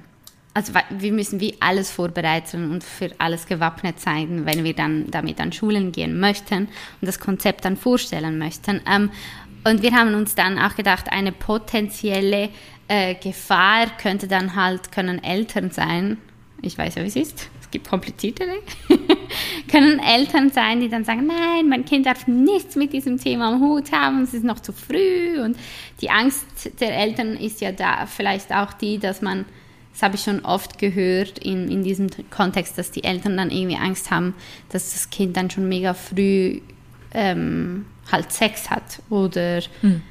also 0.53 0.73
wir 0.89 1.11
müssen 1.11 1.39
wie 1.39 1.55
alles 1.59 1.91
vorbereiten 1.91 2.71
und 2.71 2.83
für 2.83 3.09
alles 3.17 3.47
gewappnet 3.47 3.99
sein, 3.99 4.45
wenn 4.45 4.63
wir 4.63 4.75
dann 4.75 5.09
damit 5.09 5.39
an 5.39 5.51
Schulen 5.51 5.91
gehen 5.91 6.19
möchten 6.19 6.67
und 7.01 7.07
das 7.07 7.19
Konzept 7.19 7.65
dann 7.65 7.75
vorstellen 7.75 8.37
möchten. 8.37 8.81
Ähm, 8.87 9.09
und 9.65 9.81
wir 9.81 9.93
haben 9.93 10.13
uns 10.13 10.35
dann 10.35 10.59
auch 10.59 10.75
gedacht, 10.75 11.05
eine 11.09 11.31
potenzielle 11.31 12.49
äh, 12.87 13.15
Gefahr 13.15 13.87
könnte 13.97 14.27
dann 14.27 14.55
halt, 14.55 14.91
können 14.91 15.23
Eltern 15.23 15.71
sein, 15.71 16.17
ich 16.61 16.77
weiß 16.77 16.95
ja, 16.95 17.03
wie 17.03 17.07
es 17.07 17.15
ist, 17.15 17.49
kompliziertere, 17.79 18.59
können 19.71 19.99
Eltern 19.99 20.51
sein, 20.51 20.79
die 20.79 20.89
dann 20.89 21.05
sagen, 21.05 21.27
nein, 21.27 21.67
mein 21.69 21.85
Kind 21.85 22.05
darf 22.05 22.27
nichts 22.27 22.75
mit 22.75 22.93
diesem 22.93 23.19
Thema 23.19 23.53
am 23.53 23.61
Hut 23.61 23.91
haben, 23.91 24.23
es 24.23 24.33
ist 24.33 24.43
noch 24.43 24.59
zu 24.59 24.73
früh. 24.73 25.41
Und 25.41 25.57
die 26.01 26.09
Angst 26.09 26.71
der 26.79 26.95
Eltern 26.95 27.35
ist 27.37 27.61
ja 27.61 27.71
da 27.71 28.05
vielleicht 28.05 28.53
auch 28.53 28.73
die, 28.73 28.97
dass 28.97 29.21
man, 29.21 29.45
das 29.91 30.03
habe 30.03 30.15
ich 30.15 30.21
schon 30.21 30.43
oft 30.45 30.77
gehört 30.77 31.39
in, 31.39 31.69
in 31.69 31.83
diesem 31.83 32.09
Kontext, 32.29 32.77
dass 32.77 32.91
die 32.91 33.03
Eltern 33.03 33.37
dann 33.37 33.51
irgendwie 33.51 33.77
Angst 33.77 34.11
haben, 34.11 34.35
dass 34.69 34.93
das 34.93 35.09
Kind 35.09 35.37
dann 35.37 35.49
schon 35.49 35.67
mega 35.67 35.93
früh 35.93 36.61
ähm, 37.13 37.85
halt 38.11 38.31
Sex 38.31 38.69
hat 38.69 39.01
oder 39.09 39.61
hm 39.81 40.01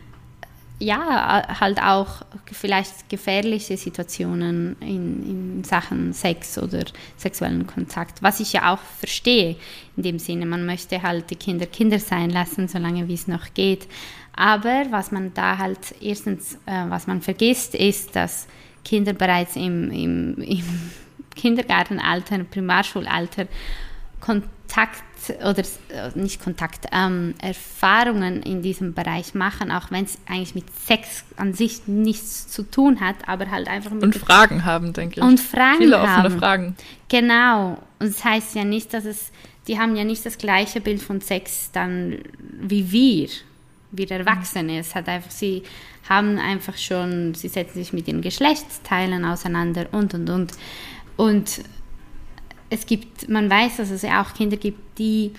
ja, 0.83 1.61
halt 1.61 1.81
auch 1.81 2.23
vielleicht 2.51 3.09
gefährliche 3.09 3.77
Situationen 3.77 4.77
in, 4.81 5.23
in 5.29 5.65
Sachen 5.65 6.13
Sex 6.13 6.59
oder 6.59 6.85
sexuellen 7.17 7.67
Kontakt, 7.67 8.23
was 8.23 8.41
ich 8.41 8.53
ja 8.53 8.73
auch 8.73 8.81
verstehe 8.99 9.57
in 9.97 10.03
dem 10.03 10.19
Sinne. 10.19 10.45
Man 10.45 10.67
möchte 10.67 11.03
halt 11.03 11.31
die 11.31 11.37
Kinder 11.37 11.67
Kinder 11.67 11.99
sein 11.99 12.31
lassen, 12.31 12.69
solange 12.69 13.07
wie 13.07 13.15
es 13.15 13.29
noch 13.29 13.55
geht. 13.55 13.87
Aber 14.35 14.87
was 14.91 15.13
man 15.13 15.33
da 15.35 15.59
halt 15.59 15.95
erstens, 16.01 16.55
äh, 16.67 16.85
was 16.89 17.07
man 17.07 17.23
vergisst, 17.23 17.75
ist, 17.75 18.17
dass 18.17 18.49
Kinder 18.85 19.13
bereits 19.13 19.57
im, 19.57 19.91
im, 19.91 20.35
im 20.39 20.91
Kindergartenalter, 21.35 22.39
Primarschulalter 22.45 23.47
Kontakt 24.21 24.62
oder 25.45 25.63
äh, 25.91 26.11
nicht 26.15 26.43
Kontakt, 26.43 26.87
ähm, 26.93 27.35
Erfahrungen 27.41 28.43
in 28.43 28.63
diesem 28.63 28.95
Bereich 28.95 29.35
machen, 29.35 29.71
auch 29.71 29.91
wenn 29.91 30.05
es 30.05 30.19
eigentlich 30.27 30.55
mit 30.55 30.65
Sex 30.87 31.25
an 31.37 31.55
sich 31.55 31.87
nichts 31.87 32.49
zu 32.49 32.63
tun 32.63 33.01
hat, 33.01 33.17
aber 33.27 33.51
halt 33.51 33.69
einfach 33.69 33.93
mit 33.93 34.03
und 34.03 34.17
Fragen 34.17 34.65
haben, 34.65 34.93
denke 34.93 35.21
ich. 35.21 35.27
Und 35.27 35.39
Fragen 35.39 35.79
Viele 35.79 35.99
haben. 35.99 36.27
offene 36.27 36.39
Fragen. 36.41 36.77
Genau. 37.09 37.79
Und 37.99 38.09
das 38.09 38.25
heißt 38.25 38.55
ja 38.55 38.65
nicht, 38.65 38.93
dass 38.95 39.05
es, 39.05 39.31
die 39.69 39.79
haben 39.79 39.95
ja 39.95 40.05
nicht 40.05 40.27
das 40.27 40.39
gleiche 40.39 40.81
Bild 40.81 41.03
von 41.03 41.21
Sex 41.21 41.71
dann 41.73 42.19
wie 42.61 42.91
wir, 42.91 43.29
wir 43.93 44.11
Erwachsene. 44.11 44.79
Es 44.79 44.95
hat 44.95 45.09
einfach, 45.09 45.31
sie 45.31 45.63
haben 46.09 46.39
einfach 46.39 46.77
schon, 46.77 47.35
sie 47.35 47.49
setzen 47.49 47.75
sich 47.75 47.93
mit 47.93 48.09
ihren 48.09 48.23
Geschlechtsteilen 48.23 49.25
auseinander 49.25 49.87
und 49.93 50.15
und 50.15 50.29
und. 50.29 50.53
Und 51.17 51.61
es 52.73 52.87
gibt, 52.87 53.29
man 53.29 53.51
weiß, 53.51 53.77
dass 53.77 53.91
es 53.91 54.01
ja 54.01 54.23
auch 54.23 54.33
Kinder 54.33 54.57
gibt, 54.57 54.99
die 54.99 55.33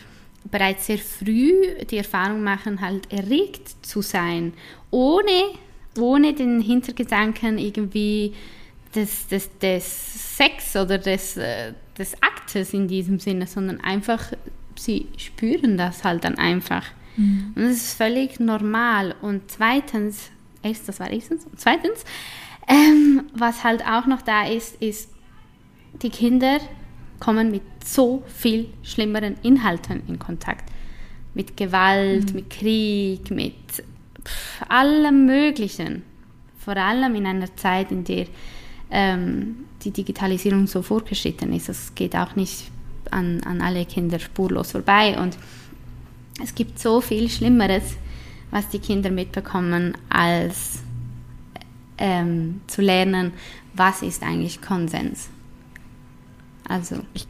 bereits 0.52 0.86
sehr 0.86 1.00
früh 1.00 1.52
die 1.90 1.98
Erfahrung 1.98 2.44
machen, 2.44 2.80
halt 2.80 3.12
erregt 3.12 3.70
zu 3.82 4.04
sein, 4.04 4.54
ohne, 4.92 5.56
ohne 5.98 6.34
den 6.34 6.62
Hintergedanken 6.62 7.58
irgendwie 7.58 8.34
des, 8.94 9.28
des, 9.28 9.58
des 9.58 10.38
Sex 10.38 10.76
oder 10.76 11.00
des, 11.00 11.38
äh, 11.38 11.74
des 11.98 12.14
Aktes 12.22 12.72
in 12.74 12.88
diesem 12.88 13.20
Sinne, 13.20 13.48
sondern 13.48 13.82
einfach, 13.82 14.32
sie 14.76 15.08
spüren 15.18 15.76
das 15.76 16.04
halt 16.04 16.26
dann 16.26 16.38
einfach. 16.38 16.86
Mhm. 17.18 17.54
Und 17.56 17.64
das 17.64 17.78
ist 17.78 17.94
völlig 17.98 18.40
normal. 18.40 19.16
Und 19.24 19.50
zweitens, 19.50 20.30
erst, 20.62 20.88
das 20.88 21.00
war 21.00 21.10
erstens, 21.10 21.46
und 21.46 21.60
zweitens, 21.60 22.04
ähm, 22.68 23.24
was 23.34 23.64
halt 23.64 23.84
auch 23.88 24.06
noch 24.06 24.22
da 24.22 24.46
ist, 24.46 24.80
ist, 24.80 25.10
die 26.02 26.10
Kinder 26.12 26.60
kommen 27.24 27.52
mit 27.52 27.62
so 27.86 28.24
viel 28.28 28.68
schlimmeren 28.84 29.36
Inhalten 29.44 30.04
in 30.08 30.20
Kontakt. 30.20 30.70
Mit 31.34 31.56
Gewalt, 31.56 32.30
mhm. 32.30 32.36
mit 32.36 32.50
Krieg, 32.50 33.32
mit 33.32 33.56
pff, 34.24 34.62
allem 34.68 35.26
Möglichen. 35.26 36.04
Vor 36.60 36.76
allem 36.76 37.16
in 37.16 37.26
einer 37.26 37.56
Zeit, 37.56 37.92
in 37.92 38.04
der 38.04 38.28
ähm, 38.92 39.66
die 39.84 39.92
Digitalisierung 39.92 40.68
so 40.68 40.82
vorgeschritten 40.82 41.54
ist. 41.54 41.70
Es 41.70 41.96
geht 41.96 42.16
auch 42.16 42.36
nicht 42.36 42.70
an, 43.10 43.42
an 43.44 43.62
alle 43.62 43.86
Kinder 43.86 44.20
spurlos 44.20 44.72
vorbei. 44.72 45.18
Und 45.18 45.38
es 46.44 46.54
gibt 46.54 46.78
so 46.78 47.00
viel 47.00 47.30
Schlimmeres, 47.30 47.96
was 48.52 48.68
die 48.68 48.80
Kinder 48.80 49.10
mitbekommen, 49.10 49.98
als 50.10 50.80
ähm, 51.98 52.62
zu 52.68 52.82
lernen, 52.82 53.32
was 53.74 54.02
ist 54.02 54.24
eigentlich 54.24 54.62
Konsens. 54.62 55.30
Also. 56.74 56.96
Ich, 57.14 57.28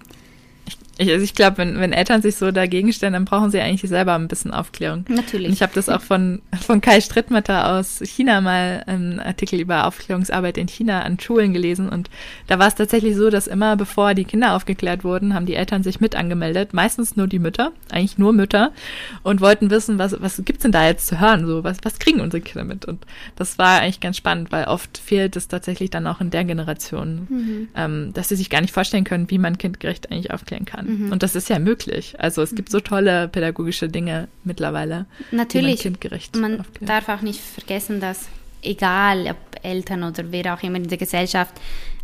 ich, 0.98 1.10
also 1.10 1.24
ich 1.24 1.34
glaube, 1.34 1.58
wenn, 1.58 1.80
wenn 1.80 1.92
Eltern 1.92 2.22
sich 2.22 2.36
so 2.36 2.52
dagegen 2.52 2.94
stellen, 2.94 3.14
dann 3.14 3.26
brauchen 3.26 3.50
sie 3.50 3.60
eigentlich 3.60 3.90
selber 3.90 4.14
ein 4.14 4.28
bisschen 4.28 4.54
Aufklärung. 4.54 5.06
Natürlich. 5.08 5.48
Und 5.48 5.54
ich 5.54 5.64
habe 5.64 5.74
das 5.74 5.90
auch 5.90 6.02
von, 6.02 6.42
von 6.62 6.82
Kai 6.82 7.02
Strittmatter 7.02 7.72
aus 7.72 8.00
China 8.04 8.42
mal 8.42 8.84
einen 8.86 9.20
Artikel 9.20 9.60
über 9.60 9.88
Aufklärungsarbeit 9.88 10.58
in 10.58 10.68
China 10.68 11.02
an 11.02 11.20
Schulen 11.20 11.52
gelesen. 11.52 11.90
Und 11.90 12.12
da 12.46 12.60
war 12.60 12.68
es 12.68 12.76
tatsächlich 12.76 13.16
so, 13.16 13.32
dass 13.32 13.48
immer 13.48 13.76
bevor 13.76 14.14
die 14.14 14.24
Kinder 14.24 14.56
aufgeklärt 14.56 15.04
wurden, 15.04 15.34
haben 15.34 15.48
die 15.48 15.56
Eltern 15.56 15.82
sich 15.82 16.00
mit 16.00 16.16
angemeldet. 16.16 16.74
Meistens 16.74 17.16
nur 17.16 17.26
die 17.26 17.40
Mütter, 17.40 17.72
eigentlich 17.90 18.20
nur 18.20 18.32
Mütter, 18.32 18.72
und 19.24 19.42
wollten 19.42 19.72
wissen, 19.72 19.98
was, 19.98 20.22
was 20.22 20.44
gibt's 20.46 20.62
denn 20.62 20.72
da 20.72 20.86
jetzt 20.86 21.08
zu 21.08 21.20
hören? 21.20 21.48
So, 21.48 21.64
was, 21.64 21.78
was 21.82 21.98
kriegen 21.98 22.22
unsere 22.22 22.42
Kinder 22.42 22.66
mit? 22.66 22.86
Und 22.86 23.04
das 23.36 23.58
war 23.58 23.82
eigentlich 23.82 24.00
ganz 24.00 24.18
spannend, 24.18 24.52
weil 24.52 24.66
oft 24.66 25.00
fehlt 25.00 25.36
es 25.36 25.48
tatsächlich 25.48 25.90
dann 25.90 26.06
auch 26.06 26.22
in 26.22 26.30
der 26.30 26.44
Generation, 26.44 27.28
mhm. 27.30 27.68
ähm, 27.76 28.14
dass 28.14 28.30
sie 28.30 28.36
sich 28.36 28.52
gar 28.52 28.62
nicht 28.62 28.74
vorstellen 28.74 29.06
können, 29.06 29.32
wie 29.32 29.40
man 29.40 29.58
kindgerecht 29.58 30.12
eigentlich 30.12 30.30
aufklären 30.30 30.66
kann 30.66 30.84
kann. 30.84 30.93
Mhm. 30.98 31.12
Und 31.12 31.24
das 31.24 31.36
ist 31.36 31.50
ja 31.50 31.60
möglich. 31.60 32.16
Also 32.20 32.42
es 32.42 32.56
gibt 32.56 32.70
so 32.70 32.80
tolle 32.80 33.28
pädagogische 33.28 33.90
Dinge 33.90 34.28
mittlerweile. 34.44 35.06
Natürlich. 35.32 35.82
Die 35.82 35.90
man 35.90 36.00
kindgerecht 36.00 36.36
man 36.36 36.60
aufklärt. 36.62 36.90
darf 36.90 37.10
auch 37.10 37.22
nicht 37.22 37.40
vergessen, 37.40 38.00
dass 38.00 38.28
egal 38.62 39.28
ob 39.30 39.38
Eltern 39.64 40.04
oder 40.04 40.32
wer 40.32 40.54
auch 40.54 40.64
immer 40.64 40.78
in 40.78 40.88
der 40.88 40.98
Gesellschaft, 40.98 41.54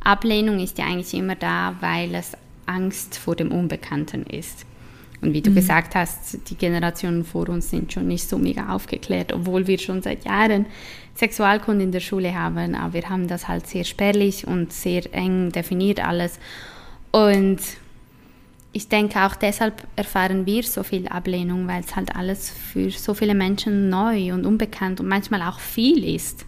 Ablehnung 0.04 0.60
ist 0.60 0.78
ja 0.78 0.86
eigentlich 0.86 1.14
immer 1.14 1.36
da, 1.36 1.76
weil 1.82 2.16
es 2.16 2.34
Angst 2.66 3.18
vor 3.18 3.36
dem 3.36 3.52
Unbekannten 3.52 4.24
ist. 4.26 4.66
Und 5.22 5.34
wie 5.34 5.42
du 5.42 5.50
mhm. 5.52 5.56
gesagt 5.56 5.96
hast, 5.96 6.50
die 6.50 6.56
Generationen 6.56 7.26
vor 7.26 7.50
uns 7.50 7.70
sind 7.70 7.92
schon 7.92 8.08
nicht 8.08 8.30
so 8.30 8.38
mega 8.38 8.74
aufgeklärt, 8.74 9.34
obwohl 9.34 9.68
wir 9.68 9.78
schon 9.78 10.02
seit 10.02 10.24
Jahren 10.24 10.66
Sexualkunde 11.16 11.84
in 11.84 11.92
der 11.92 12.00
Schule 12.00 12.34
haben, 12.34 12.76
aber 12.76 12.94
wir 12.94 13.10
haben 13.10 13.28
das 13.28 13.50
halt 13.50 13.68
sehr 13.68 13.84
spärlich 13.84 14.48
und 14.48 14.72
sehr 14.72 15.04
eng 15.14 15.52
definiert 15.52 16.00
alles. 16.00 16.40
Und 17.12 17.60
ich 18.72 18.88
denke 18.88 19.20
auch 19.26 19.36
deshalb 19.36 19.88
erfahren 19.96 20.46
wir 20.46 20.64
so 20.64 20.84
viel 20.84 21.08
Ablehnung, 21.08 21.68
weil 21.68 21.82
es 21.82 21.96
halt 21.96 22.16
alles 22.16 22.50
für 22.50 22.92
so 22.92 23.14
viele 23.14 23.34
Menschen 23.34 23.90
neu 23.90 24.34
und 24.34 24.46
unbekannt 24.46 25.00
und 25.00 25.08
manchmal 25.08 25.42
auch 25.42 25.60
viel 25.60 26.04
ist. 26.16 26.46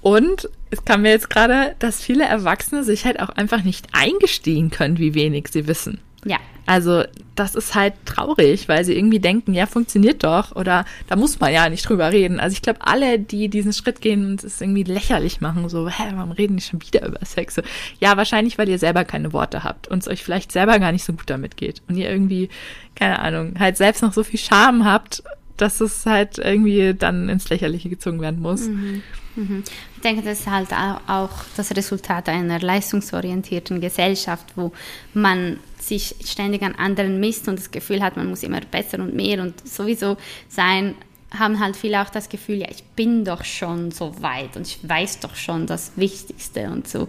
Und 0.00 0.48
es 0.70 0.84
kam 0.84 1.02
mir 1.02 1.10
jetzt 1.10 1.30
gerade, 1.30 1.76
dass 1.78 2.02
viele 2.02 2.24
Erwachsene 2.24 2.84
sich 2.84 3.04
halt 3.04 3.20
auch 3.20 3.30
einfach 3.30 3.64
nicht 3.64 3.86
eingestehen 3.92 4.70
können, 4.70 4.98
wie 4.98 5.14
wenig 5.14 5.48
sie 5.48 5.66
wissen. 5.66 6.00
Ja. 6.24 6.38
Also 6.66 7.04
das 7.34 7.54
ist 7.54 7.74
halt 7.74 7.94
traurig, 8.04 8.68
weil 8.68 8.84
sie 8.84 8.96
irgendwie 8.96 9.18
denken, 9.18 9.54
ja, 9.54 9.66
funktioniert 9.66 10.24
doch 10.24 10.54
oder 10.54 10.84
da 11.08 11.16
muss 11.16 11.40
man 11.40 11.52
ja 11.52 11.68
nicht 11.68 11.88
drüber 11.88 12.12
reden. 12.12 12.40
Also 12.40 12.54
ich 12.54 12.62
glaube, 12.62 12.80
alle, 12.82 13.18
die 13.18 13.48
diesen 13.48 13.72
Schritt 13.72 14.00
gehen 14.00 14.26
und 14.26 14.44
es 14.44 14.60
irgendwie 14.60 14.84
lächerlich 14.84 15.40
machen, 15.40 15.68
so, 15.68 15.88
hä, 15.88 16.12
warum 16.14 16.32
reden 16.32 16.56
die 16.56 16.62
schon 16.62 16.80
wieder 16.80 17.06
über 17.06 17.24
Sex? 17.24 17.60
Ja, 18.00 18.16
wahrscheinlich, 18.16 18.56
weil 18.56 18.68
ihr 18.68 18.78
selber 18.78 19.04
keine 19.04 19.32
Worte 19.32 19.64
habt 19.64 19.88
und 19.88 19.98
es 19.98 20.08
euch 20.08 20.22
vielleicht 20.22 20.52
selber 20.52 20.78
gar 20.78 20.92
nicht 20.92 21.04
so 21.04 21.12
gut 21.12 21.28
damit 21.28 21.56
geht 21.56 21.82
und 21.88 21.96
ihr 21.96 22.08
irgendwie, 22.08 22.48
keine 22.94 23.18
Ahnung, 23.18 23.54
halt 23.58 23.76
selbst 23.76 24.02
noch 24.02 24.12
so 24.12 24.22
viel 24.22 24.38
Scham 24.38 24.84
habt, 24.84 25.22
dass 25.56 25.80
es 25.80 26.06
halt 26.06 26.38
irgendwie 26.38 26.94
dann 26.94 27.28
ins 27.28 27.48
Lächerliche 27.48 27.88
gezogen 27.88 28.20
werden 28.20 28.40
muss. 28.40 28.68
Mhm. 28.68 29.02
Mhm. 29.36 29.64
Ich 29.96 30.02
denke, 30.02 30.22
das 30.22 30.40
ist 30.40 30.50
halt 30.50 30.68
auch 30.72 31.30
das 31.56 31.74
Resultat 31.76 32.28
einer 32.28 32.60
leistungsorientierten 32.60 33.80
Gesellschaft, 33.80 34.52
wo 34.56 34.72
man 35.12 35.58
sich 35.80 36.14
ständig 36.24 36.62
an 36.62 36.74
anderen 36.74 37.20
misst 37.20 37.48
und 37.48 37.58
das 37.58 37.70
Gefühl 37.70 38.02
hat, 38.02 38.16
man 38.16 38.28
muss 38.28 38.42
immer 38.42 38.60
besser 38.60 38.98
und 39.00 39.14
mehr 39.14 39.42
und 39.42 39.66
sowieso 39.66 40.16
sein, 40.48 40.94
haben 41.38 41.58
halt 41.58 41.76
viele 41.76 42.00
auch 42.00 42.10
das 42.10 42.28
Gefühl, 42.28 42.56
ja, 42.56 42.68
ich 42.70 42.84
bin 42.84 43.24
doch 43.24 43.44
schon 43.44 43.90
so 43.90 44.22
weit 44.22 44.56
und 44.56 44.66
ich 44.66 44.78
weiß 44.88 45.20
doch 45.20 45.34
schon 45.34 45.66
das 45.66 45.92
Wichtigste 45.96 46.70
und 46.70 46.86
so. 46.86 47.08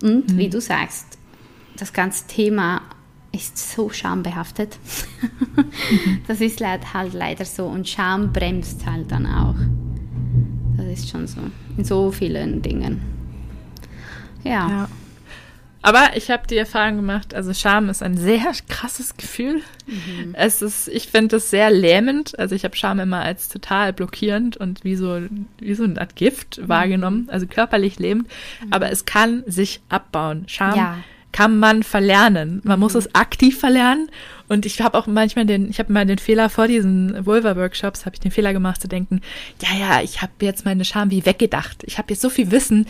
Und 0.00 0.32
mhm. 0.32 0.38
wie 0.38 0.48
du 0.48 0.60
sagst, 0.60 1.18
das 1.76 1.92
ganze 1.92 2.26
Thema 2.26 2.82
ist 3.32 3.72
so 3.72 3.90
schambehaftet. 3.90 4.78
mhm. 5.20 6.20
Das 6.26 6.40
ist 6.40 6.60
halt 6.60 7.12
leider 7.12 7.44
so 7.44 7.66
und 7.66 7.88
Scham 7.88 8.32
bremst 8.32 8.86
halt 8.86 9.10
dann 9.10 9.26
auch. 9.26 9.56
Ist 10.94 11.10
schon 11.10 11.26
so 11.26 11.40
in 11.76 11.84
so 11.84 12.10
vielen 12.12 12.62
Dingen. 12.62 13.02
ja. 14.44 14.68
ja. 14.68 14.88
Aber 15.82 16.16
ich 16.16 16.30
habe 16.30 16.46
die 16.46 16.56
Erfahrung 16.56 16.96
gemacht, 16.96 17.34
also 17.34 17.52
Scham 17.52 17.90
ist 17.90 18.02
ein 18.02 18.16
sehr 18.16 18.52
krasses 18.70 19.18
Gefühl. 19.18 19.60
Mhm. 19.86 20.32
Es 20.32 20.62
ist, 20.62 20.88
ich 20.88 21.08
finde 21.08 21.36
es 21.36 21.50
sehr 21.50 21.70
lähmend. 21.70 22.38
Also 22.38 22.54
ich 22.54 22.64
habe 22.64 22.74
Scham 22.74 23.00
immer 23.00 23.20
als 23.20 23.50
total 23.50 23.92
blockierend 23.92 24.56
und 24.56 24.82
wie 24.82 24.96
so, 24.96 25.20
wie 25.58 25.74
so 25.74 25.84
eine 25.84 26.00
Art 26.00 26.16
Gift 26.16 26.56
mhm. 26.56 26.68
wahrgenommen, 26.70 27.28
also 27.28 27.46
körperlich 27.46 27.98
lähmend. 27.98 28.28
Mhm. 28.64 28.72
Aber 28.72 28.90
es 28.90 29.04
kann 29.04 29.42
sich 29.46 29.82
abbauen. 29.90 30.44
Scham 30.46 30.74
ja. 30.74 30.98
Kann 31.34 31.58
man 31.58 31.82
verlernen. 31.82 32.60
Man 32.62 32.78
muss 32.78 32.92
mhm. 32.92 33.00
es 33.00 33.14
aktiv 33.14 33.58
verlernen. 33.58 34.08
Und 34.46 34.66
ich 34.66 34.80
habe 34.80 34.96
auch 34.96 35.08
manchmal 35.08 35.44
den, 35.44 35.68
ich 35.68 35.80
habe 35.80 35.92
mal 35.92 36.06
den 36.06 36.18
Fehler 36.18 36.48
vor 36.48 36.68
diesen 36.68 37.26
Vulva-Workshops, 37.26 38.06
habe 38.06 38.14
ich 38.14 38.20
den 38.20 38.30
Fehler 38.30 38.52
gemacht 38.52 38.80
zu 38.80 38.86
denken, 38.86 39.20
ja, 39.60 39.76
ja, 39.76 40.00
ich 40.00 40.22
habe 40.22 40.32
jetzt 40.42 40.64
meine 40.64 40.84
Scham 40.84 41.10
wie 41.10 41.26
weggedacht. 41.26 41.82
Ich 41.86 41.98
habe 41.98 42.12
jetzt 42.12 42.20
so 42.20 42.30
viel 42.30 42.52
Wissen, 42.52 42.86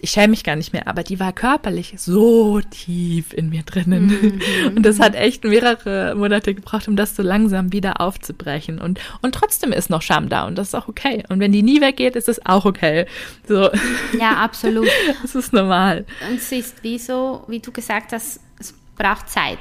ich 0.00 0.10
schäme 0.10 0.28
mich 0.28 0.44
gar 0.44 0.54
nicht 0.54 0.72
mehr, 0.72 0.86
aber 0.86 1.02
die 1.02 1.18
war 1.18 1.32
körperlich 1.32 1.94
so 1.96 2.60
tief 2.60 3.32
in 3.32 3.48
mir 3.48 3.62
drinnen. 3.62 4.06
Mhm. 4.06 4.76
Und 4.76 4.82
das 4.84 5.00
hat 5.00 5.14
echt 5.14 5.42
mehrere 5.44 6.14
Monate 6.14 6.54
gebraucht, 6.54 6.86
um 6.86 6.94
das 6.94 7.16
so 7.16 7.22
langsam 7.22 7.72
wieder 7.72 8.00
aufzubrechen. 8.00 8.80
Und, 8.80 9.00
und 9.22 9.34
trotzdem 9.34 9.72
ist 9.72 9.90
noch 9.90 10.02
Scham 10.02 10.28
da 10.28 10.46
und 10.46 10.56
das 10.56 10.68
ist 10.68 10.74
auch 10.74 10.88
okay. 10.88 11.24
Und 11.28 11.40
wenn 11.40 11.52
die 11.52 11.62
nie 11.62 11.80
weggeht, 11.80 12.14
ist 12.14 12.28
es 12.28 12.44
auch 12.46 12.64
okay. 12.64 13.06
So. 13.46 13.70
Ja, 14.18 14.36
absolut. 14.36 14.88
Das 15.22 15.34
ist 15.34 15.52
normal. 15.52 16.06
Und 16.28 16.36
es 16.36 16.52
ist 16.52 16.82
wie 16.82 16.98
so, 16.98 17.44
wie 17.48 17.60
du 17.60 17.72
gesagt 17.72 18.12
hast, 18.12 18.40
es 18.58 18.74
braucht 18.96 19.28
Zeit. 19.28 19.58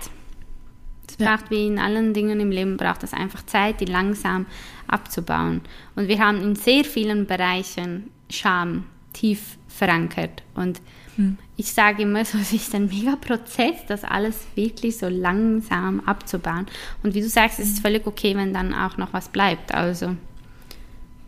Es 1.09 1.17
ja. 1.17 1.35
braucht 1.35 1.49
wie 1.49 1.67
in 1.67 1.79
allen 1.79 2.13
Dingen 2.13 2.39
im 2.39 2.51
Leben, 2.51 2.77
braucht 2.77 3.03
es 3.03 3.13
einfach 3.13 3.45
Zeit, 3.45 3.79
die 3.81 3.85
langsam 3.85 4.45
abzubauen. 4.87 5.61
Und 5.95 6.07
wir 6.07 6.19
haben 6.19 6.41
in 6.41 6.55
sehr 6.55 6.83
vielen 6.83 7.25
Bereichen 7.25 8.11
Scham 8.29 8.85
tief 9.13 9.56
verankert. 9.77 10.43
Und 10.55 10.81
hm. 11.15 11.37
ich 11.55 11.71
sage 11.71 12.03
immer 12.03 12.25
so, 12.25 12.37
es 12.37 12.53
ist 12.53 12.73
ein 12.75 12.87
mega 12.87 13.15
Prozess, 13.15 13.85
das 13.87 14.03
alles 14.03 14.45
wirklich 14.55 14.97
so 14.97 15.07
langsam 15.07 15.99
abzubauen. 16.01 16.65
Und 17.03 17.13
wie 17.13 17.21
du 17.21 17.29
sagst, 17.29 17.59
es 17.59 17.69
ist 17.69 17.79
völlig 17.79 18.05
okay, 18.07 18.35
wenn 18.35 18.53
dann 18.53 18.73
auch 18.73 18.97
noch 18.97 19.13
was 19.13 19.29
bleibt. 19.29 19.73
Also 19.73 20.15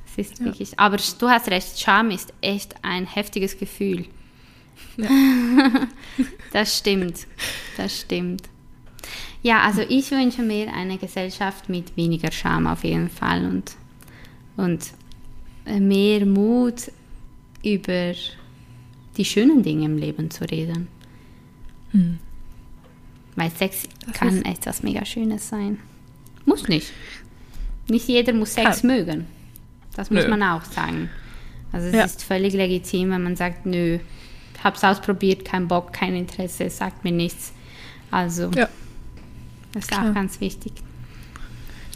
es 0.06 0.18
ist 0.18 0.40
ja. 0.40 0.46
wirklich, 0.46 0.80
aber 0.80 0.98
du 0.98 1.30
hast 1.30 1.50
recht, 1.50 1.80
Scham 1.80 2.12
ist 2.12 2.34
echt 2.42 2.76
ein 2.82 3.06
heftiges 3.06 3.58
Gefühl. 3.58 4.06
Ja. 4.98 5.08
das 6.54 6.78
stimmt, 6.78 7.28
das 7.78 8.02
stimmt. 8.02 8.44
Ja, 9.42 9.62
also 9.62 9.82
ich 9.88 10.12
wünsche 10.12 10.42
mir 10.42 10.74
eine 10.74 10.98
Gesellschaft 10.98 11.70
mit 11.70 11.96
weniger 11.96 12.32
Scham 12.32 12.68
auf 12.68 12.84
jeden 12.84 13.10
Fall 13.10 13.46
und, 13.46 13.72
und 14.58 14.94
mehr 15.66 16.26
Mut 16.26 16.92
über 17.64 18.14
die 19.18 19.26
schönen 19.26 19.64
Dinge 19.64 19.86
im 19.86 19.98
Leben 19.98 20.32
zu 20.32 20.50
reden. 20.50 20.88
Hm. 21.92 22.20
Weil 23.36 23.52
Sex 23.52 23.88
das 24.06 24.14
kann 24.14 24.44
etwas 24.44 24.84
mega 24.84 25.06
Schönes 25.06 25.48
sein. 25.50 25.80
Muss 26.46 26.68
nicht. 26.68 26.92
Nicht 27.90 28.08
jeder 28.08 28.34
muss 28.34 28.54
Sex 28.54 28.82
kann. 28.82 28.88
mögen. 28.88 29.28
Das 29.96 30.12
muss 30.12 30.24
nö. 30.24 30.30
man 30.30 30.44
auch 30.44 30.64
sagen. 30.64 31.10
Also 31.72 31.88
es 31.88 31.94
ja. 31.94 32.04
ist 32.04 32.24
völlig 32.24 32.54
legitim, 32.54 33.12
wenn 33.12 33.24
man 33.24 33.36
sagt, 33.36 33.66
nö, 33.66 34.00
hab's 34.64 34.84
ausprobiert, 34.84 35.46
kein 35.46 35.68
Bock, 35.68 35.94
kein 35.94 36.16
Interesse, 36.16 36.70
sagt 36.70 37.04
mir 37.04 37.12
nichts. 37.12 37.54
Also 38.12 38.52
ja. 38.56 38.68
das 39.74 39.84
ist 39.84 39.92
Klar. 39.92 40.10
auch 40.10 40.14
ganz 40.14 40.42
wichtig. 40.42 40.74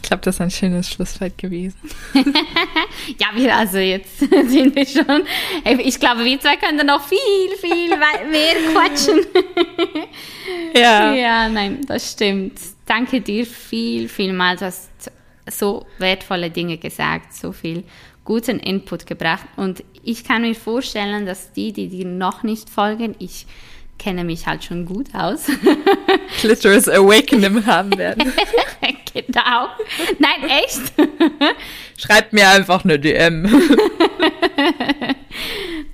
Ich 0.04 0.08
glaube, 0.08 0.22
das 0.22 0.34
ist 0.34 0.40
ein 0.42 0.50
schönes 0.50 0.90
Schlusswort 0.90 1.38
gewesen. 1.38 1.78
ja, 2.14 3.28
wir, 3.34 3.56
also 3.56 3.78
jetzt 3.78 4.18
sind 4.18 4.76
wir 4.76 4.84
schon. 4.84 5.22
Ich 5.78 5.98
glaube, 5.98 6.26
wir 6.26 6.38
zwei 6.38 6.56
können 6.56 6.86
noch 6.86 7.02
viel, 7.02 7.56
viel 7.58 7.88
mehr 7.88 8.54
quatschen. 8.74 9.20
ja. 10.76 11.14
Ja, 11.14 11.48
nein, 11.48 11.80
das 11.86 12.12
stimmt. 12.12 12.60
Danke 12.84 13.22
dir 13.22 13.46
viel, 13.46 14.10
vielmals. 14.10 14.60
Du 14.60 14.66
hast 14.66 14.90
so 15.50 15.86
wertvolle 15.96 16.50
Dinge 16.50 16.76
gesagt, 16.76 17.32
so 17.32 17.52
viel 17.52 17.82
guten 18.26 18.58
Input 18.58 19.06
gebracht. 19.06 19.46
Und 19.56 19.82
ich 20.02 20.22
kann 20.22 20.42
mir 20.42 20.54
vorstellen, 20.54 21.24
dass 21.24 21.50
die, 21.54 21.72
die 21.72 21.88
dir 21.88 22.04
noch 22.04 22.42
nicht 22.42 22.68
folgen, 22.68 23.14
ich 23.18 23.46
kenne 23.98 24.24
mich 24.24 24.46
halt 24.46 24.64
schon 24.64 24.86
gut 24.86 25.08
aus. 25.14 25.46
Clitoris 26.40 26.88
Awakening 26.88 27.64
haben 27.66 27.96
werden. 27.96 28.32
genau. 29.14 29.68
Nein, 30.18 30.50
echt? 30.64 30.92
Schreibt 31.98 32.32
mir 32.32 32.48
einfach 32.48 32.84
eine 32.84 32.98
DM. 32.98 33.42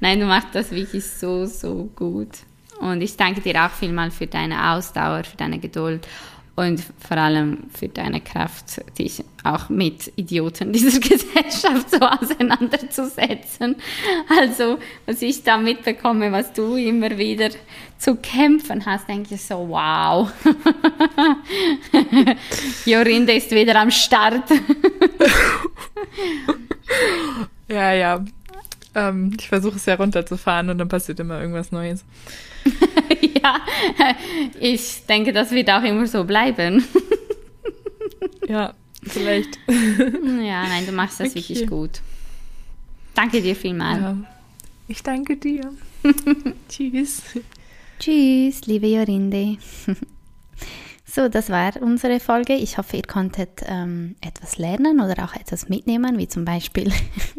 Nein, 0.01 0.21
du 0.21 0.27
machst 0.27 0.49
das 0.53 0.71
wirklich 0.71 1.05
so, 1.05 1.47
so 1.47 1.91
gut. 1.95 2.31
Und 2.81 3.03
ich 3.03 3.17
danke 3.17 3.41
dir 3.43 3.65
auch 3.65 3.71
vielmal 3.71 4.11
für 4.11 4.27
deine 4.27 4.73
Ausdauer, 4.73 5.25
für 5.25 5.37
deine 5.37 5.59
Geduld 5.59 6.07
und 6.57 6.83
vor 6.99 7.17
allem 7.17 7.65
für 7.73 7.89
deine 7.89 8.21
Kraft, 8.21 8.83
dich 8.99 9.25
auch 9.45 9.69
mit 9.69 10.13
Idioten 10.17 10.73
dieser 10.73 10.99
Gesellschaft 11.01 11.91
so 11.91 11.99
auseinanderzusetzen. 12.01 13.77
Also, 14.29 14.79
was 15.07 15.23
ich 15.23 15.43
da 15.43 15.57
mitbekomme, 15.57 16.33
was 16.33 16.53
du 16.53 16.77
immer 16.77 17.17
wieder 17.17 17.51
zu 18.01 18.17
kämpfen 18.17 18.85
hast, 18.87 19.09
denke 19.09 19.35
ich 19.35 19.45
so, 19.45 19.69
wow. 19.69 20.33
Jorinde 22.87 23.35
ist 23.35 23.51
wieder 23.51 23.77
am 23.77 23.91
Start. 23.91 24.49
ja, 27.69 27.93
ja. 27.93 28.25
Ähm, 28.95 29.37
ich 29.39 29.49
versuche 29.49 29.77
es 29.77 29.85
ja 29.85 29.97
runterzufahren 29.97 30.71
und 30.71 30.79
dann 30.79 30.89
passiert 30.89 31.21
immer 31.21 31.39
irgendwas 31.41 31.73
Neues. 31.73 32.07
ja, 33.43 33.61
ich 34.59 35.05
denke, 35.07 35.35
das 35.35 35.51
wird 35.51 35.69
auch 35.71 35.83
immer 35.83 36.07
so 36.07 36.25
bleiben. 36.25 36.83
ja, 38.49 38.73
vielleicht. 39.03 39.59
ja, 39.69 40.67
nein, 40.67 40.87
du 40.87 40.93
machst 40.93 41.21
das 41.21 41.29
okay. 41.29 41.37
wirklich 41.37 41.67
gut. 41.67 42.01
Danke 43.15 43.43
dir 43.43 43.55
vielmals. 43.55 44.01
Ja, 44.01 44.17
ich 44.89 45.03
danke 45.03 45.37
dir. 45.37 45.71
Tschüss. 46.71 47.23
Tschüss, 48.01 48.63
liebe 48.67 48.87
Jorinde. 48.87 49.59
So, 51.13 51.29
das 51.29 51.51
war 51.51 51.73
unsere 51.83 52.21
Folge. 52.21 52.55
Ich 52.55 52.79
hoffe, 52.79 52.97
ihr 52.97 53.03
konntet 53.03 53.63
ähm, 53.67 54.15
etwas 54.21 54.59
lernen 54.59 55.01
oder 55.01 55.25
auch 55.25 55.35
etwas 55.35 55.69
mitnehmen, 55.69 56.19
wie 56.19 56.29
zum 56.29 56.45
Beispiel, 56.45 56.93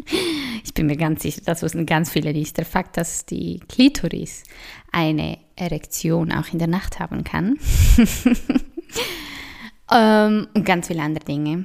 ich 0.65 0.73
bin 0.73 0.87
mir 0.87 0.97
ganz 0.97 1.21
sicher, 1.21 1.39
das 1.45 1.63
wussten 1.63 1.85
ganz 1.85 2.11
viele 2.11 2.33
nicht, 2.33 2.57
der 2.57 2.65
Fakt, 2.65 2.97
dass 2.97 3.25
die 3.25 3.61
Klitoris 3.69 4.43
eine 4.91 5.37
Erektion 5.55 6.33
auch 6.33 6.51
in 6.51 6.59
der 6.59 6.67
Nacht 6.67 6.99
haben 6.99 7.23
kann. 7.23 7.57
ähm, 9.89 10.49
und 10.53 10.65
ganz 10.65 10.87
viele 10.87 11.03
andere 11.03 11.23
Dinge. 11.23 11.63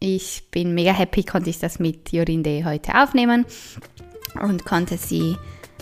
Ich 0.00 0.50
bin 0.50 0.74
mega 0.74 0.92
happy, 0.92 1.22
konnte 1.22 1.50
ich 1.50 1.60
das 1.60 1.78
mit 1.78 2.10
Jorinde 2.10 2.64
heute 2.64 3.00
aufnehmen 3.00 3.46
und 4.42 4.64
konnte 4.64 4.96
sie 4.96 5.36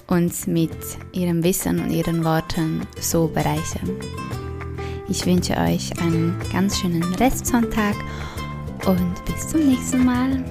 uns 0.07 0.47
mit 0.47 0.77
ihrem 1.13 1.43
Wissen 1.45 1.81
und 1.81 1.91
ihren 1.91 2.25
Worten 2.25 2.87
so 3.01 3.29
bereichern. 3.29 3.91
Ich 5.09 5.27
wünsche 5.27 5.57
euch 5.57 5.91
einen 6.01 6.37
ganz 6.53 6.79
schönen 6.79 7.03
Restsonntag 7.15 7.97
und 8.87 9.25
bis 9.27 9.49
zum 9.49 9.67
nächsten 9.67 10.05
Mal. 10.05 10.43